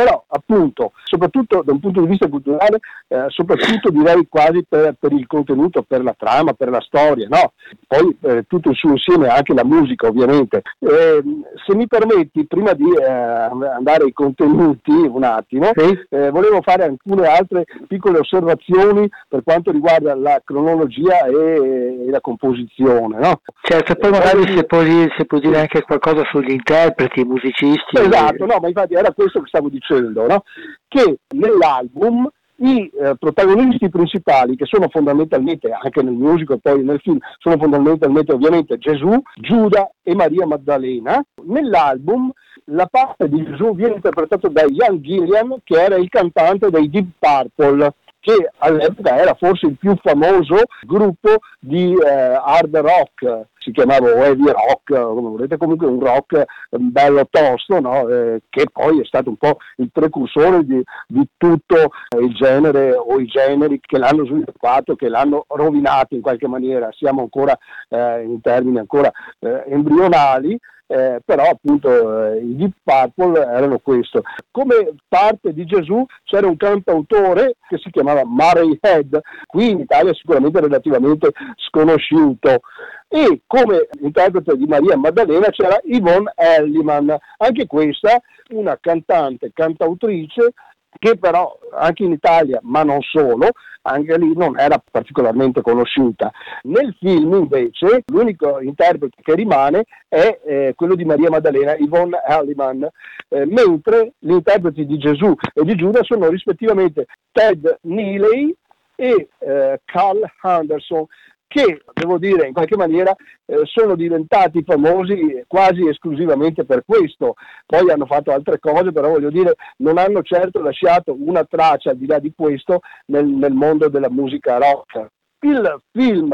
Però 0.00 0.24
appunto, 0.28 0.92
soprattutto 1.04 1.60
da 1.62 1.72
un 1.72 1.78
punto 1.78 2.00
di 2.00 2.06
vista 2.06 2.26
culturale, 2.26 2.78
eh, 3.08 3.26
soprattutto 3.28 3.90
direi 3.90 4.26
quasi 4.30 4.64
per, 4.66 4.94
per, 4.98 5.12
il 5.12 5.26
contenuto, 5.26 5.82
per 5.82 6.02
la 6.02 6.14
trama, 6.16 6.54
per 6.54 6.70
la 6.70 6.80
storia, 6.80 7.28
no? 7.28 7.52
poi 7.86 8.16
eh, 8.22 8.44
tutto 8.48 8.70
il 8.70 8.76
suo 8.76 8.92
insieme, 8.92 9.28
anche 9.28 9.52
la 9.52 9.64
musica 9.64 10.06
ovviamente. 10.06 10.62
Eh, 10.78 11.22
se 11.66 11.74
mi 11.74 11.86
permetti, 11.86 12.46
prima 12.46 12.72
di 12.72 12.90
eh, 12.90 13.04
andare 13.04 14.04
ai 14.04 14.12
contenuti 14.14 14.90
un 14.90 15.22
attimo. 15.22 15.70
Eh, 15.72 16.30
volevo 16.30 16.62
fare 16.62 16.84
alcune 16.84 17.26
altre 17.26 17.64
piccole 17.86 18.20
osservazioni 18.20 19.06
per 19.28 19.42
quanto 19.42 19.70
riguarda 19.70 20.14
la 20.14 20.40
cronologia 20.42 21.26
e, 21.26 22.06
e 22.06 22.10
la 22.10 22.20
composizione. 22.22 23.18
No? 23.18 23.42
Certo, 23.62 23.94
poi 23.96 24.10
magari 24.12 24.56
se 24.56 24.64
puoi, 24.64 25.12
se 25.18 25.26
puoi 25.26 25.40
dire 25.40 25.60
anche 25.60 25.82
qualcosa 25.82 26.22
sugli 26.30 26.52
interpreti, 26.52 27.20
i 27.20 27.24
musicisti. 27.24 27.98
Esatto, 27.98 28.46
no, 28.46 28.56
ma 28.60 28.68
infatti 28.68 28.94
era 28.94 29.12
questo 29.12 29.40
che 29.40 29.48
stavo 29.48 29.68
dicendo 29.68 29.88
dicendo 29.90 30.26
no? 30.26 30.42
che 30.88 31.18
nell'album 31.34 32.28
i 32.62 32.90
eh, 32.92 33.16
protagonisti 33.18 33.88
principali, 33.88 34.54
che 34.54 34.66
sono 34.66 34.88
fondamentalmente, 34.90 35.70
anche 35.70 36.02
nel 36.02 36.12
musical 36.12 36.56
e 36.56 36.60
poi 36.60 36.84
nel 36.84 37.00
film, 37.00 37.18
sono 37.38 37.56
fondamentalmente 37.56 38.32
ovviamente 38.32 38.76
Gesù, 38.76 39.18
Giuda 39.36 39.90
e 40.02 40.14
Maria 40.14 40.46
Maddalena, 40.46 41.24
nell'album 41.44 42.30
la 42.66 42.86
parte 42.86 43.28
di 43.28 43.42
Gesù 43.44 43.74
viene 43.74 43.94
interpretata 43.94 44.48
da 44.48 44.64
Ian 44.68 45.00
Gillian, 45.00 45.56
che 45.64 45.82
era 45.82 45.96
il 45.96 46.10
cantante 46.10 46.68
dei 46.70 46.90
Deep 46.90 47.08
Purple. 47.18 47.94
Che 48.20 48.50
all'epoca 48.58 49.16
era 49.16 49.34
forse 49.34 49.66
il 49.66 49.76
più 49.78 49.96
famoso 50.02 50.62
gruppo 50.86 51.38
di 51.58 51.94
eh, 51.94 52.08
hard 52.08 52.76
rock, 52.76 53.46
si 53.56 53.72
chiamava 53.72 54.10
heavy 54.10 54.50
rock, 54.50 54.92
come 54.92 55.28
volete, 55.30 55.56
comunque 55.56 55.86
un 55.86 56.00
rock 56.00 56.44
bello 56.70 57.26
tosto, 57.30 57.80
no? 57.80 58.08
eh, 58.08 58.42
che 58.48 58.66
poi 58.70 59.00
è 59.00 59.04
stato 59.04 59.30
un 59.30 59.36
po' 59.36 59.58
il 59.76 59.90
precursore 59.90 60.64
di, 60.64 60.82
di 61.06 61.26
tutto 61.36 61.76
eh, 61.76 62.18
il 62.18 62.34
genere 62.34 62.92
o 62.92 63.18
i 63.18 63.26
generi 63.26 63.80
che 63.80 63.98
l'hanno 63.98 64.24
sviluppato, 64.26 64.96
che 64.96 65.08
l'hanno 65.08 65.44
rovinato 65.48 66.14
in 66.14 66.20
qualche 66.20 66.46
maniera. 66.46 66.90
Siamo 66.92 67.22
ancora 67.22 67.56
eh, 67.88 68.22
in 68.22 68.40
termini 68.40 68.78
ancora 68.78 69.10
eh, 69.38 69.64
embrionali 69.66 70.58
eh, 70.90 71.20
però 71.24 71.44
appunto 71.44 72.32
eh, 72.32 72.40
i 72.40 72.56
Deep 72.56 72.72
Purple 72.82 73.40
erano 73.40 73.78
questo. 73.78 74.22
Come 74.50 74.94
parte 75.06 75.52
di 75.52 75.64
Gesù 75.64 76.04
c'era 76.24 76.48
un 76.48 76.56
cantautore 76.56 77.54
che 77.68 77.78
si 77.78 77.90
chiamava 77.90 78.24
Murray 78.24 78.76
Head, 78.80 79.20
qui 79.46 79.70
in 79.70 79.78
Italia 79.80 80.12
sicuramente 80.14 80.60
relativamente 80.60 81.30
sconosciuto. 81.68 82.62
E 83.06 83.42
come 83.46 83.88
interprete 84.00 84.56
di 84.56 84.66
Maria 84.66 84.96
Maddalena 84.96 85.48
c'era 85.50 85.78
Yvonne 85.84 86.32
Elliman, 86.34 87.16
anche 87.38 87.66
questa 87.66 88.20
una 88.50 88.76
cantante, 88.80 89.52
cantautrice 89.54 90.54
che 90.98 91.16
però 91.16 91.58
anche 91.72 92.04
in 92.04 92.12
Italia, 92.12 92.58
ma 92.62 92.82
non 92.82 93.00
solo, 93.00 93.50
anche 93.82 94.18
lì 94.18 94.32
non 94.34 94.58
era 94.58 94.82
particolarmente 94.90 95.62
conosciuta. 95.62 96.30
Nel 96.62 96.94
film 96.98 97.34
invece 97.34 98.02
l'unico 98.06 98.60
interprete 98.60 99.16
che 99.22 99.34
rimane 99.34 99.84
è 100.08 100.40
eh, 100.44 100.72
quello 100.76 100.94
di 100.94 101.04
Maria 101.04 101.30
Maddalena, 101.30 101.76
Yvonne 101.76 102.20
Halliman, 102.26 102.88
eh, 103.28 103.46
mentre 103.46 104.12
gli 104.18 104.32
interpreti 104.32 104.84
di 104.84 104.98
Gesù 104.98 105.34
e 105.54 105.64
di 105.64 105.74
Giuda 105.74 106.02
sono 106.02 106.28
rispettivamente 106.28 107.06
Ted 107.32 107.78
Neely 107.82 108.54
e 108.96 109.28
eh, 109.38 109.80
Carl 109.86 110.30
Anderson 110.42 111.06
che 111.50 111.82
devo 111.92 112.16
dire 112.16 112.46
in 112.46 112.52
qualche 112.52 112.76
maniera 112.76 113.12
eh, 113.44 113.62
sono 113.64 113.96
diventati 113.96 114.62
famosi 114.62 115.42
quasi 115.48 115.88
esclusivamente 115.88 116.64
per 116.64 116.84
questo, 116.86 117.34
poi 117.66 117.90
hanno 117.90 118.06
fatto 118.06 118.30
altre 118.30 118.60
cose, 118.60 118.92
però 118.92 119.08
voglio 119.08 119.30
dire 119.30 119.56
non 119.78 119.98
hanno 119.98 120.22
certo 120.22 120.62
lasciato 120.62 121.16
una 121.18 121.44
traccia 121.44 121.90
al 121.90 121.96
di 121.96 122.06
là 122.06 122.20
di 122.20 122.32
questo 122.36 122.82
nel, 123.06 123.26
nel 123.26 123.52
mondo 123.52 123.88
della 123.88 124.10
musica 124.10 124.58
rock. 124.58 125.08
Il 125.40 125.82
film 125.90 126.32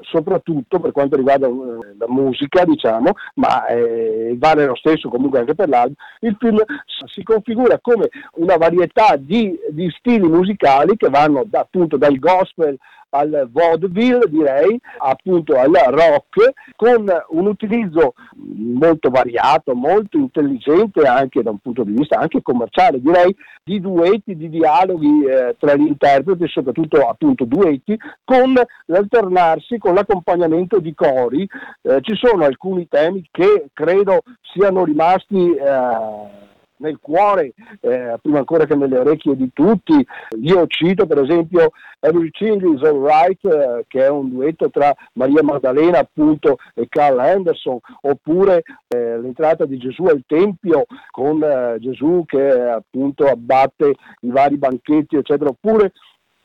soprattutto 0.00 0.78
per 0.80 0.92
quanto 0.92 1.16
riguarda 1.16 1.46
eh, 1.46 1.50
la 1.98 2.06
musica, 2.08 2.64
diciamo, 2.64 3.12
ma 3.34 3.66
eh, 3.66 4.34
vale 4.38 4.66
lo 4.66 4.76
stesso 4.76 5.08
comunque 5.08 5.40
anche 5.40 5.54
per 5.54 5.68
l'album, 5.68 5.94
il 6.20 6.36
film 6.38 6.62
si 7.06 7.22
configura 7.22 7.78
come 7.80 8.08
una 8.34 8.56
varietà 8.56 9.16
di, 9.16 9.58
di 9.70 9.90
stili 9.98 10.28
musicali 10.28 10.96
che 10.96 11.08
vanno 11.08 11.44
da, 11.44 11.60
appunto 11.60 11.96
dal 11.96 12.18
gospel 12.18 12.76
al 13.10 13.48
vaudeville, 13.50 14.26
direi, 14.28 14.78
appunto 14.98 15.56
al 15.56 15.72
rock, 15.72 16.52
con 16.76 17.06
un 17.28 17.46
utilizzo 17.46 18.14
molto 18.34 19.10
variato, 19.10 19.74
molto 19.74 20.18
intelligente 20.18 21.06
anche 21.06 21.42
da 21.42 21.50
un 21.50 21.58
punto 21.58 21.84
di 21.84 21.92
vista 21.92 22.18
anche 22.18 22.42
commerciale, 22.42 23.00
direi, 23.00 23.34
di 23.62 23.80
duetti, 23.80 24.36
di 24.36 24.48
dialoghi 24.48 25.24
eh, 25.24 25.56
tra 25.58 25.74
gli 25.74 25.86
interpreti, 25.86 26.48
soprattutto 26.48 27.06
appunto 27.06 27.44
duetti, 27.44 27.98
con 28.24 28.54
l'alternarsi, 28.86 29.78
con 29.78 29.94
l'accompagnamento 29.94 30.78
di 30.78 30.94
cori. 30.94 31.48
Eh, 31.82 31.98
ci 32.00 32.14
sono 32.16 32.44
alcuni 32.44 32.88
temi 32.88 33.26
che 33.30 33.68
credo 33.72 34.22
siano 34.42 34.84
rimasti... 34.84 35.54
Eh, 35.54 36.46
nel 36.78 36.98
cuore, 37.00 37.54
eh, 37.80 38.16
prima 38.20 38.38
ancora 38.38 38.64
che 38.64 38.74
nelle 38.74 38.98
orecchie 38.98 39.36
di 39.36 39.50
tutti. 39.52 40.04
Io 40.40 40.66
cito 40.66 41.06
per 41.06 41.18
esempio 41.18 41.70
Everything 42.00 42.74
is 42.74 42.82
Alright, 42.82 43.44
eh, 43.44 43.84
che 43.88 44.04
è 44.04 44.08
un 44.08 44.30
duetto 44.30 44.70
tra 44.70 44.94
Maria 45.14 45.42
Maddalena 45.42 45.98
appunto 45.98 46.58
e 46.74 46.86
Carl 46.88 47.18
Anderson, 47.18 47.78
oppure 48.02 48.62
eh, 48.88 49.18
l'entrata 49.18 49.64
di 49.64 49.78
Gesù 49.78 50.04
al 50.04 50.22
Tempio 50.26 50.86
con 51.10 51.42
eh, 51.42 51.76
Gesù 51.80 52.24
che 52.26 52.50
appunto 52.50 53.26
abbatte 53.26 53.94
i 54.20 54.30
vari 54.30 54.56
banchetti, 54.56 55.16
eccetera, 55.16 55.50
oppure 55.50 55.92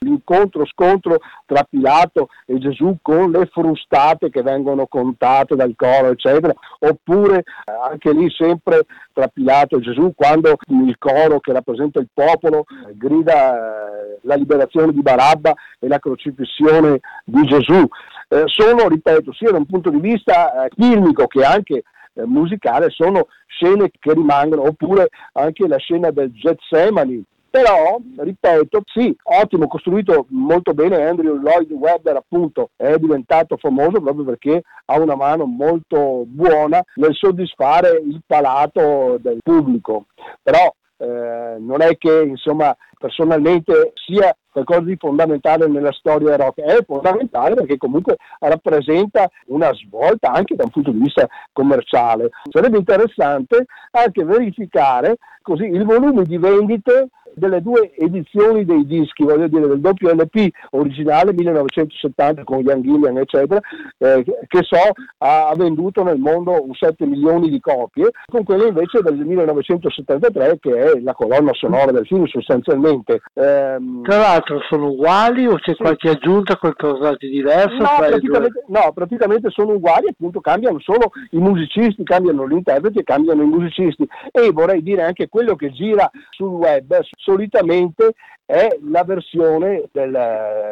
l'incontro 0.03 0.65
scontro 0.65 1.19
tra 1.45 1.65
Pilato 1.67 2.29
e 2.45 2.57
Gesù 2.59 2.97
con 3.01 3.31
le 3.31 3.45
frustate 3.47 4.29
che 4.29 4.41
vengono 4.41 4.85
contate 4.87 5.55
dal 5.55 5.73
coro, 5.75 6.09
eccetera, 6.09 6.53
oppure 6.79 7.39
eh, 7.39 7.71
anche 7.89 8.11
lì 8.13 8.29
sempre 8.29 8.85
tra 9.13 9.27
Pilato 9.27 9.77
e 9.77 9.81
Gesù 9.81 10.13
quando 10.15 10.57
il 10.67 10.95
coro 10.97 11.39
che 11.39 11.53
rappresenta 11.53 11.99
il 11.99 12.09
popolo 12.13 12.65
eh, 12.87 12.95
grida 12.95 13.55
eh, 13.55 14.19
la 14.21 14.35
liberazione 14.35 14.91
di 14.91 15.01
Barabba 15.01 15.53
e 15.79 15.87
la 15.87 15.99
crocifissione 15.99 16.99
di 17.25 17.43
Gesù. 17.45 17.85
Eh, 18.29 18.43
sono, 18.45 18.87
ripeto, 18.87 19.33
sia 19.33 19.51
da 19.51 19.57
un 19.57 19.65
punto 19.65 19.89
di 19.89 19.99
vista 19.99 20.65
eh, 20.65 20.69
filmico 20.75 21.27
che 21.27 21.43
anche 21.43 21.83
musicale, 22.25 22.91
sono 22.91 23.27
scene 23.47 23.89
che 23.89 24.13
rimangono, 24.13 24.67
oppure 24.67 25.07
anche 25.33 25.67
la 25.67 25.77
scena 25.77 26.11
del 26.11 26.31
Getsemani 26.31 27.23
però, 27.53 27.99
ripeto, 28.17 28.81
sì, 28.83 29.15
ottimo, 29.25 29.67
costruito 29.67 30.25
molto 30.29 30.73
bene, 30.73 31.07
Andrew 31.07 31.35
Lloyd 31.35 31.71
Webber 31.71 32.15
appunto 32.15 32.71
è 32.75 32.97
diventato 32.97 33.57
famoso 33.57 34.01
proprio 34.01 34.25
perché 34.25 34.63
ha 34.85 34.99
una 34.99 35.13
mano 35.13 35.45
molto 35.45 36.23
buona 36.25 36.83
nel 36.95 37.13
soddisfare 37.13 38.01
il 38.03 38.23
palato 38.25 39.19
del 39.21 39.37
pubblico, 39.43 40.07
però 40.41 40.73
eh, 40.97 41.57
non 41.59 41.83
è 41.83 41.95
che 41.95 42.23
insomma 42.23 42.75
personalmente 42.97 43.93
sia 44.03 44.35
qualcosa 44.49 44.81
di 44.81 44.95
fondamentale 44.97 45.67
nella 45.67 45.91
storia 45.91 46.35
rock, 46.35 46.59
è 46.59 46.83
fondamentale 46.83 47.53
perché 47.53 47.77
comunque 47.77 48.15
rappresenta 48.39 49.29
una 49.47 49.71
svolta 49.73 50.31
anche 50.31 50.55
da 50.55 50.63
un 50.63 50.71
punto 50.71 50.89
di 50.89 50.99
vista 50.99 51.27
commerciale. 51.51 52.29
Sarebbe 52.49 52.77
interessante 52.77 53.65
anche 53.91 54.23
verificare 54.23 55.17
così 55.43 55.65
il 55.65 55.83
volume 55.83 56.23
di 56.23 56.37
vendite 56.37 57.09
delle 57.35 57.61
due 57.61 57.93
edizioni 57.95 58.65
dei 58.65 58.85
dischi, 58.85 59.23
voglio 59.23 59.47
dire 59.47 59.67
del 59.67 59.79
doppio 59.79 60.13
LP 60.13 60.49
originale 60.71 61.33
1970 61.33 62.43
con 62.43 62.63
Ian 62.63 62.81
Gillian 62.81 63.17
eccetera, 63.17 63.59
eh, 63.97 64.23
che 64.47 64.59
so 64.61 64.91
ha, 65.19 65.47
ha, 65.47 65.55
venduto 65.55 66.03
nel 66.03 66.17
mondo 66.17 66.65
7 66.71 67.05
milioni 67.05 67.49
di 67.49 67.59
copie, 67.59 68.11
con 68.25 68.43
quella 68.43 68.67
invece 68.67 69.01
del 69.01 69.15
1973 69.15 70.59
che 70.59 70.77
è 70.77 70.99
la 70.99 71.13
colonna 71.13 71.53
sonora 71.53 71.91
del 71.91 72.05
film 72.05 72.25
sostanzialmente. 72.25 73.21
Ehm... 73.33 74.03
Tra 74.03 74.17
l'altro 74.17 74.59
sono 74.69 74.89
uguali 74.89 75.45
o 75.45 75.55
c'è 75.55 75.73
sì. 75.73 75.81
qualche 75.81 76.09
aggiunta, 76.09 76.57
qualcosa 76.57 77.15
di 77.17 77.29
diverso? 77.29 77.75
No 77.75 77.89
praticamente, 77.97 78.63
no, 78.67 78.91
praticamente 78.93 79.49
sono 79.49 79.73
uguali, 79.73 80.07
appunto 80.07 80.39
cambiano 80.41 80.79
solo 80.79 81.11
i 81.31 81.37
musicisti, 81.37 82.03
cambiano 82.03 82.47
gli 82.47 82.53
interpreti 82.53 82.99
e 82.99 83.03
cambiano 83.03 83.43
i 83.43 83.47
musicisti 83.47 84.07
e 84.31 84.51
vorrei 84.51 84.81
dire 84.81 85.03
anche 85.03 85.29
quello 85.29 85.55
che 85.55 85.71
gira 85.71 86.09
sul 86.31 86.49
web 86.49 87.01
solitamente 87.23 88.13
è 88.45 88.67
la 88.89 89.03
versione 89.03 89.85
del, 89.91 90.11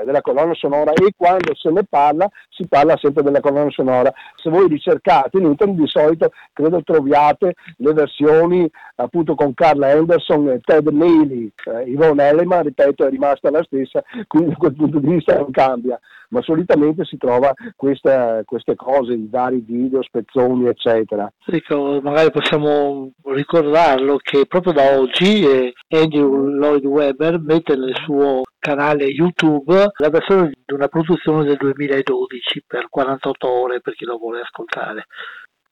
della 0.06 0.22
colonna 0.22 0.54
sonora 0.54 0.91
e 0.91 1.14
quando 1.16 1.56
se 1.56 1.72
ne 1.72 1.84
parla 1.89 2.30
si 2.49 2.68
parla 2.68 2.97
sempre 2.97 3.24
della 3.24 3.39
colonna 3.39 3.70
sonora. 3.72 4.12
Se 4.36 4.49
voi 4.49 4.68
ricercate 4.68 5.38
in 5.38 5.45
internet 5.45 5.78
di 5.78 5.88
solito 5.88 6.32
credo 6.52 6.84
troviate 6.84 7.54
le 7.78 7.93
versioni 7.93 8.70
appunto 8.95 9.36
con 9.36 9.54
Carl 9.54 9.82
Anderson 9.82 10.49
e 10.49 10.60
Ted 10.62 10.88
Neely, 10.88 11.52
eh, 11.66 11.89
Yvonne 11.89 12.28
Elliman, 12.28 12.64
ripeto, 12.64 13.06
è 13.06 13.10
rimasta 13.10 13.49
la 13.49 13.64
stessa, 13.64 14.04
quindi 14.28 14.49
da 14.49 14.58
quel 14.58 14.76
punto 14.76 14.99
di 14.99 15.08
vista 15.08 15.36
non 15.38 15.49
cambia, 15.49 15.99
ma 16.30 16.41
solitamente 16.41 17.04
si 17.06 17.18
trova 17.18 17.54
questa, 17.76 18.41
queste 18.45 18.76
cose, 18.76 19.14
i 19.14 19.28
vari 19.30 19.64
video, 19.66 20.04
spezzoni, 20.04 20.68
eccetera. 20.68 21.32
Ecco, 21.45 21.99
magari 22.02 22.32
possiamo 22.32 23.12
ricordarlo 23.24 24.18
che 24.18 24.45
proprio 24.45 24.74
da 24.74 24.97
oggi 24.99 25.43
eh, 25.43 25.74
Andrew 25.89 26.41
Lloyd 26.50 26.86
Webber 26.86 27.39
mette 27.39 27.76
nel 27.76 27.96
suo 27.96 28.42
canale 28.60 29.06
YouTube 29.06 29.92
la 29.98 30.10
versione 30.10 30.52
di 30.66 30.74
una 30.74 30.88
produzione 30.88 31.44
del 31.44 31.58
2012 31.58 32.64
per 32.68 32.88
48 32.89 33.50
ore 33.50 33.82
per 33.82 33.94
chi 33.94 34.06
lo 34.06 34.18
vuole 34.18 34.42
ascoltare. 34.42 35.06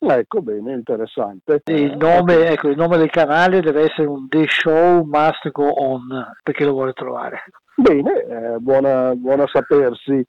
Ecco, 0.01 0.41
bene, 0.41 0.73
interessante. 0.73 1.61
Il 1.65 1.97
nome, 1.97 2.47
ecco, 2.47 2.69
il 2.69 2.77
nome, 2.77 2.97
del 2.97 3.09
canale 3.09 3.59
deve 3.59 3.83
essere 3.83 4.07
un 4.07 4.29
The 4.29 4.45
Show 4.47 5.03
Must 5.03 5.49
Go 5.51 5.67
On, 5.67 6.07
per 6.41 6.55
chi 6.55 6.63
lo 6.63 6.71
vuole 6.71 6.93
trovare. 6.93 7.43
Bene, 7.75 8.23
eh, 8.23 8.57
buona, 8.59 9.13
buona 9.15 9.45
sapersi. 9.47 10.25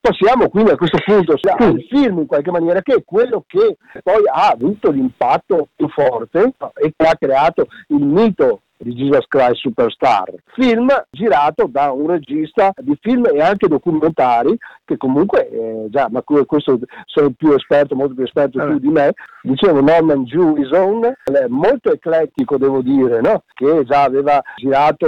Passiamo 0.00 0.50
quindi 0.50 0.70
a 0.70 0.76
questo 0.76 0.98
punto 1.02 1.32
al 1.32 1.86
film 1.88 2.18
in 2.18 2.26
qualche 2.26 2.50
maniera 2.50 2.82
che 2.82 2.94
è 2.94 3.04
quello 3.04 3.42
che 3.46 3.78
poi 4.02 4.22
ha 4.30 4.48
avuto 4.48 4.90
l'impatto 4.90 5.68
più 5.74 5.88
forte 5.88 6.52
e 6.74 6.92
che 6.94 7.06
ha 7.06 7.16
creato 7.16 7.66
il 7.88 8.04
mito 8.04 8.60
di 8.82 8.94
Jesus 8.94 9.26
Christ 9.28 9.60
Superstar, 9.60 10.32
film 10.54 10.88
girato 11.10 11.68
da 11.70 11.92
un 11.92 12.08
regista 12.08 12.72
di 12.76 12.96
film 13.00 13.26
e 13.32 13.40
anche 13.40 13.68
documentari 13.68 14.56
che 14.84 14.96
comunque, 14.96 15.48
eh, 15.48 15.86
già, 15.88 16.08
ma 16.10 16.22
questo 16.22 16.78
sei 17.06 17.32
più 17.34 17.52
esperto, 17.52 17.94
molto 17.94 18.14
più 18.14 18.24
esperto 18.24 18.58
tu 18.58 18.78
di 18.78 18.88
me, 18.88 19.12
dicevo 19.42 19.80
Norman 19.80 20.24
Jewison, 20.24 21.12
molto 21.48 21.92
eclettico 21.92 22.58
devo 22.58 22.82
dire, 22.82 23.20
no? 23.20 23.44
che 23.54 23.84
già 23.84 24.02
aveva 24.02 24.42
girato, 24.56 25.06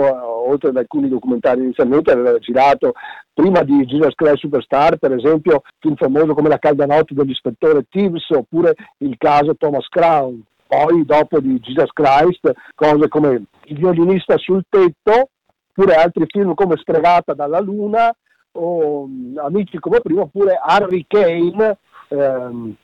oltre 0.48 0.70
ad 0.70 0.76
alcuni 0.76 1.08
documentari 1.08 1.62
inizialmente, 1.62 2.12
aveva 2.12 2.38
girato 2.38 2.92
prima 3.32 3.62
di 3.62 3.84
Jesus 3.84 4.14
Christ 4.14 4.38
Superstar, 4.38 4.96
per 4.96 5.12
esempio, 5.12 5.62
film 5.80 5.96
famoso 5.96 6.34
come 6.34 6.48
La 6.48 6.58
calda 6.58 6.86
notte 6.86 7.14
dell'ispettore 7.14 7.86
Tibbs 7.90 8.30
oppure 8.30 8.74
il 8.98 9.16
caso 9.18 9.56
Thomas 9.56 9.88
Crown. 9.88 10.42
Poi 10.66 11.04
dopo 11.04 11.40
di 11.40 11.58
Jesus 11.60 11.90
Christ, 11.92 12.52
cose 12.74 13.08
come 13.08 13.44
Il 13.64 13.78
violinista 13.78 14.36
sul 14.38 14.64
tetto, 14.68 15.30
oppure 15.70 15.94
altri 15.94 16.24
film 16.26 16.54
come 16.54 16.76
Stregata 16.76 17.34
dalla 17.34 17.60
luna 17.60 18.14
o 18.52 19.08
Amici 19.36 19.78
come 19.78 20.00
prima, 20.00 20.22
oppure 20.22 20.58
Harry 20.62 21.04
Kane, 21.06 21.78
ehm, 22.08 22.74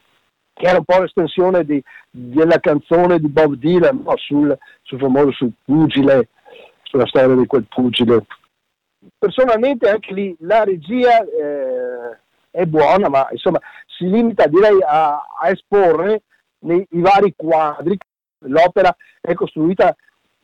che 0.53 0.67
era 0.67 0.79
un 0.79 0.85
po' 0.85 1.01
l'estensione 1.01 1.65
di, 1.65 1.83
della 2.11 2.59
canzone 2.59 3.19
di 3.19 3.29
Bob 3.29 3.55
Dylan 3.55 4.03
no? 4.05 4.17
sul, 4.17 4.57
sul 4.83 4.99
famoso 4.99 5.33
sul 5.33 5.53
pugile, 5.65 6.29
sulla 6.83 7.07
storia 7.07 7.35
di 7.35 7.47
quel 7.47 7.67
pugile 7.69 8.25
personalmente 9.19 9.89
anche 9.89 10.13
lì 10.13 10.37
la 10.41 10.65
regia 10.65 11.23
eh, 11.25 12.19
è 12.51 12.65
buona, 12.67 13.09
ma 13.09 13.29
insomma 13.31 13.61
si 13.87 14.09
limita 14.09 14.47
direi 14.47 14.79
a, 14.83 15.25
a 15.41 15.51
esporre 15.51 16.23
nei, 16.61 16.87
vari 16.91 17.35
quadri. 17.37 17.97
L'opera 18.45 18.95
è 19.21 19.35
costruita, 19.35 19.95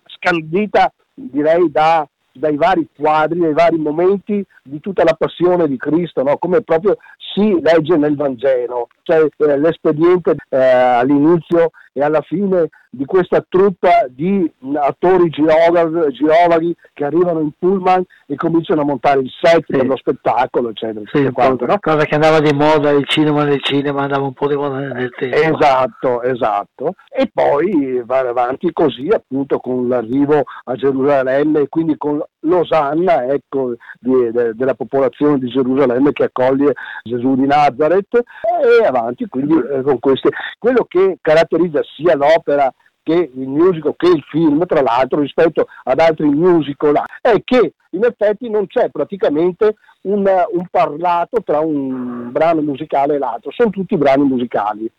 scandita 0.04 0.92
direi 1.14 1.70
da, 1.70 2.06
dai 2.32 2.56
vari 2.56 2.86
quadri, 2.94 3.38
dai 3.38 3.54
vari 3.54 3.78
momenti 3.78 4.44
di 4.62 4.80
tutta 4.80 5.02
la 5.02 5.14
passione 5.14 5.66
di 5.66 5.76
Cristo, 5.78 6.22
no? 6.22 6.36
come 6.36 6.60
proprio 6.62 6.98
si 7.34 7.58
legge 7.60 7.96
nel 7.96 8.16
Vangelo. 8.16 8.88
Cioè 9.02 9.26
eh, 9.36 9.58
l'espediente 9.58 10.36
eh, 10.48 10.58
all'inizio 10.58 11.70
e 11.96 12.02
alla 12.02 12.20
fine 12.20 12.68
di 12.90 13.06
questa 13.06 13.42
truppa 13.48 14.04
di 14.06 14.50
attori 14.74 15.30
girovaghi 15.30 16.76
che 16.92 17.04
arrivano 17.04 17.40
in 17.40 17.50
pullman 17.58 18.04
e 18.26 18.36
cominciano 18.36 18.82
a 18.82 18.84
montare 18.84 19.20
il 19.20 19.30
set 19.40 19.64
sì. 19.64 19.78
per 19.78 19.86
lo 19.86 19.96
spettacolo, 19.96 20.68
eccetera. 20.68 21.06
Sì, 21.10 21.30
quanto, 21.32 21.64
no? 21.64 21.78
Cosa 21.80 22.04
che 22.04 22.14
andava 22.14 22.40
di 22.40 22.54
moda 22.54 22.90
il 22.90 23.06
cinema 23.08 23.44
nel 23.44 23.62
cinema, 23.62 24.02
andava 24.02 24.24
un 24.24 24.34
po' 24.34 24.46
di 24.46 24.56
moda 24.56 24.76
nel 24.76 25.10
tempo. 25.16 25.36
Esatto, 25.36 26.22
esatto. 26.22 26.94
E 27.08 27.30
poi 27.32 28.02
va 28.04 28.18
avanti 28.18 28.70
così 28.74 29.08
appunto 29.08 29.58
con 29.58 29.88
l'arrivo 29.88 30.44
a 30.64 30.74
Gerusalemme 30.74 31.60
e 31.60 31.68
quindi 31.68 31.96
con 31.96 32.22
l'osanna 32.46 33.26
ecco, 33.26 33.74
di, 33.98 34.30
de, 34.30 34.54
della 34.54 34.74
popolazione 34.74 35.38
di 35.38 35.48
Gerusalemme 35.48 36.12
che 36.12 36.24
accoglie 36.24 36.72
Gesù 37.02 37.34
di 37.34 37.46
Nazareth 37.46 38.14
e 38.14 38.84
avanti 38.84 39.26
quindi 39.26 39.54
eh, 39.54 39.82
con 39.82 39.98
queste. 39.98 40.30
Quello 40.58 40.84
che 40.88 41.18
caratterizza 41.20 41.80
sia 41.96 42.16
l'opera 42.16 42.72
che 43.02 43.30
il 43.32 43.48
musical, 43.48 43.94
che 43.96 44.08
il 44.08 44.22
film, 44.28 44.66
tra 44.66 44.82
l'altro, 44.82 45.20
rispetto 45.20 45.68
ad 45.84 46.00
altri 46.00 46.28
musical, 46.28 47.04
è 47.20 47.40
che 47.44 47.74
in 47.90 48.04
effetti 48.04 48.50
non 48.50 48.66
c'è 48.66 48.90
praticamente 48.90 49.76
un, 50.02 50.24
un 50.26 50.66
parlato 50.68 51.40
tra 51.44 51.60
un 51.60 52.32
brano 52.32 52.62
musicale 52.62 53.14
e 53.14 53.18
l'altro, 53.18 53.52
sono 53.52 53.70
tutti 53.70 53.96
brani 53.96 54.24
musicali. 54.24 54.90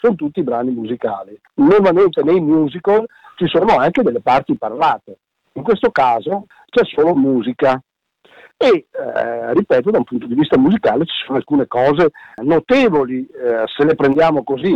Sono 0.00 0.16
tutti 0.16 0.42
brani 0.42 0.72
musicali. 0.72 1.40
Normalmente 1.54 2.24
nei 2.24 2.40
musical 2.40 3.06
ci 3.36 3.46
sono 3.46 3.76
anche 3.76 4.02
delle 4.02 4.20
parti 4.20 4.56
parlate. 4.56 5.18
In 5.52 5.62
questo 5.62 5.92
caso 5.92 6.46
c'è 6.72 6.82
solo 6.86 7.14
musica. 7.14 7.80
E 8.56 8.86
eh, 8.90 9.52
ripeto, 9.54 9.90
da 9.90 9.98
un 9.98 10.04
punto 10.04 10.26
di 10.26 10.34
vista 10.34 10.56
musicale 10.56 11.04
ci 11.04 11.24
sono 11.24 11.36
alcune 11.38 11.66
cose 11.66 12.10
notevoli, 12.42 13.26
eh, 13.26 13.64
se 13.66 13.84
le 13.84 13.94
prendiamo 13.94 14.44
così, 14.44 14.74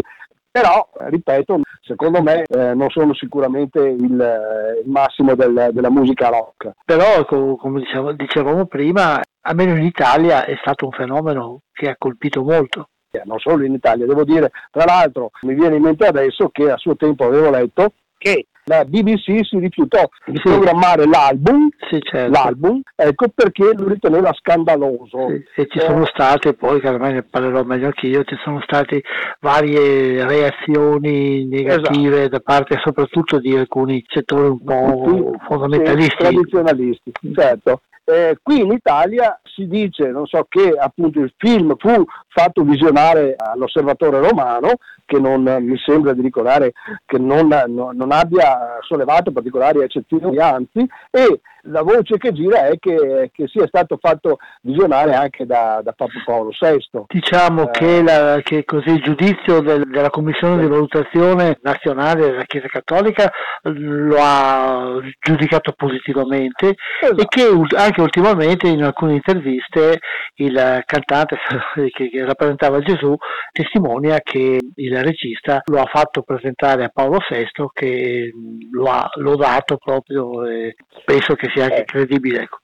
però, 0.50 0.88
ripeto, 0.92 1.60
secondo 1.82 2.22
me 2.22 2.42
eh, 2.42 2.74
non 2.74 2.90
sono 2.90 3.14
sicuramente 3.14 3.78
il, 3.78 4.20
eh, 4.20 4.80
il 4.82 4.90
massimo 4.90 5.34
del, 5.34 5.70
della 5.72 5.90
musica 5.90 6.28
rock. 6.28 6.72
Però, 6.84 7.24
come 7.56 7.80
diciamo, 7.80 8.12
dicevamo 8.12 8.66
prima, 8.66 9.20
almeno 9.42 9.76
in 9.76 9.84
Italia 9.84 10.44
è 10.44 10.56
stato 10.60 10.86
un 10.86 10.92
fenomeno 10.92 11.60
che 11.72 11.88
ha 11.88 11.96
colpito 11.96 12.42
molto 12.42 12.88
eh, 13.16 13.22
non 13.24 13.38
solo 13.38 13.64
in 13.64 13.72
Italia, 13.72 14.06
devo 14.06 14.24
dire, 14.24 14.50
tra 14.70 14.84
l'altro 14.84 15.30
mi 15.42 15.54
viene 15.54 15.76
in 15.76 15.82
mente 15.82 16.06
adesso 16.06 16.48
che 16.50 16.70
a 16.70 16.76
suo 16.76 16.96
tempo 16.96 17.24
avevo 17.24 17.50
letto 17.50 17.92
che 18.18 18.46
la 18.68 18.84
BBC 18.84 19.46
si 19.46 19.58
rifiutò 19.58 20.08
di 20.26 20.36
sì. 20.42 20.42
programmare 20.42 21.06
l'album, 21.06 21.68
sì, 21.88 21.98
certo. 22.02 22.32
l'album 22.32 22.80
ecco 22.96 23.28
perché 23.32 23.72
lo 23.76 23.86
riteneva 23.86 24.32
scandaloso. 24.32 25.28
Sì, 25.54 25.60
e 25.60 25.66
ci 25.68 25.78
sono 25.78 26.02
eh. 26.02 26.10
state, 26.12 26.54
poi 26.54 26.80
che 26.80 26.88
ormai 26.88 27.12
ne 27.12 27.22
parlerò 27.22 27.62
meglio 27.62 27.86
anch'io, 27.86 28.24
ci 28.24 28.36
sono 28.42 28.60
state 28.62 29.02
varie 29.40 30.26
reazioni 30.26 31.46
negative 31.46 32.16
esatto. 32.16 32.28
da 32.28 32.40
parte 32.40 32.80
soprattutto 32.82 33.38
di 33.38 33.56
alcuni 33.56 34.04
settori 34.08 34.48
un 34.48 34.62
po' 34.64 35.32
fondamentalisti. 35.46 36.16
tradizionalisti, 36.16 37.12
certo. 37.34 37.82
Eh, 38.08 38.38
qui 38.40 38.60
in 38.60 38.70
Italia 38.70 39.40
si 39.42 39.66
dice, 39.66 40.10
non 40.12 40.26
so, 40.26 40.46
che 40.48 40.76
appunto 40.78 41.18
il 41.18 41.34
film 41.36 41.74
fu 41.76 42.04
fatto 42.28 42.62
visionare 42.62 43.34
all'osservatore 43.36 44.20
romano, 44.20 44.74
che 45.04 45.18
non 45.18 45.42
mi 45.42 45.76
sembra 45.78 46.12
di 46.12 46.22
ricordare 46.22 46.72
che 47.04 47.18
non, 47.18 47.48
non, 47.48 47.96
non 47.96 48.12
abbia 48.12 48.78
sollevato 48.82 49.32
particolari 49.32 49.80
eccezioni, 49.80 50.38
anzi, 50.38 50.86
e 51.10 51.40
la 51.66 51.82
voce 51.82 52.16
che 52.18 52.32
gira 52.32 52.66
è 52.66 52.78
che, 52.78 53.30
che 53.32 53.46
sia 53.48 53.66
stato 53.66 53.98
fatto 54.00 54.38
visionare 54.62 55.14
anche 55.14 55.46
da, 55.46 55.80
da 55.82 55.92
Papa 55.92 56.22
Paolo 56.24 56.50
VI. 56.58 57.04
Diciamo 57.08 57.68
eh, 57.68 57.70
che, 57.70 58.02
la, 58.02 58.40
che, 58.42 58.64
così 58.64 58.90
il 58.90 59.02
giudizio 59.02 59.60
del, 59.60 59.88
della 59.88 60.10
Commissione 60.10 60.60
di 60.60 60.68
valutazione 60.68 61.58
nazionale 61.62 62.30
della 62.30 62.44
Chiesa 62.44 62.68
Cattolica 62.68 63.30
lo 63.62 64.16
ha 64.18 64.98
giudicato 65.20 65.72
positivamente 65.76 66.74
esatto. 67.00 67.20
e 67.20 67.26
che 67.26 67.76
anche 67.76 68.00
ultimamente 68.00 68.68
in 68.68 68.82
alcune 68.82 69.14
interviste 69.14 70.00
il 70.36 70.82
cantante 70.84 71.36
che, 71.92 72.10
che 72.10 72.24
rappresentava 72.24 72.80
Gesù 72.80 73.14
testimonia 73.52 74.20
che 74.22 74.58
il 74.74 75.02
regista 75.02 75.62
lo 75.66 75.80
ha 75.80 75.86
fatto 75.86 76.22
presentare 76.22 76.84
a 76.84 76.90
Paolo 76.92 77.18
VI 77.28 77.46
che 77.72 78.30
lo 78.70 78.84
ha 78.90 79.08
lodato 79.14 79.76
proprio 79.76 80.44
e 80.46 80.74
penso 81.04 81.34
che 81.34 81.48
sia 81.56 81.64
anche 81.64 81.80
eh. 81.80 81.84
credibile. 81.84 82.42
Ecco. 82.42 82.60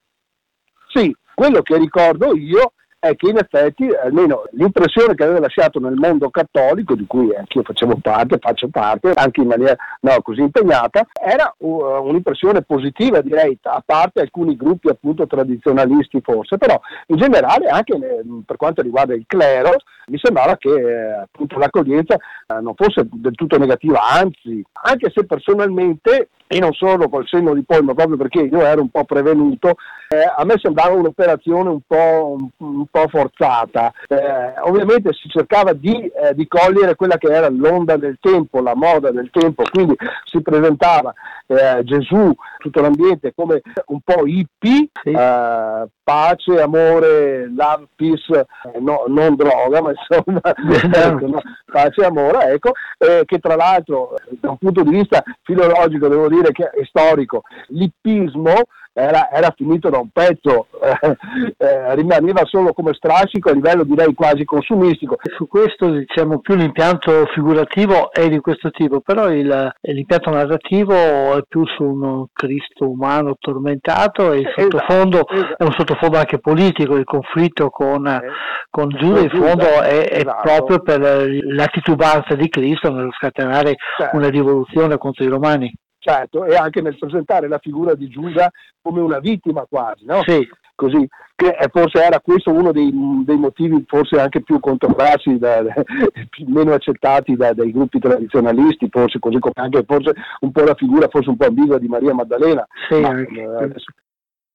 Sì, 0.89 1.15
quello 1.35 1.63
che 1.63 1.79
ricordo 1.79 2.37
io 2.37 2.75
è 3.03 3.17
che 3.17 3.31
in 3.31 3.37
effetti, 3.37 3.89
almeno 4.01 4.45
l'impressione 4.53 5.17
che 5.17 5.25
aveva 5.25 5.41
lasciato 5.41 5.81
nel 5.81 5.97
mondo 5.97 6.31
cattolico, 6.31 6.95
di 6.95 7.05
cui 7.05 7.35
anch'io 7.35 7.65
facevo 7.65 7.97
parte, 8.01 8.39
faccio 8.39 8.69
parte, 8.69 9.11
anche 9.15 9.41
in 9.41 9.49
maniera 9.49 9.75
no, 10.03 10.23
così 10.23 10.41
impegnata, 10.41 11.05
era 11.21 11.53
uh, 11.59 11.67
un'impressione 12.01 12.63
positiva, 12.63 13.21
direi, 13.21 13.59
a 13.63 13.83
parte 13.85 14.21
alcuni 14.21 14.55
gruppi 14.55 14.89
appunto 14.89 15.27
tradizionalisti 15.27 16.21
forse, 16.23 16.59
però 16.59 16.81
in 17.07 17.17
generale 17.17 17.67
anche 17.67 17.99
per 18.47 18.57
quanto 18.57 18.83
riguarda 18.83 19.15
il 19.15 19.25
clero, 19.27 19.71
mi 20.07 20.21
sembrava 20.23 20.57
che 20.57 20.69
eh, 20.69 21.13
appunto 21.23 21.59
l'accoglienza 21.59 22.15
eh, 22.15 22.61
non 22.61 22.75
fosse 22.77 23.09
del 23.11 23.35
tutto 23.35 23.59
negativa, 23.59 24.01
anzi, 24.09 24.65
anche 24.85 25.11
se 25.13 25.25
personalmente 25.27 26.29
e 26.53 26.59
non 26.59 26.73
solo 26.75 27.09
col 27.09 27.27
senno 27.27 27.55
di 27.55 27.63
poi, 27.63 27.81
ma 27.81 27.95
proprio 27.95 28.19
perché 28.19 28.41
io 28.41 28.61
ero 28.61 28.83
un 28.83 28.91
po' 28.91 29.05
prevenuto, 29.05 29.77
eh, 30.09 30.31
a 30.37 30.45
me 30.45 30.57
sembrava 30.61 30.95
un'operazione 30.95 31.71
un 31.71 31.81
po', 31.87 32.37
un, 32.39 32.49
un 32.59 32.85
po 32.93 33.09
forzata. 33.09 33.93
Eh, 34.07 34.61
ovviamente 34.61 35.13
si 35.15 35.29
cercava 35.29 35.73
di, 35.73 36.07
eh, 36.09 36.35
di, 36.35 36.47
cogliere 36.47 36.95
quella 36.95 37.17
che 37.17 37.33
era 37.33 37.49
l'onda 37.49 37.97
del 37.97 38.19
tempo, 38.21 38.61
la 38.61 38.77
moda 38.77 39.11
del 39.11 39.31
tempo, 39.33 39.65
quindi 39.73 39.97
si 40.25 40.43
presentava 40.43 41.13
eh, 41.47 41.83
Gesù, 41.85 42.33
tutto 42.59 42.81
l'ambiente 42.83 43.33
come 43.35 43.63
un 43.87 44.01
po' 44.05 44.27
hippie, 44.27 44.91
sì. 45.03 45.11
Eh, 45.11 45.87
pace, 46.05 46.61
amore, 46.61 47.51
love, 47.55 47.87
peace, 47.97 48.39
eh, 48.39 48.79
no, 48.79 49.05
non 49.09 49.35
droga, 49.37 49.81
ma 49.81 49.91
insomma, 49.91 50.41
ecco, 50.45 51.27
no, 51.27 51.41
pace 51.65 52.03
e 52.03 52.05
amore, 52.05 52.53
ecco, 52.53 52.73
che 53.25 53.39
tra 53.39 53.57
l'altro 53.57 54.15
da 54.29 54.51
un 54.51 54.59
punto 54.59 54.83
di 54.83 54.91
vista 54.91 55.23
filologico 55.43 56.09
devo 56.09 56.29
dire 56.29 56.53
che 56.53 56.69
è 56.69 56.85
storico, 56.85 57.43
l'ippismo 57.69 58.65
era, 58.93 59.31
era, 59.31 59.53
finito 59.57 59.89
da 59.89 59.99
un 59.99 60.11
pezzo, 60.11 60.67
eh, 60.83 61.17
eh, 61.57 61.95
rimaneva 61.95 62.45
solo 62.45 62.73
come 62.73 62.93
strascico 62.93 63.49
a 63.49 63.53
livello 63.55 63.85
direi 63.85 64.13
quasi 64.15 64.45
consumistico. 64.45 65.17
Su 65.37 65.47
questo 65.47 65.91
diciamo 65.91 66.41
più 66.41 66.55
l'impianto 66.55 67.27
figurativo 67.33 68.13
è 68.13 68.29
di 68.29 68.39
questo 68.41 68.71
tipo, 68.71 69.01
però 69.01 69.31
il, 69.31 69.73
l'impianto 69.81 70.31
narrativo 70.31 70.93
è 71.37 71.43
più 71.49 71.65
su 71.67 71.83
un 71.83 72.27
Cristo 72.33 72.89
umano 72.91 73.37
tormentato 73.39 74.33
e 74.33 74.41
il 74.41 74.47
esatto, 74.47 74.63
sottofondo 74.63 75.29
esatto. 75.29 75.57
è 75.57 75.65
un 75.65 75.73
sottofondo 75.73 76.19
anche 76.19 76.39
politico, 76.39 76.97
il 76.97 77.05
conflitto 77.05 77.71
con, 77.71 78.07
eh, 78.07 78.21
con 78.69 78.89
Giuda 78.89 79.21
in 79.21 79.31
fondo 79.31 79.81
è, 79.81 80.09
è 80.09 80.19
esatto. 80.19 80.43
proprio 80.43 80.81
per 80.81 81.01
la 81.01 81.67
titubanza 81.67 82.35
di 82.35 82.49
Cristo 82.49 82.93
nello 82.93 83.13
scatenare 83.13 83.77
certo. 83.97 84.17
una 84.17 84.29
rivoluzione 84.29 84.99
contro 84.99 85.25
i 85.25 85.29
romani. 85.29 85.73
Certo, 86.03 86.45
e 86.45 86.57
anche 86.57 86.81
nel 86.81 86.99
presentare 86.99 87.47
la 87.47 87.59
figura 87.59 87.95
di 87.95 88.09
Giuda 88.09 88.51
come 88.81 89.01
una 89.01 89.21
vittima 89.21 89.65
quasi, 89.69 90.05
no? 90.05 90.21
Sì. 90.25 90.47
Così, 90.75 91.07
che 91.37 91.55
forse 91.71 92.03
era 92.03 92.19
questo 92.19 92.51
uno 92.51 92.73
dei, 92.73 92.91
dei 93.25 93.37
motivi 93.37 93.85
forse 93.87 94.19
anche 94.19 94.43
più 94.43 94.59
controversi, 94.59 95.39
da, 95.39 95.63
più, 96.29 96.47
meno 96.49 96.73
accettati 96.73 97.37
da, 97.37 97.53
dai 97.53 97.71
gruppi 97.71 98.01
tradizionalisti, 98.01 98.89
forse 98.91 99.21
così 99.21 99.39
come 99.39 99.55
anche 99.57 99.85
forse 99.87 100.13
un 100.41 100.51
po' 100.51 100.65
la 100.65 100.75
figura 100.75 101.09
forse 101.09 101.29
un 101.29 101.37
po' 101.37 101.47
ambigua 101.47 101.79
di 101.79 101.87
Maria 101.87 102.15
Maddalena. 102.15 102.67
Sì, 102.89 102.99
Ma, 102.99 103.17
eh, 103.21 103.73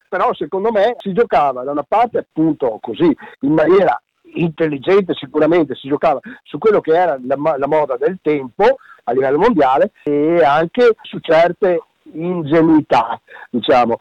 però 0.09 0.33
secondo 0.33 0.71
me 0.71 0.95
si 0.97 1.13
giocava 1.13 1.63
da 1.63 1.71
una 1.71 1.85
parte 1.87 2.17
appunto 2.17 2.77
così 2.81 3.15
in 3.41 3.53
maniera 3.53 4.01
intelligente 4.33 5.13
sicuramente 5.13 5.75
si 5.75 5.87
giocava 5.87 6.19
su 6.43 6.57
quello 6.57 6.81
che 6.81 6.91
era 6.91 7.17
la, 7.23 7.37
la, 7.57 7.67
moda 7.67 7.95
del 7.97 8.19
tempo 8.21 8.77
a 9.07 9.13
livello 9.13 9.37
mondiale 9.37 9.91
e 10.03 10.43
anche 10.43 10.95
su 11.01 11.19
certe 11.19 11.81
ingenuità, 12.13 13.19
diciamo, 13.49 13.97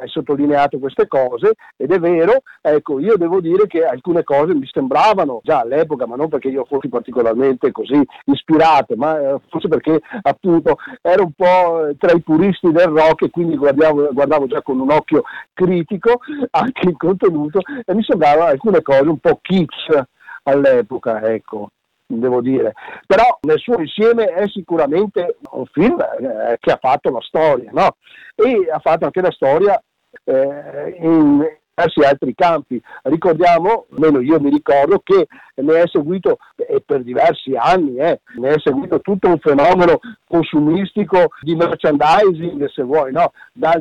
hai 0.00 0.08
sottolineato 0.08 0.78
queste 0.78 1.06
cose 1.06 1.54
ed 1.76 1.90
è 1.90 1.98
vero, 1.98 2.42
ecco, 2.60 2.98
io 2.98 3.16
devo 3.16 3.40
dire 3.40 3.66
che 3.66 3.84
alcune 3.84 4.24
cose 4.24 4.54
mi 4.54 4.68
sembravano 4.70 5.40
già 5.42 5.60
all'epoca, 5.60 6.06
ma 6.06 6.16
non 6.16 6.28
perché 6.28 6.48
io 6.48 6.64
fossi 6.64 6.88
particolarmente 6.88 7.72
così 7.72 8.00
ispirato, 8.26 8.94
ma 8.96 9.18
eh, 9.18 9.40
forse 9.48 9.68
perché 9.68 10.00
appunto 10.22 10.76
ero 11.00 11.24
un 11.24 11.32
po' 11.32 11.88
tra 11.98 12.12
i 12.12 12.20
puristi 12.20 12.70
del 12.70 12.88
rock 12.88 13.22
e 13.22 13.30
quindi 13.30 13.56
guardavo, 13.56 14.10
guardavo 14.12 14.46
già 14.46 14.62
con 14.62 14.80
un 14.80 14.90
occhio 14.90 15.22
critico 15.52 16.20
anche 16.50 16.88
il 16.88 16.96
contenuto 16.96 17.60
e 17.84 17.94
mi 17.94 18.02
sembravano 18.02 18.50
alcune 18.50 18.82
cose 18.82 19.08
un 19.08 19.18
po' 19.18 19.38
kitsch 19.40 20.04
all'epoca, 20.44 21.22
ecco 21.22 21.70
devo 22.06 22.40
dire, 22.40 22.72
però 23.06 23.38
nel 23.42 23.58
suo 23.58 23.78
insieme 23.78 24.26
è 24.26 24.46
sicuramente 24.48 25.38
un 25.50 25.66
film 25.66 26.00
eh, 26.00 26.56
che 26.60 26.72
ha 26.72 26.78
fatto 26.80 27.10
la 27.10 27.20
storia, 27.20 27.70
no? 27.72 27.96
E 28.34 28.68
ha 28.70 28.78
fatto 28.78 29.06
anche 29.06 29.20
la 29.20 29.32
storia 29.32 29.82
eh, 30.24 30.96
in 31.00 31.44
diversi 31.76 32.00
altri 32.00 32.34
campi. 32.34 32.80
Ricordiamo, 33.02 33.86
almeno 33.92 34.20
io 34.20 34.40
mi 34.40 34.50
ricordo, 34.50 35.00
che 35.04 35.26
ne 35.56 35.82
è 35.82 35.86
seguito, 35.88 36.38
e 36.56 36.82
per 36.84 37.02
diversi 37.02 37.54
anni, 37.54 37.96
eh, 37.96 38.20
ne 38.36 38.48
è 38.48 38.54
seguito 38.58 39.00
tutto 39.00 39.28
un 39.28 39.38
fenomeno 39.38 39.98
consumistico 40.26 41.28
di 41.42 41.54
merchandising, 41.54 42.66
se 42.70 42.82
vuoi, 42.82 43.12
no? 43.12 43.32
Dal, 43.52 43.80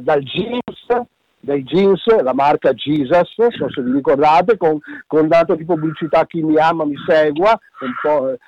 dal 0.00 0.22
jeans 0.22 1.06
dei 1.46 1.62
jeans, 1.62 2.04
la 2.22 2.34
marca 2.34 2.72
Jesus, 2.72 3.32
non 3.36 3.50
so 3.52 3.70
se 3.70 3.80
vi 3.80 3.92
ricordate, 3.92 4.56
con, 4.56 4.78
con 5.06 5.28
tanto 5.28 5.54
di 5.54 5.64
pubblicità 5.64 6.26
chi 6.26 6.42
mi 6.42 6.58
ama 6.58 6.84
mi 6.84 6.96
segua, 7.06 7.56
un 7.80 7.92
po', 8.02 8.30
eh, 8.30 8.38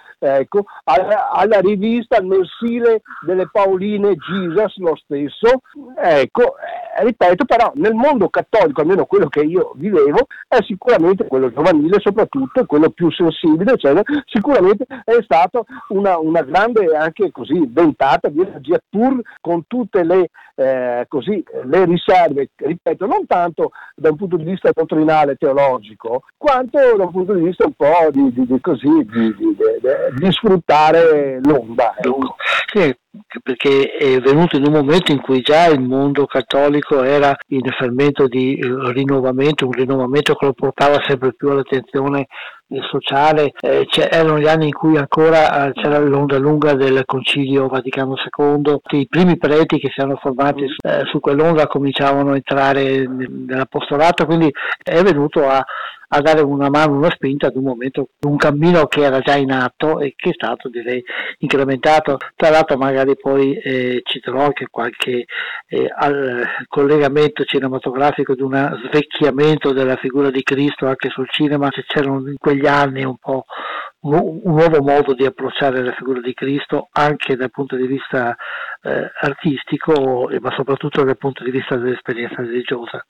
ecco, 0.41 0.65
alla, 0.85 1.31
alla, 1.31 1.61
rivista, 1.61 2.21
mensile 2.21 3.03
delle 3.25 3.49
Paoline 3.51 4.17
Jesus 4.17 4.77
lo 4.79 4.97
stesso, 4.97 5.61
ecco, 5.97 6.57
eh, 6.59 7.05
ripeto, 7.05 7.45
però 7.45 7.71
nel 7.77 7.95
mondo 7.95 8.29
cattolico, 8.29 8.81
almeno 8.81 9.05
quello 9.05 9.29
che 9.29 9.43
io 9.43 9.73
vivevo, 9.77 10.27
è 10.49 10.59
sicuramente 10.67 11.27
quello 11.27 11.53
giovanile 11.53 12.01
soprattutto, 12.01 12.67
quello 12.67 12.91
più 12.91 13.11
sensibile, 13.13 13.77
cioè, 13.77 14.03
sicuramente 14.27 14.87
è 15.05 15.19
stata 15.23 15.63
una, 15.91 16.19
una 16.19 16.43
grande 16.43 16.97
anche 16.97 17.31
così 17.31 17.65
ventata 17.69 18.29
di 18.29 18.41
energia 18.41 18.81
pur 18.89 19.21
con 19.41 19.67
tutte 19.69 20.03
le, 20.03 20.31
eh, 20.57 21.05
così, 21.07 21.45
le 21.65 21.85
riserve, 21.85 22.51
ripeto, 22.57 22.88
non 23.01 23.27
tanto 23.27 23.71
da 23.95 24.11
un 24.11 24.17
punto 24.17 24.37
di 24.37 24.45
vista 24.45 24.71
dottrinale 24.73 25.37
teologico, 25.37 26.23
quanto 26.37 26.79
da 26.97 27.05
un 27.05 27.11
punto 27.11 27.35
di 27.35 27.43
vista 27.43 27.67
un 27.67 27.73
po' 27.73 28.09
di, 28.11 28.33
di, 28.33 28.47
di 28.47 28.61
così, 28.61 28.89
di, 28.89 29.35
di, 30.19 30.33
sfruttare 30.33 31.41
l'onda. 31.43 31.95
Ecco. 31.97 32.37
Sì, 32.71 32.95
perché 33.43 33.91
è 33.93 34.19
venuto 34.21 34.57
in 34.57 34.67
un 34.67 34.73
momento 34.73 35.13
in 35.13 35.21
cui 35.21 35.41
già 35.41 35.67
il 35.67 35.81
mondo 35.81 36.27
cattolico 36.27 37.03
era 37.03 37.35
in 37.49 37.63
fermento 37.77 38.27
di 38.27 38.59
rinnovamento, 38.61 39.67
un 39.67 39.73
rinnovamento 39.73 40.35
che 40.35 40.47
lo 40.47 40.53
portava 40.53 41.03
sempre 41.07 41.33
più 41.35 41.51
all'attenzione 41.51 42.27
sociale, 42.91 43.53
eh, 43.61 43.87
erano 44.11 44.39
gli 44.39 44.47
anni 44.47 44.67
in 44.67 44.73
cui 44.73 44.97
ancora 44.97 45.67
eh, 45.67 45.73
c'era 45.73 45.99
l'onda 45.99 46.39
lunga 46.39 46.75
del 46.75 47.03
Concilio 47.07 47.69
Vaticano 47.69 48.15
II, 48.17 48.81
i 48.99 49.07
primi 49.09 49.37
preti 49.39 49.79
che 49.79 49.89
si 49.91 50.01
erano 50.01 50.17
formati 50.17 50.65
eh, 50.65 51.05
su 51.11 51.19
quell'onda 51.21 51.67
cominciavano 51.67 52.33
a 52.33 52.37
entrare 52.37 53.07
nell'apostolato, 53.07 54.27
quindi 54.27 54.53
è 54.83 55.03
venuto 55.03 55.49
a, 55.49 55.65
a 56.09 56.21
dare 56.21 56.41
una 56.41 56.71
mano, 56.71 56.97
una 56.97 57.11
spinta 57.11 57.49
ad 57.49 57.57
un 57.57 57.65
momento, 57.65 58.11
un 58.21 58.37
cammino 58.37 58.87
che 58.87 59.03
era 59.03 59.21
già 59.21 59.37
in 59.37 59.53
atto 59.53 60.01
e 60.01 60.15
che 60.17 60.31
è 60.31 60.33
stato 60.33 60.69
direi 60.69 61.03
incrementato. 61.39 62.17
Tra 62.35 62.51
l'altro 62.51 62.77
magari 62.77 63.17
poi 63.17 63.57
eh, 63.59 64.01
citerò 64.05 64.45
anche 64.45 64.67
qualche 64.71 65.25
eh, 65.69 65.91
collegamento 66.67 67.45
cinematografico 67.45 68.35
di 68.35 68.43
un 68.43 68.81
svecchiamento 68.87 69.73
della 69.73 69.97
figura 69.97 70.31
di 70.31 70.43
Cristo 70.43 70.87
anche 70.87 71.11
sul 71.11 71.29
cinema, 71.31 71.69
c'erano 71.87 72.29
in 72.29 72.37
quegli 72.39 72.67
anni 72.67 73.05
un 73.05 73.17
po' 73.17 73.45
un 74.01 74.41
nuovo 74.45 74.81
modo 74.81 75.15
di 75.15 75.25
approcciare 75.25 75.83
la 75.83 75.93
figura 75.93 76.21
di 76.21 76.33
Cristo 76.33 76.89
anche 76.93 77.37
dal 77.37 77.51
punto 77.51 77.75
di 77.75 77.87
vista 77.87 78.37
eh, 78.83 79.11
artistico 79.21 80.29
ma 80.41 80.53
soprattutto 80.55 81.03
dal 81.03 81.17
punto 81.17 81.43
di 81.43 81.51
vista 81.51 81.77
dell'esperienza 81.77 82.37
religiosa. 82.37 83.05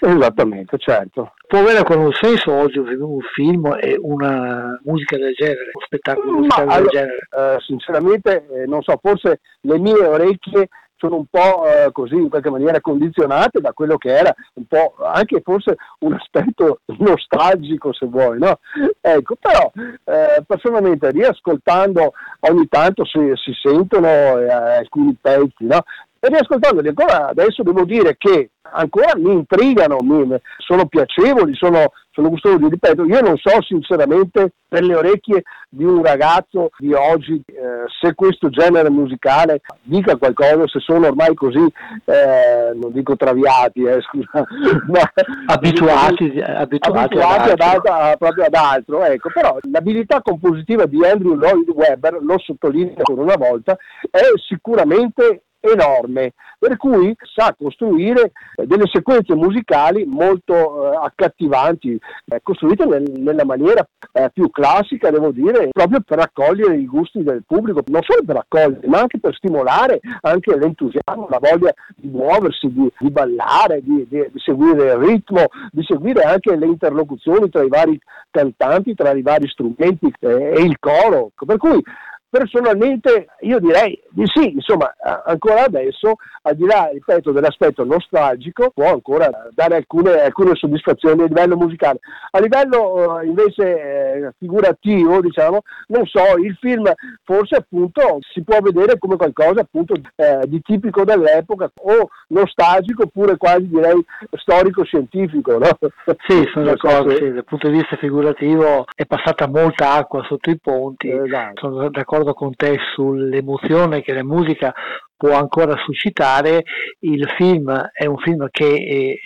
Esattamente, 0.00 0.76
certo. 0.78 1.32
Può 1.46 1.60
avere 1.60 1.82
un 1.96 2.12
senso 2.12 2.52
oggi 2.52 2.78
un 2.78 3.20
film 3.34 3.76
e 3.80 3.96
una 3.98 4.78
musica 4.84 5.16
del 5.16 5.32
genere, 5.32 5.70
un 5.72 5.82
spettacolo 5.84 6.32
musicale 6.32 6.66
del 6.66 6.74
allora, 6.74 6.90
genere? 6.90 7.28
Eh, 7.30 7.60
sinceramente, 7.60 8.46
eh, 8.48 8.66
non 8.66 8.82
so, 8.82 8.98
forse 9.00 9.40
le 9.62 9.78
mie 9.78 10.04
orecchie 10.04 10.68
sono 10.96 11.16
un 11.16 11.26
po' 11.26 11.66
eh, 11.66 11.92
così 11.92 12.14
in 12.14 12.28
qualche 12.28 12.50
maniera 12.50 12.80
condizionate 12.80 13.60
da 13.60 13.72
quello 13.72 13.96
che 13.96 14.16
era 14.16 14.34
un 14.54 14.64
po' 14.66 14.94
anche 15.02 15.40
forse 15.42 15.76
un 16.00 16.14
aspetto 16.14 16.80
nostalgico 16.98 17.92
se 17.92 18.06
vuoi, 18.06 18.38
no? 18.38 18.58
Ecco, 19.00 19.36
però 19.38 19.70
eh, 20.04 20.42
personalmente 20.46 21.10
riascoltando 21.10 22.12
ogni 22.40 22.66
tanto 22.68 23.04
si, 23.04 23.18
si 23.34 23.52
sentono 23.62 24.38
eh, 24.38 24.50
alcuni 24.50 25.16
pezzi, 25.20 25.64
no? 25.64 25.82
E 26.18 26.28
riascoltandoli 26.28 26.88
ancora 26.88 27.28
adesso 27.28 27.62
devo 27.62 27.84
dire 27.84 28.16
che 28.16 28.50
ancora 28.72 29.12
mi 29.16 29.32
intrigano, 29.32 29.98
mi, 30.00 30.36
sono 30.58 30.86
piacevoli, 30.86 31.54
sono, 31.54 31.92
sono 32.10 32.28
gustosi, 32.30 32.68
ripeto, 32.68 33.04
io 33.04 33.20
non 33.20 33.36
so 33.36 33.62
sinceramente 33.62 34.52
per 34.68 34.82
le 34.82 34.96
orecchie 34.96 35.42
di 35.68 35.84
un 35.84 36.02
ragazzo 36.02 36.70
di 36.78 36.92
oggi 36.92 37.40
eh, 37.46 37.84
se 38.00 38.14
questo 38.14 38.48
genere 38.48 38.90
musicale 38.90 39.60
dica 39.82 40.16
qualcosa, 40.16 40.66
se 40.66 40.80
sono 40.80 41.06
ormai 41.06 41.34
così, 41.34 41.64
eh, 42.04 42.72
non 42.74 42.92
dico 42.92 43.16
traviati, 43.16 43.84
eh, 43.84 44.00
scusa, 44.08 44.44
ma 44.88 45.00
abituati, 45.46 46.40
abituati, 46.40 47.18
abituati 47.18 47.50
ad 47.50 47.60
ad, 47.60 47.86
a, 47.86 48.16
proprio 48.16 48.44
ad 48.44 48.54
altro, 48.54 49.04
ecco, 49.04 49.30
però 49.32 49.58
l'abilità 49.70 50.20
compositiva 50.22 50.86
di 50.86 51.04
Andrew 51.04 51.34
Lloyd 51.34 51.68
Webber, 51.68 52.18
lo 52.20 52.38
sottolineo 52.38 52.94
ancora 52.96 53.22
una 53.22 53.36
volta, 53.36 53.76
è 54.10 54.20
sicuramente 54.48 55.42
enorme, 55.60 56.32
per 56.58 56.76
cui 56.76 57.14
sa 57.34 57.54
costruire 57.56 58.32
eh, 58.56 58.66
delle 58.66 58.86
sequenze 58.86 59.34
musicali 59.34 60.04
molto 60.04 60.92
eh, 60.92 60.98
accattivanti, 61.02 61.98
eh, 62.26 62.40
costruite 62.42 62.84
nel, 62.86 63.02
nella 63.16 63.44
maniera 63.44 63.86
eh, 64.12 64.30
più 64.32 64.50
classica, 64.50 65.10
devo 65.10 65.30
dire, 65.30 65.68
proprio 65.70 66.00
per 66.00 66.18
raccogliere 66.18 66.76
i 66.76 66.86
gusti 66.86 67.22
del 67.22 67.44
pubblico, 67.46 67.82
non 67.86 68.02
solo 68.02 68.22
per 68.24 68.36
raccogliere, 68.36 68.86
ma 68.86 69.00
anche 69.00 69.18
per 69.18 69.34
stimolare 69.34 70.00
anche 70.22 70.56
l'entusiasmo, 70.56 71.28
la 71.28 71.40
voglia 71.40 71.72
di 71.96 72.08
muoversi, 72.08 72.72
di, 72.72 72.90
di 72.98 73.10
ballare, 73.10 73.82
di, 73.82 74.06
di, 74.08 74.26
di, 74.30 74.38
seguire 74.38 74.92
il 74.92 74.96
ritmo, 74.96 75.46
di 75.70 75.82
seguire 75.84 76.22
anche 76.22 76.54
le 76.56 76.66
interlocuzioni 76.66 77.48
tra 77.50 77.62
i 77.62 77.68
vari 77.68 77.98
cantanti, 78.30 78.94
tra 78.94 79.12
i 79.12 79.22
vari 79.22 79.48
strumenti 79.48 80.12
eh, 80.20 80.52
e 80.56 80.62
il 80.62 80.78
coro. 80.78 81.30
Per 81.34 81.56
cui 81.56 81.82
Personalmente 82.28 83.28
io 83.40 83.60
direi 83.60 84.02
di 84.10 84.24
sì, 84.26 84.52
insomma 84.52 84.92
ancora 85.24 85.64
adesso, 85.64 86.14
al 86.42 86.56
di 86.56 86.66
là, 86.66 86.90
ripeto, 86.92 87.30
dell'aspetto 87.30 87.84
nostalgico, 87.84 88.70
può 88.74 88.90
ancora 88.90 89.30
dare 89.52 89.76
alcune, 89.76 90.20
alcune 90.20 90.54
soddisfazioni 90.54 91.22
a 91.22 91.26
livello 91.26 91.56
musicale. 91.56 92.00
A 92.32 92.40
livello 92.40 93.20
eh, 93.20 93.26
invece 93.26 93.62
eh, 93.64 94.32
figurativo, 94.38 95.20
diciamo, 95.20 95.62
non 95.88 96.04
so, 96.06 96.36
il 96.42 96.56
film 96.60 96.92
forse 97.22 97.56
appunto 97.56 98.18
si 98.32 98.42
può 98.42 98.58
vedere 98.60 98.98
come 98.98 99.16
qualcosa 99.16 99.60
appunto 99.60 99.94
eh, 100.16 100.40
di 100.46 100.60
tipico 100.60 101.04
dell'epoca 101.04 101.70
o 101.82 102.08
nostalgico 102.28 103.04
oppure 103.04 103.36
quasi 103.36 103.68
direi 103.68 104.04
storico-scientifico. 104.30 105.58
No? 105.58 105.78
Sì, 106.26 106.42
sono 106.52 106.64
d'accordo, 106.74 107.14
sì, 107.14 107.32
dal 107.32 107.44
punto 107.44 107.68
di 107.68 107.78
vista 107.78 107.96
figurativo 107.96 108.84
è 108.94 109.06
passata 109.06 109.46
molta 109.46 109.92
acqua 109.92 110.24
sotto 110.24 110.50
i 110.50 110.58
ponti, 110.58 111.08
esatto. 111.08 111.68
sono 111.68 111.88
d'accordo 111.88 112.15
d'accordo 112.16 112.32
con 112.32 112.54
te 112.54 112.78
sull'emozione 112.94 114.02
che 114.02 114.12
la 114.12 114.24
musica 114.24 114.72
può 115.16 115.32
ancora 115.32 115.74
suscitare, 115.84 116.64
il 117.00 117.26
film 117.36 117.70
è 117.92 118.06
un 118.06 118.18
film 118.18 118.48
che 118.50 118.74
eh, 118.74 119.20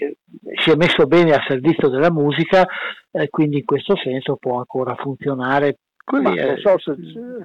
si 0.62 0.70
è 0.70 0.76
messo 0.76 1.06
bene 1.06 1.32
a 1.32 1.44
servizio 1.46 1.88
della 1.88 2.10
musica, 2.10 2.66
eh, 3.10 3.28
quindi 3.28 3.58
in 3.58 3.64
questo 3.64 3.96
senso 3.96 4.36
può 4.36 4.58
ancora 4.58 4.94
funzionare 4.94 5.78
Quindi, 6.04 6.40
ma, 6.40 6.56
so 6.56 6.78
se... 6.78 6.94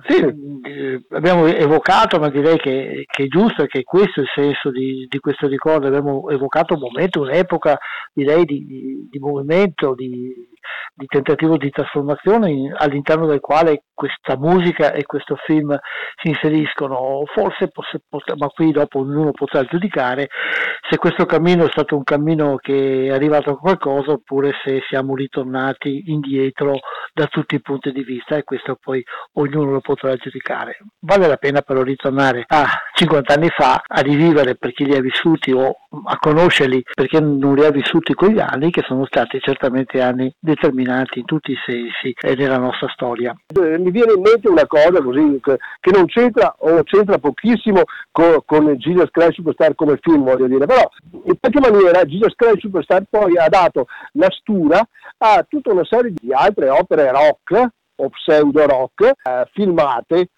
sì, 0.08 0.22
eh, 0.22 1.06
abbiamo 1.10 1.48
evocato, 1.48 2.20
ma 2.20 2.30
direi 2.30 2.58
che, 2.58 3.06
che, 3.08 3.24
è 3.24 3.28
giusto 3.28 3.64
e 3.64 3.68
che 3.68 3.84
questo 3.84 4.20
è 4.20 4.24
il 4.24 4.30
senso 4.34 4.70
di, 4.72 5.08
di, 5.10 5.20
questo 5.20 5.48
ricordo. 5.48 5.88
Abbiamo 5.88 6.30
evocato 6.30 6.76
un 6.76 6.82
momento, 6.82 7.22
un'epoca, 7.22 7.78
direi, 8.14 8.46
di, 8.46 8.64
di, 8.66 9.08
di 9.10 9.20
movimento, 9.20 9.96
di, 9.96 10.34
di 10.94 11.06
tentativo 11.06 11.58
di 11.58 11.70
trasformazione 11.70 12.52
in, 12.52 12.74
all'interno 12.76 13.26
del 13.26 13.40
quale 13.40 13.84
questa 13.94 14.38
musica 14.38 14.92
e 14.92 15.04
questo 15.06 15.36
film 15.46 15.78
si 16.22 16.30
inseriscono. 16.30 17.24
Forse, 17.34 17.72
ma 18.38 18.48
qui 18.48 18.72
dopo 18.72 19.00
ognuno 19.00 19.32
potrà 19.32 19.64
giudicare 19.64 20.30
se 20.90 20.98
questo 20.98 21.26
cammino 21.26 21.66
è 21.66 21.70
stato 21.72 21.96
un 21.96 22.04
cammino 22.04 22.58
che 22.58 23.06
è 23.06 23.10
arrivato 23.10 23.52
a 23.52 23.58
qualcosa 23.58 24.12
oppure 24.12 24.52
se 24.64 24.84
siamo 24.88 25.16
ritornati 25.16 26.04
indietro 26.12 26.80
da 27.12 27.26
tutti 27.26 27.56
i 27.56 27.62
punti 27.62 27.92
di 27.92 28.04
vista 28.04 28.36
e 28.36 28.44
questo 28.44 28.78
poi 28.80 29.04
ognuno 29.34 29.72
lo 29.72 29.80
potrà 29.80 30.14
giudicare. 30.16 30.78
Vale 31.00 31.28
la 31.28 31.38
pena 31.38 31.62
però 31.62 31.82
ritornare 31.82 32.44
a 32.46 32.66
50 32.94 33.34
anni 33.34 33.50
fa 33.50 33.82
a 33.86 34.02
rivivere 34.02 34.56
per 34.56 34.74
chi 34.74 34.86
li 34.86 34.96
ha 34.96 35.02
vissuti 35.02 35.52
o 35.52 35.76
a 36.06 36.18
conoscerli 36.20 36.84
perché 36.94 37.20
non 37.20 37.56
li 37.56 37.66
ha 37.66 37.72
vissuti 37.72 38.14
quegli 38.14 38.40
anni 38.40 38.70
che 38.70 38.84
sono 38.86 39.06
stati 39.06 39.40
certamente 39.40 40.02
anni 40.02 40.32
determinanti 40.56 41.20
in 41.20 41.26
tutti 41.26 41.52
i 41.52 41.58
sensi 41.66 42.14
della 42.36 42.58
nostra 42.58 42.88
storia. 42.90 43.36
Eh, 43.48 43.78
mi 43.78 43.92
viene 43.92 44.14
in 44.14 44.22
mente 44.22 44.50
una 44.50 44.66
cosa 44.66 45.02
così 45.02 45.40
che 45.42 45.92
non 45.92 46.06
c'entra 46.06 46.56
o 46.60 46.84
c'entra 46.84 47.18
pochissimo 47.18 47.84
con, 48.12 48.40
con 48.46 48.74
Jesus 48.78 49.10
Christ 49.12 49.34
Superstar 49.34 49.76
come 49.76 50.00
film, 50.02 50.24
voglio 50.24 50.48
dire, 50.48 50.66
però 50.66 50.88
in 51.12 51.38
qualche 51.40 51.60
maniera 51.60 52.04
Jesus 52.06 52.34
Christ 52.36 52.60
Superstar 52.60 53.04
poi 53.10 53.38
ha 53.38 53.48
dato 53.48 53.88
la 54.14 54.30
stura 54.32 54.82
a 55.18 55.46
tutta 55.48 55.72
una 55.72 55.86
serie 55.86 56.14
di 56.14 56.34
altre 56.34 56.70
opere 56.70 57.12
rock 57.12 57.70
o 57.98 58.10
pseudo 58.10 58.66
rock 58.66 59.04
eh, 59.04 59.48
filmate 59.54 60.30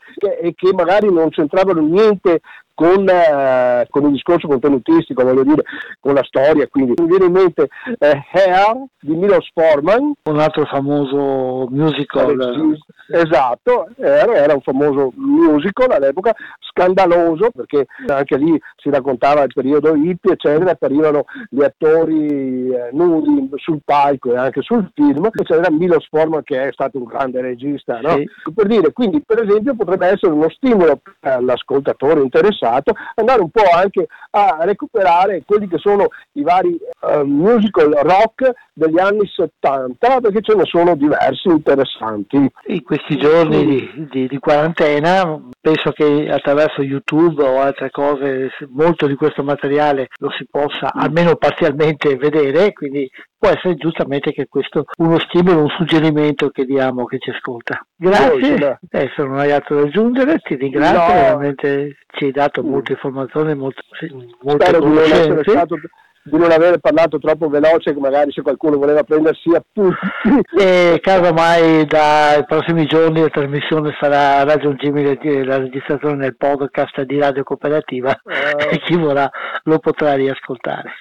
e 0.41 0.53
che 0.55 0.74
magari 0.74 1.11
non 1.11 1.30
c'entravano 1.30 1.82
niente 1.82 2.41
con, 2.78 3.10
eh, 3.10 3.88
con, 3.90 4.04
il 4.04 4.12
discorso 4.12 4.48
contenutistico, 4.48 5.24
voglio 5.24 5.44
dire, 5.44 5.64
con 6.00 6.14
la 6.14 6.24
storia. 6.24 6.68
Quindi 6.68 6.94
mi 7.02 7.08
viene 7.08 7.26
in 7.26 7.32
mente 7.32 7.70
eh, 7.98 8.24
Hair 8.32 8.84
di 9.00 9.16
Milos 9.16 9.50
Forman. 9.52 10.14
Un 10.22 10.40
altro 10.40 10.64
famoso 10.66 11.68
musical. 11.72 12.78
Esatto, 13.10 13.88
Hair 14.00 14.30
era 14.30 14.54
un 14.54 14.62
famoso 14.62 15.12
musical 15.16 15.90
all'epoca, 15.90 16.36
scandaloso, 16.70 17.50
perché 17.50 17.88
anche 18.06 18.38
lì 18.38 18.56
si 18.76 18.92
raccontava 18.92 19.42
il 19.42 19.54
periodo 19.56 19.96
hippie, 19.96 20.34
eccetera, 20.34 20.72
apparivano 20.72 21.26
gli 21.50 21.64
attori 21.64 22.70
eh, 22.70 22.90
nudi 22.92 23.50
sul 23.56 23.80
palco 23.84 24.34
e 24.34 24.38
anche 24.38 24.62
sul 24.62 24.88
film, 24.94 25.28
c'era 25.32 25.72
Milos 25.72 26.06
Forman 26.10 26.44
che 26.44 26.68
è 26.68 26.72
stato 26.74 27.00
un 27.00 27.06
grande 27.06 27.42
regista. 27.42 28.02
No? 28.02 28.18
Sì. 28.18 28.30
Per 28.54 28.68
dire, 28.68 28.94
quindi 28.94 29.24
per 29.26 29.44
esempio 29.44 29.74
potrebbe 29.74 30.06
essere 30.06 30.34
uno 30.34 30.50
stimolo 30.50 31.00
per 31.20 31.42
l'ascoltatore 31.42 32.22
interessato 32.22 32.66
passato, 32.68 32.93
andare 33.15 33.41
un 33.41 33.49
po' 33.49 33.63
anche 33.74 34.07
a 34.32 34.57
recuperare 34.61 35.43
quelli 35.45 35.68
che 35.68 35.78
sono 35.78 36.07
i 36.34 36.43
vari 36.43 36.78
uh, 37.01 37.24
musical 37.24 37.91
rock 37.91 38.51
degli 38.74 38.99
anni 38.99 39.26
70, 39.26 40.20
perché 40.20 40.41
ce 40.41 40.55
ne 40.55 40.65
sono 40.65 40.95
diversi 40.95 41.47
interessanti. 41.47 42.38
In 42.68 42.84
questi 42.84 43.18
giorni 43.18 43.65
di, 43.65 44.07
di, 44.11 44.28
di 44.28 44.39
quarantena 44.39 45.39
penso 45.59 45.91
che 45.91 46.30
attraverso 46.30 46.82
YouTube 46.82 47.43
o 47.43 47.59
altre 47.59 47.89
cose 47.89 48.51
molto 48.70 49.07
di 49.07 49.15
questo 49.15 49.43
materiale 49.43 50.07
lo 50.18 50.30
si 50.32 50.45
possa 50.49 50.91
almeno 50.93 51.36
parzialmente 51.36 52.15
vedere, 52.15 52.74
quindi 52.74 53.09
può 53.38 53.50
essere 53.50 53.76
giustamente 53.76 54.32
che 54.32 54.48
questo 54.50 54.86
uno 54.98 55.20
stimolo, 55.20 55.62
un 55.62 55.70
suggerimento 55.70 56.50
che 56.50 56.66
diamo 56.66 57.04
a 57.04 57.08
chi 57.08 57.20
ci 57.20 57.30
ascolta. 57.30 57.86
Grazie, 57.96 58.80
adesso 58.90 59.24
non 59.26 59.38
hai 59.40 59.52
altro 59.52 59.76
da 59.76 59.88
aggiungere, 59.88 60.40
ti 60.40 60.56
ringrazio, 60.56 61.00
no. 61.00 61.22
veramente 61.22 61.98
ci 62.14 62.26
hai 62.26 62.32
dato 62.32 62.64
molte 62.64 62.94
informazioni, 62.94 63.54
molte, 63.56 63.82
molte 64.42 64.66
Spero 64.66 64.80
conoscenze. 64.80 65.42
Di 65.44 65.54
non, 65.54 65.68
di 66.24 66.38
non 66.38 66.52
aver 66.52 66.80
parlato 66.80 67.20
troppo 67.20 67.48
veloce, 67.48 67.94
magari 67.94 68.32
se 68.32 68.42
qualcuno 68.42 68.78
voleva 68.78 69.04
prendersi 69.04 69.50
appunti. 69.54 69.98
E 70.58 71.00
casomai 71.02 71.86
dai 71.86 72.44
prossimi 72.46 72.86
giorni 72.86 73.22
la 73.22 73.30
trasmissione 73.30 73.96
sarà 74.00 74.44
raggiungibile, 74.44 75.18
la 75.46 75.58
registrazione 75.58 76.16
nel 76.16 76.36
podcast 76.36 77.02
di 77.04 77.20
Radio 77.20 77.44
Cooperativa 77.44 78.20
uh. 78.24 78.30
e 78.74 78.80
chi 78.80 78.96
vorrà 78.98 79.30
lo 79.64 79.80
potrà 79.80 80.16
riascoltare. 80.16 80.92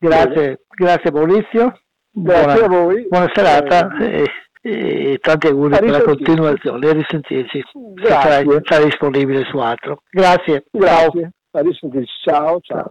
Grazie, 0.00 0.64
grazie 0.68 1.12
Maurizio. 1.12 1.78
Grazie 2.12 2.44
buona, 2.44 2.64
a 2.64 2.68
voi. 2.68 3.06
Buona 3.08 3.30
serata 3.32 3.96
eh. 3.98 4.24
e, 4.62 5.12
e 5.12 5.18
tanti 5.18 5.46
auguri 5.48 5.78
per 5.78 5.90
la 5.90 6.02
continuazione. 6.02 6.88
A 6.88 6.92
risentirci. 6.92 7.62
Sarà, 8.02 8.42
sarà, 8.62 8.84
disponibile 8.84 9.44
su 9.44 9.58
altro. 9.58 10.02
Grazie. 10.10 10.64
Grazie. 10.70 11.20
Ciao. 11.20 11.30
A 11.52 11.60
risentirci. 11.60 12.12
ciao. 12.24 12.60
ciao. 12.60 12.90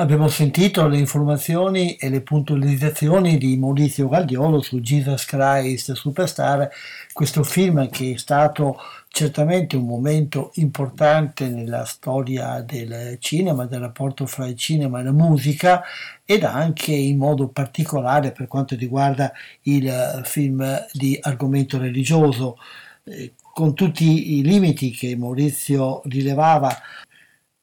Abbiamo 0.00 0.28
sentito 0.28 0.88
le 0.88 0.96
informazioni 0.96 1.96
e 1.96 2.08
le 2.08 2.22
puntualizzazioni 2.22 3.36
di 3.36 3.58
Maurizio 3.58 4.08
Galdiolo 4.08 4.62
su 4.62 4.80
Jesus 4.80 5.26
Christ 5.26 5.92
Superstar, 5.92 6.70
questo 7.12 7.42
film 7.42 7.86
che 7.90 8.12
è 8.14 8.16
stato 8.16 8.78
certamente 9.08 9.76
un 9.76 9.84
momento 9.84 10.52
importante 10.54 11.50
nella 11.50 11.84
storia 11.84 12.62
del 12.62 13.18
cinema, 13.20 13.66
del 13.66 13.80
rapporto 13.80 14.24
fra 14.24 14.46
il 14.46 14.56
cinema 14.56 15.00
e 15.00 15.02
la 15.02 15.12
musica 15.12 15.82
ed 16.24 16.44
anche 16.44 16.92
in 16.92 17.18
modo 17.18 17.48
particolare 17.48 18.32
per 18.32 18.46
quanto 18.46 18.76
riguarda 18.76 19.30
il 19.64 20.22
film 20.24 20.82
di 20.92 21.18
argomento 21.20 21.76
religioso. 21.76 22.56
Eh, 23.04 23.34
con 23.52 23.74
tutti 23.74 24.38
i 24.38 24.42
limiti 24.42 24.92
che 24.92 25.14
Maurizio 25.16 26.00
rilevava 26.06 26.74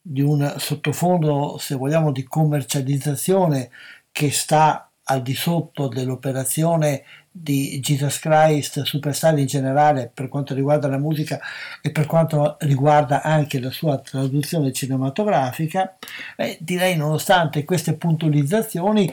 di 0.09 0.21
un 0.21 0.55
sottofondo, 0.57 1.57
se 1.57 1.75
vogliamo, 1.75 2.13
di 2.13 2.23
commercializzazione 2.23 3.69
che 4.09 4.31
sta 4.31 4.89
al 5.03 5.21
di 5.21 5.35
sotto 5.35 5.89
dell'operazione 5.89 7.03
di 7.41 7.79
Jesus 7.79 8.19
Christ 8.19 8.81
Superstar 8.83 9.37
in 9.37 9.45
generale 9.45 10.09
per 10.13 10.27
quanto 10.27 10.53
riguarda 10.53 10.87
la 10.87 10.97
musica 10.97 11.39
e 11.81 11.91
per 11.91 12.05
quanto 12.05 12.57
riguarda 12.61 13.21
anche 13.21 13.59
la 13.59 13.71
sua 13.71 13.99
traduzione 13.99 14.71
cinematografica, 14.71 15.97
eh, 16.35 16.57
direi 16.59 16.95
nonostante 16.95 17.63
queste 17.63 17.95
puntualizzazioni 17.95 19.11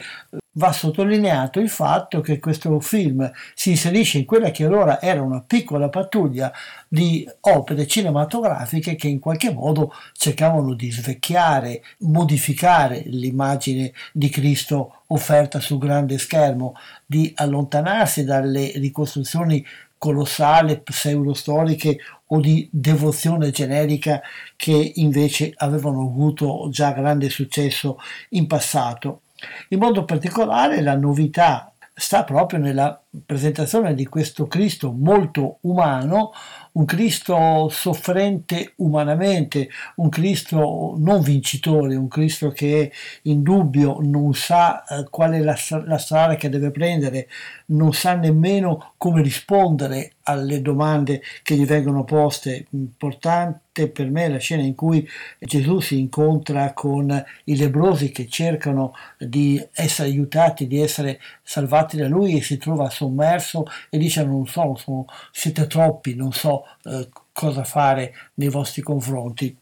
va 0.57 0.71
sottolineato 0.71 1.59
il 1.59 1.69
fatto 1.69 2.21
che 2.21 2.39
questo 2.39 2.79
film 2.79 3.29
si 3.53 3.71
inserisce 3.71 4.19
in 4.19 4.25
quella 4.25 4.51
che 4.51 4.65
allora 4.65 5.01
era 5.01 5.21
una 5.21 5.43
piccola 5.45 5.89
pattuglia 5.89 6.51
di 6.87 7.27
opere 7.41 7.87
cinematografiche 7.87 8.95
che 8.95 9.07
in 9.07 9.19
qualche 9.19 9.51
modo 9.51 9.93
cercavano 10.13 10.73
di 10.73 10.91
svecchiare, 10.91 11.83
modificare 11.99 13.03
l'immagine 13.05 13.91
di 14.13 14.29
Cristo 14.29 15.01
offerta 15.07 15.59
sul 15.59 15.77
grande 15.77 16.17
schermo, 16.17 16.75
di 17.05 17.31
allontanarsi 17.35 18.14
dalle 18.23 18.71
ricostruzioni 18.75 19.65
colossali, 19.97 20.79
pseudostoriche 20.79 21.97
o 22.27 22.39
di 22.39 22.67
devozione 22.71 23.51
generica 23.51 24.21
che 24.55 24.91
invece 24.95 25.53
avevano 25.55 26.01
avuto 26.01 26.67
già 26.69 26.91
grande 26.91 27.29
successo 27.29 27.97
in 28.29 28.47
passato. 28.47 29.21
In 29.69 29.79
modo 29.79 30.05
particolare 30.05 30.81
la 30.81 30.95
novità 30.95 31.71
sta 31.93 32.23
proprio 32.23 32.59
nella 32.59 33.01
presentazione 33.25 33.95
di 33.95 34.05
questo 34.05 34.47
Cristo 34.47 34.91
molto 34.91 35.57
umano, 35.61 36.31
un 36.75 36.85
Cristo 36.85 37.69
soffrente 37.69 38.73
umanamente, 38.77 39.69
un 39.95 40.09
Cristo 40.09 40.95
non 40.97 41.21
vincitore, 41.21 41.95
un 41.95 42.07
Cristo 42.07 42.51
che 42.51 42.91
in 43.23 43.43
dubbio 43.43 43.97
non 44.01 44.33
sa 44.33 44.83
eh, 44.83 45.05
qual 45.09 45.33
è 45.33 45.39
la, 45.39 45.57
la 45.85 45.97
strada 45.97 46.35
che 46.35 46.49
deve 46.49 46.71
prendere, 46.71 47.27
non 47.67 47.93
sa 47.93 48.15
nemmeno 48.15 48.93
come 49.05 49.21
rispondere 49.21 50.13
alle 50.23 50.63
domande 50.63 51.21
che 51.43 51.53
gli 51.53 51.67
vengono 51.67 52.03
poste. 52.03 52.65
Importante 52.71 53.87
per 53.87 54.09
me 54.09 54.27
la 54.29 54.39
scena 54.39 54.63
in 54.63 54.73
cui 54.73 55.07
Gesù 55.37 55.79
si 55.79 55.99
incontra 55.99 56.73
con 56.73 57.23
i 57.43 57.55
lebrosi 57.55 58.09
che 58.09 58.27
cercano 58.27 58.95
di 59.19 59.63
essere 59.73 60.09
aiutati, 60.09 60.65
di 60.65 60.79
essere 60.81 61.19
salvati 61.43 61.97
da 61.97 62.07
lui 62.07 62.35
e 62.35 62.41
si 62.41 62.57
trova 62.57 62.89
sommerso 62.89 63.65
e 63.91 63.99
dice 63.99 64.25
non 64.25 64.47
so, 64.47 64.73
sono, 64.73 65.05
siete 65.31 65.67
troppi, 65.67 66.15
non 66.15 66.33
so 66.33 66.63
eh, 66.85 67.07
cosa 67.31 67.63
fare 67.63 68.11
nei 68.35 68.49
vostri 68.49 68.81
confronti. 68.81 69.55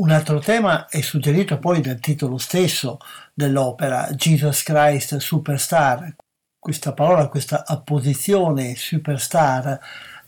Un 0.00 0.10
altro 0.10 0.40
tema 0.40 0.88
è 0.88 1.00
suggerito 1.02 1.60
poi 1.60 1.80
dal 1.80 2.00
titolo 2.00 2.36
stesso 2.36 2.98
dell'opera, 3.32 4.10
Jesus 4.12 4.64
Christ 4.64 5.18
Superstar. 5.18 6.16
Questa 6.62 6.92
parola, 6.92 7.26
questa 7.26 7.64
apposizione 7.66 8.76
superstar 8.76 9.80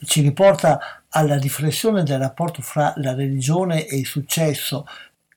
ci 0.05 0.21
riporta 0.21 1.05
alla 1.11 1.39
riflessione 1.39 2.03
del 2.03 2.19
rapporto 2.19 2.61
fra 2.61 2.93
la 2.97 3.15
religione 3.15 3.87
e 3.87 3.99
il 3.99 4.05
successo, 4.05 4.85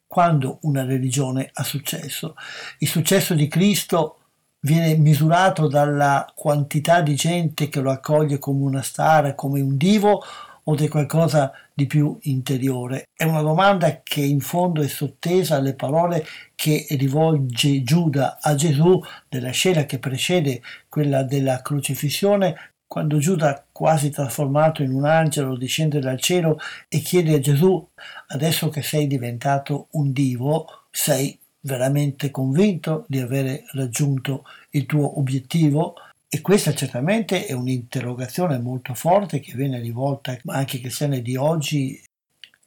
quando 0.07 0.57
una 0.61 0.83
religione 0.85 1.51
ha 1.53 1.61
successo. 1.61 2.35
Il 2.79 2.87
successo 2.87 3.35
di 3.35 3.47
Cristo 3.47 4.21
viene 4.61 4.95
misurato 4.95 5.67
dalla 5.67 6.25
quantità 6.33 7.01
di 7.01 7.13
gente 7.13 7.69
che 7.69 7.79
lo 7.79 7.91
accoglie 7.91 8.39
come 8.39 8.63
una 8.63 8.81
star, 8.81 9.35
come 9.35 9.61
un 9.61 9.77
divo 9.77 10.23
o 10.63 10.73
di 10.73 10.87
qualcosa 10.87 11.51
di 11.51 11.66
più 11.85 12.17
interiore? 12.21 13.09
È 13.13 13.23
una 13.23 13.41
domanda 13.41 14.01
che 14.01 14.21
in 14.21 14.39
fondo 14.39 14.81
è 14.81 14.87
sottesa 14.87 15.57
alle 15.57 15.75
parole 15.75 16.25
che 16.55 16.87
rivolge 16.91 17.83
Giuda 17.83 18.39
a 18.41 18.55
Gesù 18.55 18.99
nella 19.29 19.51
scena 19.51 19.85
che 19.85 19.99
precede 19.99 20.61
quella 20.89 21.23
della 21.23 21.61
crocifissione, 21.61 22.73
quando 22.87 23.19
Giuda, 23.19 23.65
quasi 23.71 24.09
trasformato 24.09 24.81
in 24.81 24.91
un 24.91 25.05
angelo, 25.05 25.57
discende 25.57 25.99
dal 25.99 26.19
cielo 26.19 26.57
e 26.87 26.99
chiede 26.99 27.35
a 27.35 27.39
Gesù, 27.39 27.85
adesso 28.27 28.69
che 28.69 28.81
sei 28.81 29.07
diventato 29.07 29.87
un 29.91 30.11
divo, 30.13 30.67
sei 30.89 31.37
veramente 31.59 32.31
convinto 32.31 33.05
di 33.07 33.19
avere 33.19 33.65
raggiunto 33.73 34.45
il 34.71 34.85
tuo 34.85 35.19
obiettivo? 35.19 35.95
E 36.29 36.41
questa 36.41 36.73
certamente 36.73 37.45
è 37.45 37.53
un'interrogazione 37.53 38.59
molto 38.59 38.93
forte 38.93 39.39
che 39.39 39.53
viene 39.53 39.79
rivolta 39.79 40.37
anche 40.47 40.75
ai 40.75 40.81
cristiani 40.81 41.21
di 41.21 41.37
oggi 41.37 42.03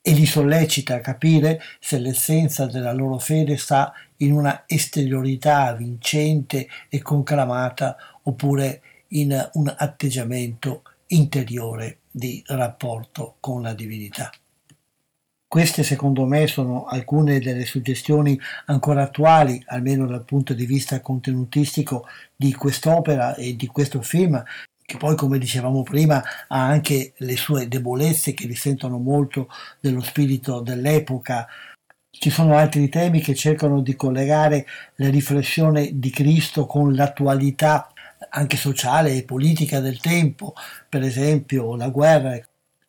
e 0.02 0.12
li 0.12 0.24
sollecita 0.24 0.94
a 0.94 1.00
capire 1.00 1.60
se 1.78 1.98
l'essenza 1.98 2.64
della 2.64 2.92
loro 2.92 3.18
fede 3.18 3.58
sta 3.58 3.92
in 4.18 4.32
una 4.32 4.64
esteriorità 4.66 5.74
vincente 5.74 6.68
e 6.88 7.02
conclamata 7.02 7.96
oppure 8.22 8.80
in 9.08 9.50
un 9.54 9.74
atteggiamento 9.76 10.82
interiore 11.08 11.98
di 12.10 12.42
rapporto 12.46 13.36
con 13.40 13.60
la 13.60 13.74
divinità. 13.74 14.30
Queste 15.50 15.82
secondo 15.82 16.26
me 16.26 16.46
sono 16.46 16.84
alcune 16.84 17.40
delle 17.40 17.64
suggestioni 17.64 18.38
ancora 18.66 19.02
attuali, 19.02 19.60
almeno 19.66 20.06
dal 20.06 20.24
punto 20.24 20.54
di 20.54 20.64
vista 20.64 21.00
contenutistico, 21.00 22.06
di 22.36 22.54
quest'opera 22.54 23.34
e 23.34 23.56
di 23.56 23.66
questo 23.66 24.00
film, 24.00 24.40
che 24.80 24.96
poi 24.96 25.16
come 25.16 25.38
dicevamo 25.38 25.82
prima 25.82 26.22
ha 26.46 26.66
anche 26.68 27.14
le 27.16 27.36
sue 27.36 27.66
debolezze 27.66 28.32
che 28.32 28.46
risentono 28.46 28.98
molto 28.98 29.48
dello 29.80 30.02
spirito 30.02 30.60
dell'epoca. 30.60 31.48
Ci 32.08 32.30
sono 32.30 32.54
altri 32.54 32.88
temi 32.88 33.20
che 33.20 33.34
cercano 33.34 33.80
di 33.80 33.96
collegare 33.96 34.64
la 34.98 35.10
riflessione 35.10 35.98
di 35.98 36.10
Cristo 36.10 36.64
con 36.64 36.94
l'attualità 36.94 37.90
anche 38.28 38.56
sociale 38.56 39.16
e 39.16 39.24
politica 39.24 39.80
del 39.80 39.98
tempo, 39.98 40.54
per 40.88 41.02
esempio 41.02 41.74
la 41.74 41.88
guerra 41.88 42.38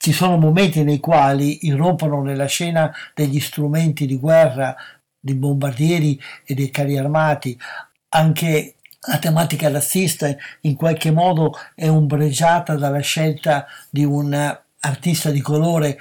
ci 0.02 0.14
sono 0.14 0.36
momenti 0.36 0.84
nei 0.84 1.00
quali 1.00 1.68
irrompono 1.68 2.24
nella 2.24 2.48
scena 2.48 2.92
degli 3.14 3.40
strumenti 3.40 4.08
di 4.08 4.18
guerra, 4.18 4.76
dei 5.20 5.36
bombardieri 5.36 6.20
e 6.44 6.56
dei 6.56 6.72
carri 6.72 6.98
armati, 6.98 7.56
anche 8.10 8.78
la 9.02 9.20
tematica 9.20 9.70
razzista 9.70 10.36
in 10.62 10.76
qualche 10.76 11.12
modo 11.12 11.54
è 11.76 11.88
ombreggiata 11.88 12.76
dalla 12.78 13.02
scelta 13.02 13.68
di 13.92 14.04
un 14.04 14.34
artista 14.80 15.30
di 15.30 15.40
colore. 15.40 16.00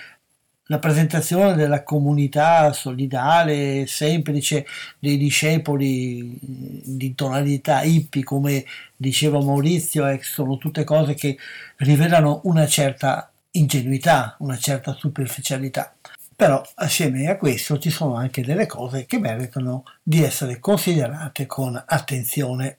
La 0.70 0.78
presentazione 0.78 1.54
della 1.54 1.82
comunità 1.82 2.72
solidale, 2.72 3.86
semplice 3.86 4.64
dei 4.98 5.18
discepoli 5.18 6.38
di 6.40 7.14
tonalità 7.14 7.82
hippie, 7.82 8.24
come 8.24 8.64
diceva 8.96 9.42
Maurizio, 9.42 10.06
eh, 10.06 10.20
sono 10.22 10.56
tutte 10.56 10.84
cose 10.84 11.12
che 11.12 11.36
rivelano 11.76 12.40
una 12.44 12.66
certa 12.66 13.29
ingenuità, 13.52 14.36
una 14.40 14.56
certa 14.56 14.94
superficialità. 14.94 15.94
Però 16.34 16.62
assieme 16.76 17.28
a 17.28 17.36
questo 17.36 17.78
ci 17.78 17.90
sono 17.90 18.14
anche 18.14 18.42
delle 18.42 18.66
cose 18.66 19.04
che 19.04 19.18
meritano 19.18 19.84
di 20.02 20.22
essere 20.22 20.58
considerate 20.58 21.46
con 21.46 21.82
attenzione. 21.86 22.78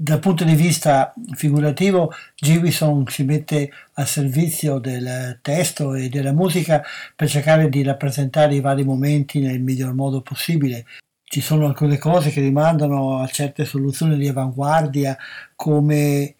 Dal 0.00 0.20
punto 0.20 0.44
di 0.44 0.54
vista 0.54 1.12
figurativo, 1.34 2.12
Gibson 2.34 3.04
si 3.08 3.24
mette 3.24 3.70
al 3.94 4.06
servizio 4.06 4.78
del 4.78 5.38
testo 5.42 5.94
e 5.94 6.08
della 6.08 6.32
musica 6.32 6.82
per 7.14 7.28
cercare 7.28 7.68
di 7.68 7.82
rappresentare 7.82 8.54
i 8.54 8.60
vari 8.60 8.84
momenti 8.84 9.40
nel 9.40 9.60
miglior 9.60 9.94
modo 9.94 10.20
possibile. 10.20 10.84
Ci 11.24 11.40
sono 11.40 11.66
alcune 11.66 11.98
cose 11.98 12.30
che 12.30 12.40
rimandano 12.40 13.20
a 13.20 13.26
certe 13.26 13.64
soluzioni 13.64 14.16
di 14.16 14.28
avanguardia 14.28 15.16
come 15.54 16.36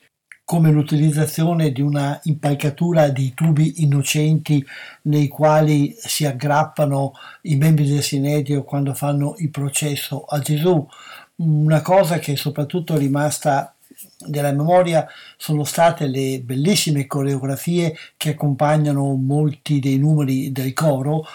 come 0.49 0.71
l'utilizzazione 0.71 1.73
di 1.73 1.83
una 1.83 2.19
impalcatura 2.23 3.11
di 3.11 3.35
tubi 3.35 3.83
innocenti 3.83 4.65
nei 5.03 5.29
quali 5.29 5.95
si 5.99 6.25
aggrappano 6.25 7.13
i 7.43 7.57
membri 7.57 7.87
del 7.87 8.03
Sinedrio 8.03 8.65
quando 8.65 8.95
fanno 8.95 9.35
il 9.37 9.51
processo 9.51 10.25
a 10.25 10.39
Gesù. 10.39 10.89
Una 11.37 11.83
cosa 11.83 12.19
che 12.19 12.35
soprattutto 12.37 12.95
è 12.95 12.99
rimasta 12.99 13.75
della 14.27 14.53
memoria 14.53 15.07
sono 15.37 15.65
state 15.65 16.07
le 16.07 16.41
bellissime 16.41 17.07
coreografie 17.07 17.95
che 18.17 18.31
accompagnano 18.31 19.13
molti 19.17 19.81
dei 19.81 19.99
numeri 19.99 20.51
del 20.51 20.73
coro. 20.73 21.27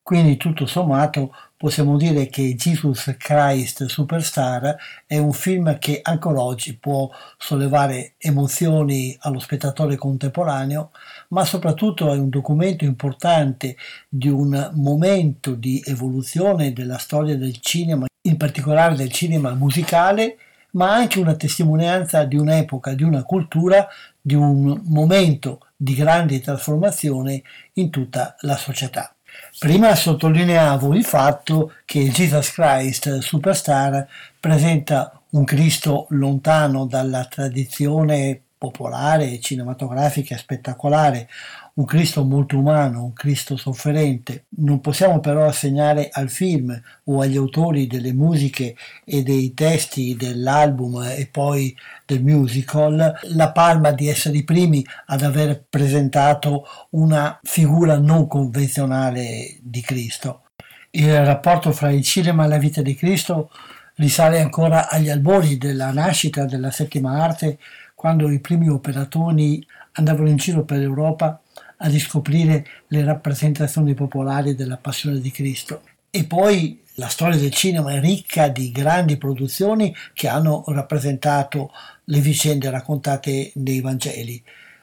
Quindi 0.00 0.38
tutto 0.38 0.64
sommato 0.64 1.34
possiamo 1.66 1.96
dire 1.96 2.28
che 2.28 2.54
Jesus 2.54 3.16
Christ 3.18 3.86
Superstar 3.86 4.76
è 5.04 5.18
un 5.18 5.32
film 5.32 5.80
che 5.80 5.98
ancora 6.00 6.40
oggi 6.40 6.76
può 6.76 7.10
sollevare 7.36 8.14
emozioni 8.18 9.16
allo 9.22 9.40
spettatore 9.40 9.96
contemporaneo, 9.96 10.92
ma 11.30 11.44
soprattutto 11.44 12.12
è 12.12 12.16
un 12.16 12.28
documento 12.28 12.84
importante 12.84 13.76
di 14.08 14.28
un 14.28 14.70
momento 14.74 15.56
di 15.56 15.82
evoluzione 15.84 16.72
della 16.72 16.98
storia 16.98 17.36
del 17.36 17.58
cinema, 17.58 18.06
in 18.20 18.36
particolare 18.36 18.94
del 18.94 19.10
cinema 19.10 19.52
musicale, 19.54 20.38
ma 20.74 20.94
anche 20.94 21.18
una 21.18 21.34
testimonianza 21.34 22.22
di 22.22 22.36
un'epoca, 22.36 22.94
di 22.94 23.02
una 23.02 23.24
cultura, 23.24 23.88
di 24.20 24.36
un 24.36 24.82
momento 24.84 25.66
di 25.76 25.94
grande 25.94 26.38
trasformazione 26.38 27.42
in 27.72 27.90
tutta 27.90 28.36
la 28.42 28.56
società. 28.56 29.15
Prima 29.58 29.94
sottolineavo 29.94 30.94
il 30.94 31.04
fatto 31.04 31.72
che 31.84 32.08
Jesus 32.08 32.52
Christ 32.52 33.18
Superstar 33.18 34.06
presenta 34.38 35.18
un 35.30 35.44
Cristo 35.44 36.06
lontano 36.10 36.86
dalla 36.86 37.24
tradizione 37.24 38.40
popolare, 38.58 39.40
cinematografica 39.40 40.34
e 40.34 40.38
spettacolare, 40.38 41.28
un 41.76 41.84
Cristo 41.84 42.24
molto 42.24 42.56
umano, 42.56 43.04
un 43.04 43.12
Cristo 43.12 43.56
sofferente. 43.56 44.46
Non 44.56 44.80
possiamo 44.80 45.20
però 45.20 45.46
assegnare 45.46 46.08
al 46.10 46.30
film 46.30 46.78
o 47.04 47.20
agli 47.20 47.36
autori 47.36 47.86
delle 47.86 48.14
musiche 48.14 48.76
e 49.04 49.22
dei 49.22 49.52
testi 49.52 50.16
dell'album 50.16 51.02
e 51.02 51.28
poi 51.30 51.76
del 52.06 52.22
musical 52.22 53.18
la 53.34 53.52
palma 53.52 53.90
di 53.90 54.08
essere 54.08 54.38
i 54.38 54.44
primi 54.44 54.84
ad 55.06 55.20
aver 55.22 55.64
presentato 55.68 56.66
una 56.90 57.38
figura 57.42 57.98
non 57.98 58.26
convenzionale 58.26 59.58
di 59.60 59.82
Cristo. 59.82 60.44
Il 60.90 61.24
rapporto 61.26 61.72
fra 61.72 61.90
il 61.90 62.02
cinema 62.02 62.46
e 62.46 62.48
la 62.48 62.58
vita 62.58 62.80
di 62.80 62.94
Cristo 62.94 63.50
risale 63.96 64.40
ancora 64.40 64.88
agli 64.88 65.10
albori 65.10 65.58
della 65.58 65.92
nascita 65.92 66.46
della 66.46 66.70
settima 66.70 67.22
arte, 67.22 67.58
quando 67.94 68.30
i 68.30 68.40
primi 68.40 68.68
operatori 68.68 69.66
andavano 69.92 70.30
in 70.30 70.36
giro 70.36 70.64
per 70.64 70.78
l'Europa 70.78 71.38
a 71.78 71.88
riscoprire 71.88 72.66
le 72.88 73.04
rappresentazioni 73.04 73.94
popolari 73.94 74.54
della 74.54 74.76
passione 74.76 75.20
di 75.20 75.30
Cristo. 75.30 75.82
E 76.10 76.24
poi 76.24 76.82
la 76.94 77.08
storia 77.08 77.38
del 77.38 77.52
cinema 77.52 77.92
è 77.92 78.00
ricca 78.00 78.48
di 78.48 78.72
grandi 78.72 79.18
produzioni 79.18 79.94
che 80.14 80.28
hanno 80.28 80.64
rappresentato 80.68 81.70
le 82.04 82.20
vicende 82.20 82.70
raccontate 82.70 83.52
nei 83.56 83.80
Vangeli. 83.80 84.42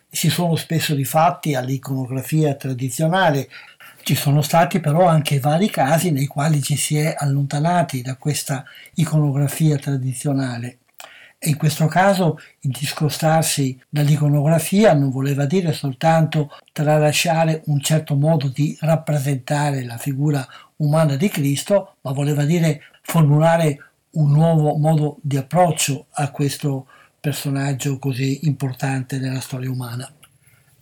Si 0.09 0.29
sono 0.29 0.55
spesso 0.55 0.93
rifatti 0.93 1.55
all'iconografia 1.55 2.53
tradizionale, 2.53 3.49
ci 4.03 4.13
sono 4.13 4.41
stati 4.41 4.79
però 4.79 5.07
anche 5.07 5.39
vari 5.39 5.71
casi 5.71 6.11
nei 6.11 6.27
quali 6.27 6.61
ci 6.61 6.75
si 6.75 6.97
è 6.97 7.15
allontanati 7.17 8.01
da 8.01 8.15
questa 8.15 8.63
iconografia 8.95 9.77
tradizionale. 9.77 10.79
E 11.45 11.49
in 11.49 11.57
questo 11.57 11.87
caso 11.87 12.39
il 12.61 12.71
discostarsi 12.71 13.77
dall'iconografia 13.89 14.93
non 14.93 15.09
voleva 15.09 15.43
dire 15.45 15.73
soltanto 15.73 16.49
tralasciare 16.71 17.63
un 17.65 17.81
certo 17.81 18.15
modo 18.15 18.47
di 18.47 18.77
rappresentare 18.79 19.83
la 19.83 19.97
figura 19.97 20.47
umana 20.77 21.17
di 21.17 21.27
Cristo, 21.27 21.95
ma 21.99 22.13
voleva 22.13 22.45
dire 22.45 22.83
formulare 23.01 23.77
un 24.11 24.31
nuovo 24.31 24.77
modo 24.77 25.17
di 25.21 25.35
approccio 25.35 26.05
a 26.11 26.31
questo 26.31 26.87
personaggio 27.19 27.99
così 27.99 28.47
importante 28.47 29.19
nella 29.19 29.41
storia 29.41 29.69
umana. 29.69 30.09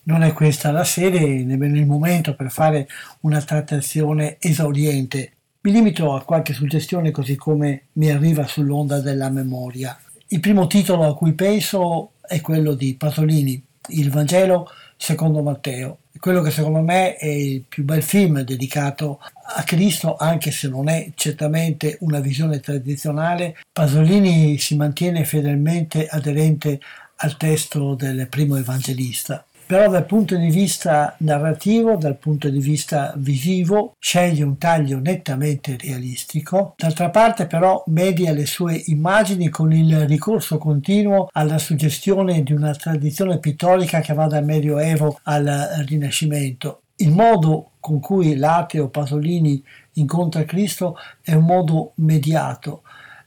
Non 0.04 0.22
è 0.22 0.32
questa 0.32 0.70
la 0.70 0.84
sede, 0.84 1.44
nemmeno 1.44 1.76
il 1.78 1.88
momento 1.88 2.36
per 2.36 2.52
fare 2.52 2.88
una 3.22 3.42
trattazione 3.42 4.38
esauriente. 4.40 5.32
Mi 5.62 5.72
limito 5.72 6.14
a 6.14 6.24
qualche 6.24 6.54
suggestione 6.54 7.10
così 7.10 7.36
come 7.36 7.86
mi 7.94 8.12
arriva 8.12 8.46
sull'onda 8.46 9.00
della 9.00 9.32
memoria. 9.32 9.98
Il 10.34 10.40
primo 10.40 10.66
titolo 10.66 11.06
a 11.10 11.14
cui 11.14 11.34
penso 11.34 12.14
è 12.22 12.40
quello 12.40 12.74
di 12.74 12.96
Pasolini, 12.96 13.62
Il 13.90 14.10
Vangelo 14.10 14.72
secondo 14.96 15.42
Matteo. 15.42 16.04
Quello 16.18 16.42
che 16.42 16.52
secondo 16.52 16.80
me 16.80 17.18
è 17.18 17.26
il 17.26 17.66
più 17.68 17.84
bel 17.84 18.02
film 18.02 18.40
dedicato 18.40 19.20
a 19.56 19.62
Cristo, 19.64 20.16
anche 20.16 20.52
se 20.52 20.70
non 20.70 20.88
è 20.88 21.12
certamente 21.16 21.98
una 22.00 22.22
visione 22.22 22.62
tradizionale, 22.62 23.58
Pasolini 23.74 24.58
si 24.58 24.78
mantiene 24.78 25.26
fedelmente 25.26 26.08
aderente 26.08 26.80
al 27.18 27.36
testo 27.36 27.96
del 27.96 28.30
primo 28.30 28.56
evangelista 28.56 29.46
però 29.72 29.90
dal 29.90 30.06
punto 30.06 30.36
di 30.36 30.50
vista 30.50 31.16
narrativo, 31.20 31.96
dal 31.96 32.18
punto 32.18 32.50
di 32.50 32.60
vista 32.60 33.14
visivo, 33.16 33.96
sceglie 34.00 34.44
un 34.44 34.58
taglio 34.58 35.00
nettamente 35.00 35.78
realistico. 35.80 36.74
D'altra 36.76 37.10
parte 37.10 37.48
però 37.48 37.82
media 37.88 38.34
le 38.34 38.46
sue 38.46 38.84
immagini 38.88 39.48
con 39.48 39.72
il 39.72 40.06
ricorso 40.08 40.58
continuo 40.58 41.30
alla 41.32 41.58
suggestione 41.58 42.44
di 42.44 42.52
una 42.52 42.76
tradizione 42.76 43.40
pittorica 43.40 44.02
che 44.02 44.14
va 44.14 44.28
dal 44.28 44.44
Medioevo 44.44 45.22
al 45.24 45.86
Rinascimento. 45.88 46.82
Il 46.98 47.12
modo 47.12 47.70
con 47.80 48.02
cui 48.02 48.36
l'ateo 48.36 48.90
Pasolini 48.90 49.64
incontra 49.94 50.44
Cristo 50.44 50.98
è 51.22 51.34
un 51.34 51.46
modo 51.46 51.94
mediato, 51.96 52.82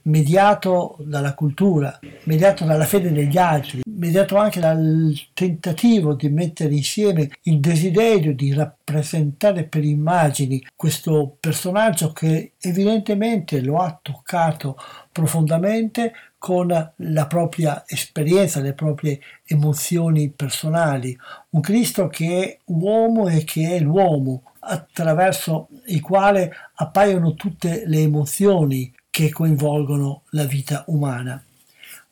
mediato 0.04 0.96
dalla 1.00 1.34
cultura, 1.34 1.98
mediato 2.24 2.64
dalla 2.64 2.84
fede 2.84 3.12
degli 3.12 3.38
altri, 3.38 3.82
mediato 3.84 4.36
anche 4.36 4.60
dal 4.60 5.14
tentativo 5.32 6.14
di 6.14 6.28
mettere 6.28 6.74
insieme 6.74 7.30
il 7.42 7.60
desiderio 7.60 8.34
di 8.34 8.52
rappresentare 8.52 9.64
per 9.64 9.84
immagini 9.84 10.64
questo 10.74 11.36
personaggio 11.38 12.12
che 12.12 12.52
evidentemente 12.60 13.60
lo 13.60 13.78
ha 13.78 13.98
toccato 14.00 14.76
profondamente 15.10 16.12
con 16.38 16.66
la 16.96 17.26
propria 17.26 17.84
esperienza, 17.86 18.60
le 18.60 18.74
proprie 18.74 19.18
emozioni 19.46 20.28
personali. 20.28 21.16
Un 21.50 21.60
Cristo 21.62 22.08
che 22.08 22.42
è 22.42 22.58
uomo 22.66 23.28
e 23.28 23.44
che 23.44 23.76
è 23.76 23.80
l'uomo, 23.80 24.42
attraverso 24.58 25.68
il 25.86 26.00
quale 26.02 26.52
appaiono 26.74 27.34
tutte 27.34 27.84
le 27.86 28.00
emozioni, 28.00 28.92
che 29.14 29.30
coinvolgono 29.30 30.22
la 30.30 30.42
vita 30.42 30.82
umana. 30.88 31.40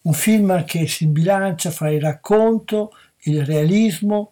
Un 0.03 0.13
film 0.13 0.65
che 0.65 0.87
si 0.87 1.09
bilancia 1.09 1.73
fra 1.73 1.91
il 1.91 2.01
racconto, 2.01 2.93
il 3.23 3.45
realismo, 3.45 4.31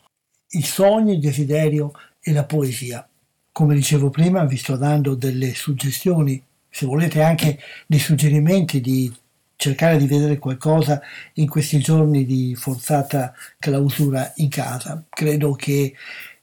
i 0.51 0.63
sogni, 0.63 1.15
il 1.15 1.21
desiderio 1.21 1.91
e 2.21 2.33
la 2.33 2.45
poesia. 2.45 3.05
Come 3.51 3.75
dicevo 3.75 4.11
prima, 4.11 4.45
vi 4.45 4.57
sto 4.57 4.77
dando 4.77 5.17
delle 5.17 5.53
suggestioni, 5.53 6.41
se 6.69 6.87
volete 6.87 7.23
anche 7.23 7.59
dei 7.89 7.99
suggerimenti 7.99 8.81
di 8.81 9.13
cercare 9.57 9.99
di 9.99 10.07
vedere 10.07 10.39
qualcosa 10.39 11.03
in 11.35 11.49
questi 11.49 11.81
giorni 11.81 12.25
di 12.25 12.55
forzata 12.55 13.35
clausura 13.59 14.33
in 14.37 14.49
casa. 14.49 15.03
Credo 15.09 15.55
che 15.55 15.97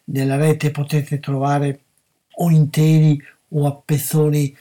nella 0.06 0.36
rete 0.36 0.72
potete 0.72 1.22
trovare 1.22 1.80
o 2.40 2.50
interi 2.50 3.18
o 3.52 3.66
a 3.66 3.74
pezzoni 3.74 4.54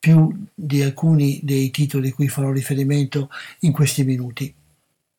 più 0.00 0.46
di 0.54 0.82
alcuni 0.82 1.40
dei 1.42 1.70
titoli 1.70 2.10
cui 2.10 2.28
farò 2.28 2.50
riferimento 2.50 3.30
in 3.60 3.72
questi 3.72 4.02
minuti. 4.02 4.52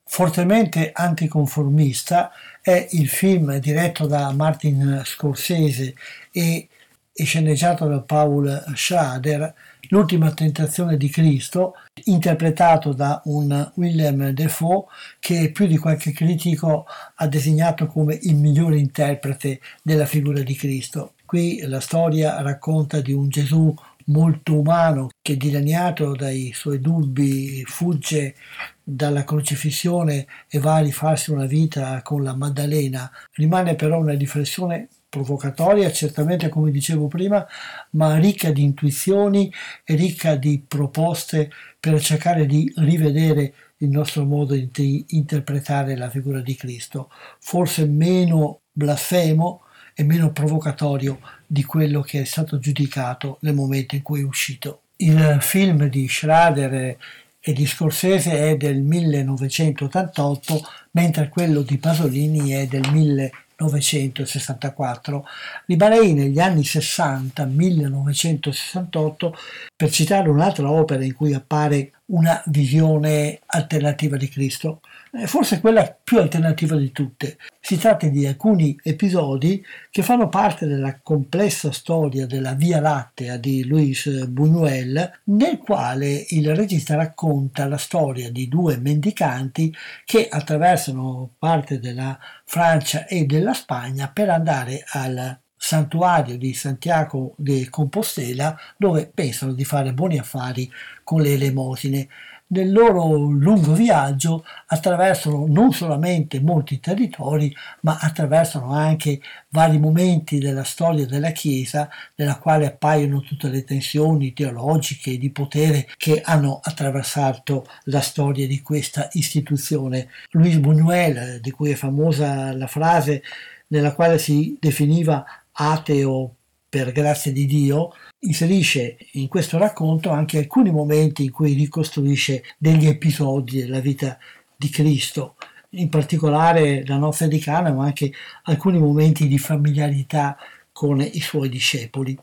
Fortemente 0.03 0.91
anticonformista 0.94 2.32
è 2.60 2.88
il 2.91 3.08
film 3.08 3.56
diretto 3.60 4.08
da 4.08 4.32
Martin 4.34 5.03
Scorsese 5.06 5.94
e 6.32 6.68
sceneggiato 7.14 7.88
da 7.88 8.02
Paul 8.02 8.64
Schrader, 8.76 9.53
L'ultima 9.91 10.32
tentazione 10.32 10.95
di 10.95 11.10
Cristo, 11.10 11.74
interpretato 12.06 12.94
da 12.94 13.22
un 13.26 13.72
Willem 13.76 14.30
Defoe 14.30 14.86
che 15.20 15.52
più 15.52 15.68
di 15.68 15.78
qualche 15.78 16.14
critico 16.14 16.86
ha 17.16 17.28
designato 17.28 17.88
come 17.88 18.18
il 18.22 18.36
migliore 18.36 18.78
interprete 18.78 19.60
della 19.84 20.06
figura 20.06 20.44
di 20.44 20.56
Cristo. 20.56 21.16
Qui 21.26 21.60
la 21.66 21.82
storia 21.82 22.41
racconta 22.41 23.02
di 23.02 23.12
un 23.12 23.28
Gesù 23.28 23.76
molto 24.07 24.60
umano 24.60 25.10
che 25.22 25.38
dilaniato 25.38 26.14
dai 26.14 26.52
suoi 26.53 26.80
dubbi 26.80 27.64
fugge 27.65 28.36
dalla 28.84 29.23
crocifissione 29.23 30.26
e 30.49 30.60
va 30.60 30.76
a 30.76 30.82
rifarsi 30.82 31.32
una 31.32 31.45
vita 31.45 32.02
con 32.02 32.23
la 32.23 32.36
Maddalena. 32.36 33.10
Rimane 33.34 33.76
però 33.76 33.99
una 33.99 34.14
riflessione 34.14 34.90
provocatoria, 35.10 35.91
certamente 35.91 36.48
come 36.49 36.72
dicevo 36.72 37.07
prima, 37.07 37.45
ma 37.91 38.18
ricca 38.18 38.52
di 38.52 38.64
intuizioni 38.64 39.52
e 39.84 39.95
ricca 39.95 40.36
di 40.36 40.64
proposte 40.65 41.52
per 41.80 41.99
cercare 41.99 42.45
di 42.45 42.72
rivedere 42.78 43.53
il 43.78 43.90
nostro 43.90 44.23
modo 44.23 44.56
di 44.56 45.06
interpretare 45.10 45.98
la 45.98 46.10
figura 46.10 46.40
di 46.40 46.56
Cristo, 46.56 47.11
forse 47.40 47.86
meno 47.86 48.61
blasfemo 48.72 49.64
e 49.93 50.03
meno 50.03 50.31
provocatorio 50.31 51.19
di 51.45 51.63
quello 51.63 52.01
che 52.01 52.22
è 52.22 52.26
stato 52.26 52.59
giudicato 52.59 53.38
nel 53.41 53.53
momento 53.53 53.95
in 53.95 54.01
cui 54.01 54.22
è 54.22 54.23
uscito. 54.23 54.81
Il 54.97 55.38
film 55.41 55.88
di 55.88 56.07
Schrader 56.07 56.97
e 57.43 57.53
di 57.53 57.65
Scorsese 57.65 58.51
è 58.51 58.55
del 58.55 58.81
1988, 58.81 60.61
mentre 60.91 61.27
quello 61.30 61.63
di 61.63 61.80
Pasolini 61.80 62.51
è 62.51 62.68
del 62.68 62.88
1964. 62.91 65.26
Rimarrei 65.65 66.13
negli 66.13 66.39
anni 66.39 66.63
60, 66.63 67.43
1968, 67.45 69.35
per 69.76 69.89
citare 69.89 70.30
un'altra 70.30 70.69
opera 70.69 71.03
in 71.03 71.15
cui 71.15 71.34
appare 71.34 71.93
una 72.05 72.39
visione 72.45 73.39
alternativa 73.47 74.18
di 74.18 74.30
Cristo, 74.30 74.81
forse 75.26 75.60
quella 75.60 75.96
più 76.04 76.20
alternativa 76.20 76.76
di 76.76 76.92
tutte. 76.92 77.38
Si 77.60 77.78
tratta 77.78 78.08
di 78.08 78.26
alcuni 78.26 78.78
episodi 78.82 79.64
che 79.90 80.04
fanno 80.04 80.30
parte 80.30 80.66
della 80.66 81.00
complessa 81.02 81.72
storia 81.72 82.26
della 82.26 82.54
Via 82.54 82.80
Lattea 82.80 83.38
di 83.38 83.66
Luis 83.66 84.08
Buñuel, 84.08 85.12
nel 85.26 85.58
quale 85.58 86.26
il 86.30 86.56
regista 86.56 86.96
racconta 86.96 87.68
la 87.68 87.78
storia 87.78 88.32
di 88.32 88.48
due 88.48 88.78
mendicanti 88.78 89.74
che 90.06 90.28
attraversano 90.30 91.32
parte 91.38 91.80
della 91.80 92.18
Francia 92.46 93.06
e 93.06 93.26
della 93.26 93.54
Spagna 93.54 94.10
per 94.10 94.30
andare 94.30 94.84
al 94.88 95.40
santuario 95.64 96.38
di 96.38 96.56
Santiago 96.56 97.36
de 97.38 97.70
Compostela 97.70 98.58
dove 98.78 99.12
pensano 99.14 99.54
di 99.54 99.64
fare 99.64 99.94
buoni 99.94 100.18
affari 100.18 100.68
con 101.04 101.22
le 101.22 101.34
elemosine 101.34 102.08
nel 102.52 102.72
loro 102.72 103.18
lungo 103.18 103.73
viaggio 103.73 104.45
attraversano 104.68 105.45
non 105.48 105.72
solamente 105.72 106.40
molti 106.40 106.80
territori, 106.80 107.53
ma 107.82 107.98
attraversano 107.99 108.73
anche 108.73 109.22
vari 109.49 109.78
momenti 109.78 110.38
della 110.38 110.64
storia 110.64 111.06
della 111.06 111.32
Chiesa, 111.32 111.90
nella 112.15 112.38
quale 112.38 112.65
appaiono 112.65 113.22
tutte 113.22 113.49
le 113.49 113.64
tensioni 113.64 114.34
teologiche 114.34 115.11
e 115.11 115.18
di 115.18 115.32
potere 115.32 115.88
che 115.98 116.22
hanno 116.23 116.60
attraversato 116.61 117.65
la 117.86 118.02
storia 118.02 118.48
di 118.48 118.61
questa 118.61 119.07
istituzione. 119.14 120.10
Luis 120.32 120.57
Buñuel, 120.57 121.38
di 121.38 121.52
cui 121.52 121.72
è 121.72 121.76
famosa 121.76 122.53
la 122.53 122.68
frase 122.68 123.23
nella 123.68 123.94
quale 123.94 124.18
si 124.18 124.57
definiva 124.60 125.26
ateo 125.52 126.36
per 126.69 126.91
grazia 126.91 127.32
di 127.32 127.45
Dio, 127.45 127.94
inserisce 128.22 128.98
in 129.14 129.27
questo 129.27 129.57
racconto 129.57 130.10
anche 130.10 130.38
alcuni 130.38 130.72
momenti 130.72 131.23
in 131.23 131.31
cui 131.31 131.53
ricostruisce 131.53 132.43
degli 132.57 132.88
episodi 132.88 133.61
della 133.61 133.80
vita 133.80 134.18
di 134.56 134.69
Cristo, 134.69 135.35
in 135.72 135.89
particolare 135.89 136.85
la 136.85 136.98
nozze 136.98 137.27
di 137.27 137.39
Cana, 137.39 137.72
ma 137.72 137.85
anche 137.85 138.11
alcuni 138.43 138.77
momenti 138.77 139.27
di 139.27 139.38
familiarità 139.38 140.38
con 140.72 141.02
i 141.02 141.19
suoi 141.19 141.49
discepoli. 141.49 142.18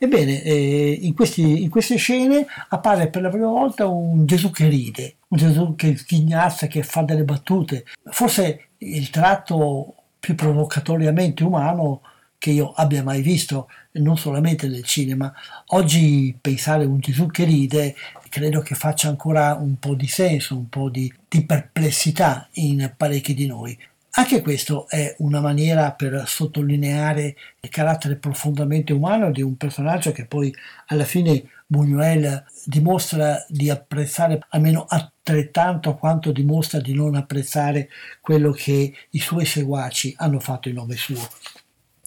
Ebbene, 0.00 0.42
eh, 0.42 0.98
in, 1.00 1.14
questi, 1.14 1.62
in, 1.62 1.70
queste 1.70 1.96
scene 1.96 2.46
appare 2.68 3.08
per 3.08 3.22
la 3.22 3.30
prima 3.30 3.48
volta 3.48 3.88
un 3.88 4.26
Gesù 4.26 4.50
che 4.50 4.68
ride, 4.68 5.16
un 5.28 5.38
Gesù 5.38 5.74
che 5.74 5.96
sghignazza, 5.96 6.68
che 6.68 6.82
fa 6.82 7.02
delle 7.02 7.24
battute. 7.24 7.84
Forse 8.04 8.68
il 8.78 9.10
tratto 9.10 9.94
più 10.20 10.34
provocatoriamente 10.36 11.42
umano 11.42 12.02
che 12.38 12.50
io 12.50 12.72
abbia 12.76 13.02
mai 13.02 13.22
visto, 13.22 13.68
non 13.98 14.16
solamente 14.16 14.68
nel 14.68 14.84
cinema. 14.84 15.32
Oggi 15.68 16.36
pensare 16.40 16.84
a 16.84 16.88
un 16.88 17.00
Gesù 17.00 17.26
che 17.26 17.44
ride 17.44 17.94
credo 18.28 18.60
che 18.60 18.74
faccia 18.74 19.08
ancora 19.08 19.54
un 19.54 19.78
po' 19.78 19.94
di 19.94 20.06
senso, 20.06 20.56
un 20.56 20.68
po' 20.68 20.88
di, 20.88 21.12
di 21.28 21.44
perplessità 21.44 22.48
in 22.54 22.92
parecchi 22.96 23.34
di 23.34 23.46
noi. 23.46 23.76
Anche 24.18 24.42
questo 24.42 24.88
è 24.88 25.14
una 25.18 25.40
maniera 25.40 25.92
per 25.92 26.24
sottolineare 26.26 27.36
il 27.60 27.68
carattere 27.68 28.16
profondamente 28.16 28.92
umano 28.92 29.30
di 29.30 29.42
un 29.42 29.56
personaggio 29.56 30.10
che 30.10 30.24
poi 30.24 30.52
alla 30.86 31.04
fine 31.04 31.44
Buñuel 31.72 32.42
dimostra 32.64 33.44
di 33.48 33.70
apprezzare 33.70 34.40
almeno 34.48 34.86
altrettanto 34.88 35.94
quanto 35.94 36.32
dimostra 36.32 36.80
di 36.80 36.94
non 36.94 37.14
apprezzare 37.14 37.90
quello 38.20 38.50
che 38.50 38.92
i 39.10 39.18
suoi 39.20 39.44
seguaci 39.44 40.14
hanno 40.16 40.40
fatto 40.40 40.68
in 40.68 40.74
nome 40.74 40.96
suo. 40.96 41.28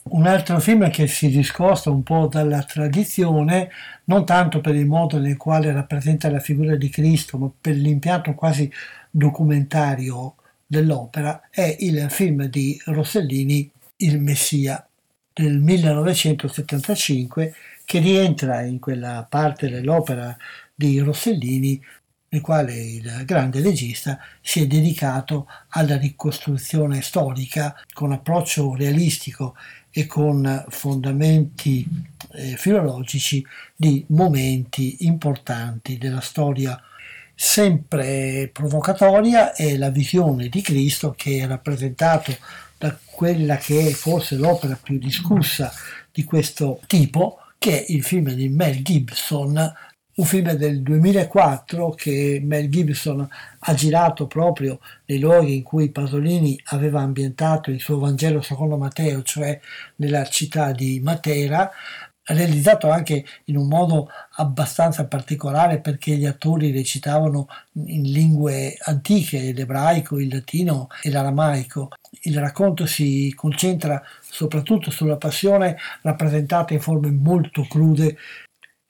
Un 0.04 0.26
altro 0.26 0.60
film 0.60 0.90
che 0.90 1.06
si 1.08 1.30
discosta 1.30 1.92
un 1.92 2.02
po' 2.02 2.28
dalla 2.28 2.64
tradizione, 2.64 3.70
non 4.06 4.26
tanto 4.26 4.60
per 4.60 4.76
il 4.76 4.88
modo 4.88 5.20
nel 5.20 5.38
quale 5.38 5.72
rappresenta 5.72 6.30
la 6.30 6.40
figura 6.40 6.76
di 6.76 6.90
Cristo, 6.90 7.38
ma 7.38 7.50
per 7.62 7.76
l'impianto 7.76 8.34
quasi 8.34 8.70
documentario 9.12 10.36
dell'opera 10.66 11.50
è 11.50 11.76
il 11.80 12.08
film 12.10 12.46
di 12.46 12.82
Rossellini 12.86 13.70
Il 13.98 14.20
Messia 14.20 14.86
del 15.34 15.60
1975 15.60 17.54
che 17.86 18.00
rientra 18.00 18.62
in 18.62 18.80
quella 18.80 19.26
parte 19.30 19.70
dell'opera 19.70 20.36
di 20.74 21.00
Rossellini 21.00 21.80
nel 22.34 22.42
quale 22.42 22.74
il 22.74 23.24
grande 23.26 23.62
regista 23.62 24.18
si 24.40 24.62
è 24.62 24.68
dedicato 24.68 25.48
alla 25.70 25.98
ricostruzione 25.98 27.02
storica 27.02 27.76
con 27.92 28.14
approccio 28.14 28.74
realistico 28.74 29.56
e 29.92 30.06
con 30.06 30.66
fondamenti 30.70 31.86
eh, 32.32 32.56
filologici 32.56 33.46
di 33.76 34.06
momenti 34.08 35.06
importanti 35.06 35.98
della 35.98 36.22
storia 36.22 36.82
sempre 37.36 38.50
provocatoria 38.54 39.54
è 39.54 39.76
la 39.76 39.90
visione 39.90 40.48
di 40.48 40.62
Cristo 40.62 41.14
che 41.18 41.40
è 41.40 41.48
rappresentato 41.48 42.38
da 42.78 42.98
quella 43.04 43.58
che 43.58 43.88
è 43.88 43.92
forse 43.92 44.36
l'opera 44.38 44.80
più 44.82 44.98
discussa 44.98 45.72
di 46.10 46.24
questo 46.24 46.80
tipo, 46.88 47.40
che 47.58 47.86
è 47.86 47.92
il 47.92 48.04
film 48.04 48.32
di 48.32 48.48
Mel 48.48 48.82
Gibson, 48.82 49.74
un 50.22 50.28
film 50.28 50.52
del 50.54 50.84
2004 50.84 51.90
che 51.90 52.40
Mel 52.44 52.70
Gibson 52.70 53.28
ha 53.58 53.74
girato 53.74 54.28
proprio 54.28 54.80
nei 55.06 55.18
luoghi 55.18 55.56
in 55.56 55.64
cui 55.64 55.90
Pasolini 55.90 56.60
aveva 56.66 57.02
ambientato 57.02 57.72
il 57.72 57.80
suo 57.80 57.98
Vangelo 57.98 58.42
secondo 58.42 58.78
Matteo, 58.78 59.24
cioè 59.24 59.60
nella 59.96 60.24
città 60.26 60.74
di 60.74 61.00
Matera, 61.04 61.72
realizzato 62.24 62.90
anche 62.90 63.26
in 63.46 63.58
un 63.58 63.68
modo 63.68 64.10
abbastanza 64.36 65.06
particolare 65.06 65.80
perché 65.80 66.16
gli 66.16 66.26
attori 66.26 66.72
recitavano 66.72 67.48
in 67.86 68.04
lingue 68.04 68.78
antiche, 68.84 69.54
l'ebraico, 69.54 70.20
il 70.20 70.32
latino 70.32 70.88
e 71.02 71.10
l'aramaico. 71.10 71.90
Il 72.24 72.40
racconto 72.40 72.86
si 72.86 73.34
concentra 73.36 74.02
soprattutto 74.22 74.92
sulla 74.92 75.18
passione 75.18 75.78
rappresentata 76.02 76.74
in 76.74 76.80
forme 76.80 77.10
molto 77.12 77.66
crude. 77.68 78.18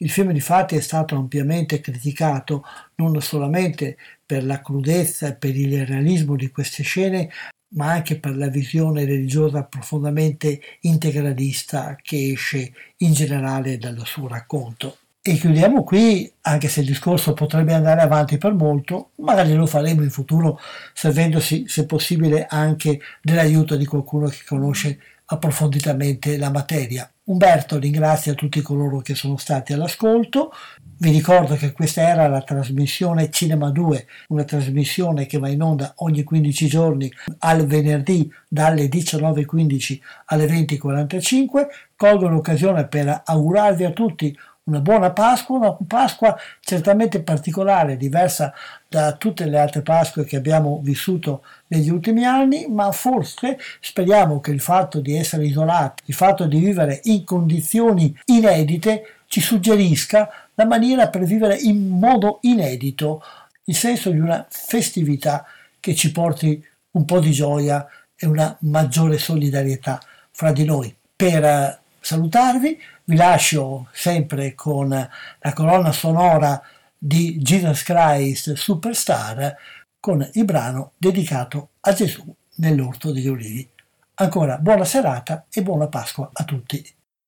Il 0.02 0.10
film 0.10 0.32
di 0.32 0.40
fatti 0.40 0.74
è 0.74 0.80
stato 0.80 1.14
ampiamente 1.14 1.80
criticato 1.80 2.64
non 2.96 3.22
solamente 3.22 3.96
per 4.26 4.44
la 4.44 4.60
crudezza 4.60 5.28
e 5.28 5.34
per 5.36 5.56
il 5.56 5.86
realismo 5.86 6.34
di 6.34 6.50
queste 6.50 6.82
scene, 6.82 7.30
ma 7.74 7.92
anche 7.92 8.18
per 8.18 8.36
la 8.36 8.48
visione 8.48 9.04
religiosa 9.04 9.62
profondamente 9.62 10.60
integralista 10.80 11.96
che 12.02 12.32
esce 12.32 12.72
in 12.96 13.12
generale 13.12 13.78
dal 13.78 14.02
suo 14.04 14.26
racconto. 14.26 14.96
E 15.22 15.34
chiudiamo 15.34 15.84
qui, 15.84 16.28
anche 16.40 16.66
se 16.66 16.80
il 16.80 16.86
discorso 16.86 17.32
potrebbe 17.32 17.72
andare 17.72 18.00
avanti 18.00 18.38
per 18.38 18.54
molto, 18.54 19.10
magari 19.18 19.54
lo 19.54 19.66
faremo 19.66 20.02
in 20.02 20.10
futuro 20.10 20.58
servendosi, 20.92 21.66
se 21.68 21.86
possibile, 21.86 22.46
anche 22.48 22.98
dell'aiuto 23.22 23.76
di 23.76 23.86
qualcuno 23.86 24.26
che 24.26 24.40
conosce 24.44 24.98
approfonditamente 25.32 26.36
la 26.36 26.50
materia. 26.50 27.10
Umberto 27.24 27.78
ringrazia 27.78 28.34
tutti 28.34 28.60
coloro 28.60 28.98
che 28.98 29.14
sono 29.14 29.36
stati 29.36 29.72
all'ascolto. 29.72 30.52
Vi 30.98 31.10
ricordo 31.10 31.54
che 31.54 31.72
questa 31.72 32.02
era 32.02 32.28
la 32.28 32.42
trasmissione 32.42 33.30
Cinema 33.30 33.70
2, 33.70 34.06
una 34.28 34.44
trasmissione 34.44 35.26
che 35.26 35.38
va 35.38 35.48
in 35.48 35.62
onda 35.62 35.94
ogni 35.96 36.22
15 36.22 36.66
giorni 36.66 37.10
al 37.38 37.66
venerdì 37.66 38.30
dalle 38.46 38.86
19.15 38.86 40.00
alle 40.26 40.46
20.45. 40.46 41.66
Colgo 41.96 42.28
l'occasione 42.28 42.86
per 42.86 43.22
augurarvi 43.24 43.84
a 43.84 43.90
tutti 43.90 44.36
una 44.64 44.80
buona 44.80 45.12
Pasqua, 45.12 45.56
una 45.56 45.76
Pasqua 45.86 46.36
certamente 46.60 47.22
particolare, 47.22 47.96
diversa 47.96 48.52
da 48.92 49.12
tutte 49.12 49.46
le 49.46 49.58
altre 49.58 49.80
Pasque 49.80 50.26
che 50.26 50.36
abbiamo 50.36 50.80
vissuto 50.82 51.42
negli 51.68 51.88
ultimi 51.88 52.26
anni, 52.26 52.66
ma 52.68 52.92
forse 52.92 53.58
speriamo 53.80 54.38
che 54.40 54.50
il 54.50 54.60
fatto 54.60 55.00
di 55.00 55.16
essere 55.16 55.46
isolati, 55.46 56.02
il 56.06 56.14
fatto 56.14 56.44
di 56.44 56.58
vivere 56.58 57.00
in 57.04 57.24
condizioni 57.24 58.14
inedite, 58.26 59.20
ci 59.28 59.40
suggerisca 59.40 60.28
la 60.52 60.66
maniera 60.66 61.08
per 61.08 61.22
vivere 61.22 61.56
in 61.56 61.88
modo 61.88 62.40
inedito 62.42 63.22
il 63.64 63.74
senso 63.74 64.10
di 64.10 64.18
una 64.18 64.44
festività 64.50 65.46
che 65.80 65.94
ci 65.94 66.12
porti 66.12 66.62
un 66.90 67.06
po' 67.06 67.18
di 67.18 67.30
gioia 67.30 67.88
e 68.14 68.26
una 68.26 68.54
maggiore 68.60 69.16
solidarietà 69.16 69.98
fra 70.30 70.52
di 70.52 70.66
noi. 70.66 70.94
Per 71.16 71.80
salutarvi 71.98 72.78
vi 73.04 73.16
lascio 73.16 73.86
sempre 73.90 74.54
con 74.54 74.88
la 74.90 75.52
colonna 75.54 75.92
sonora 75.92 76.62
di 77.04 77.38
Jesus 77.38 77.82
Christ 77.82 78.52
Superstar 78.52 79.56
con 79.98 80.24
il 80.34 80.44
brano 80.44 80.92
dedicato 80.96 81.70
a 81.80 81.92
Gesù 81.92 82.24
nell'orto 82.56 83.10
degli 83.10 83.26
olivi. 83.26 83.68
Ancora 84.14 84.58
buona 84.58 84.84
serata 84.84 85.46
e 85.50 85.62
buona 85.62 85.88
Pasqua 85.88 86.30
a 86.32 86.44
tutti. 86.44 87.01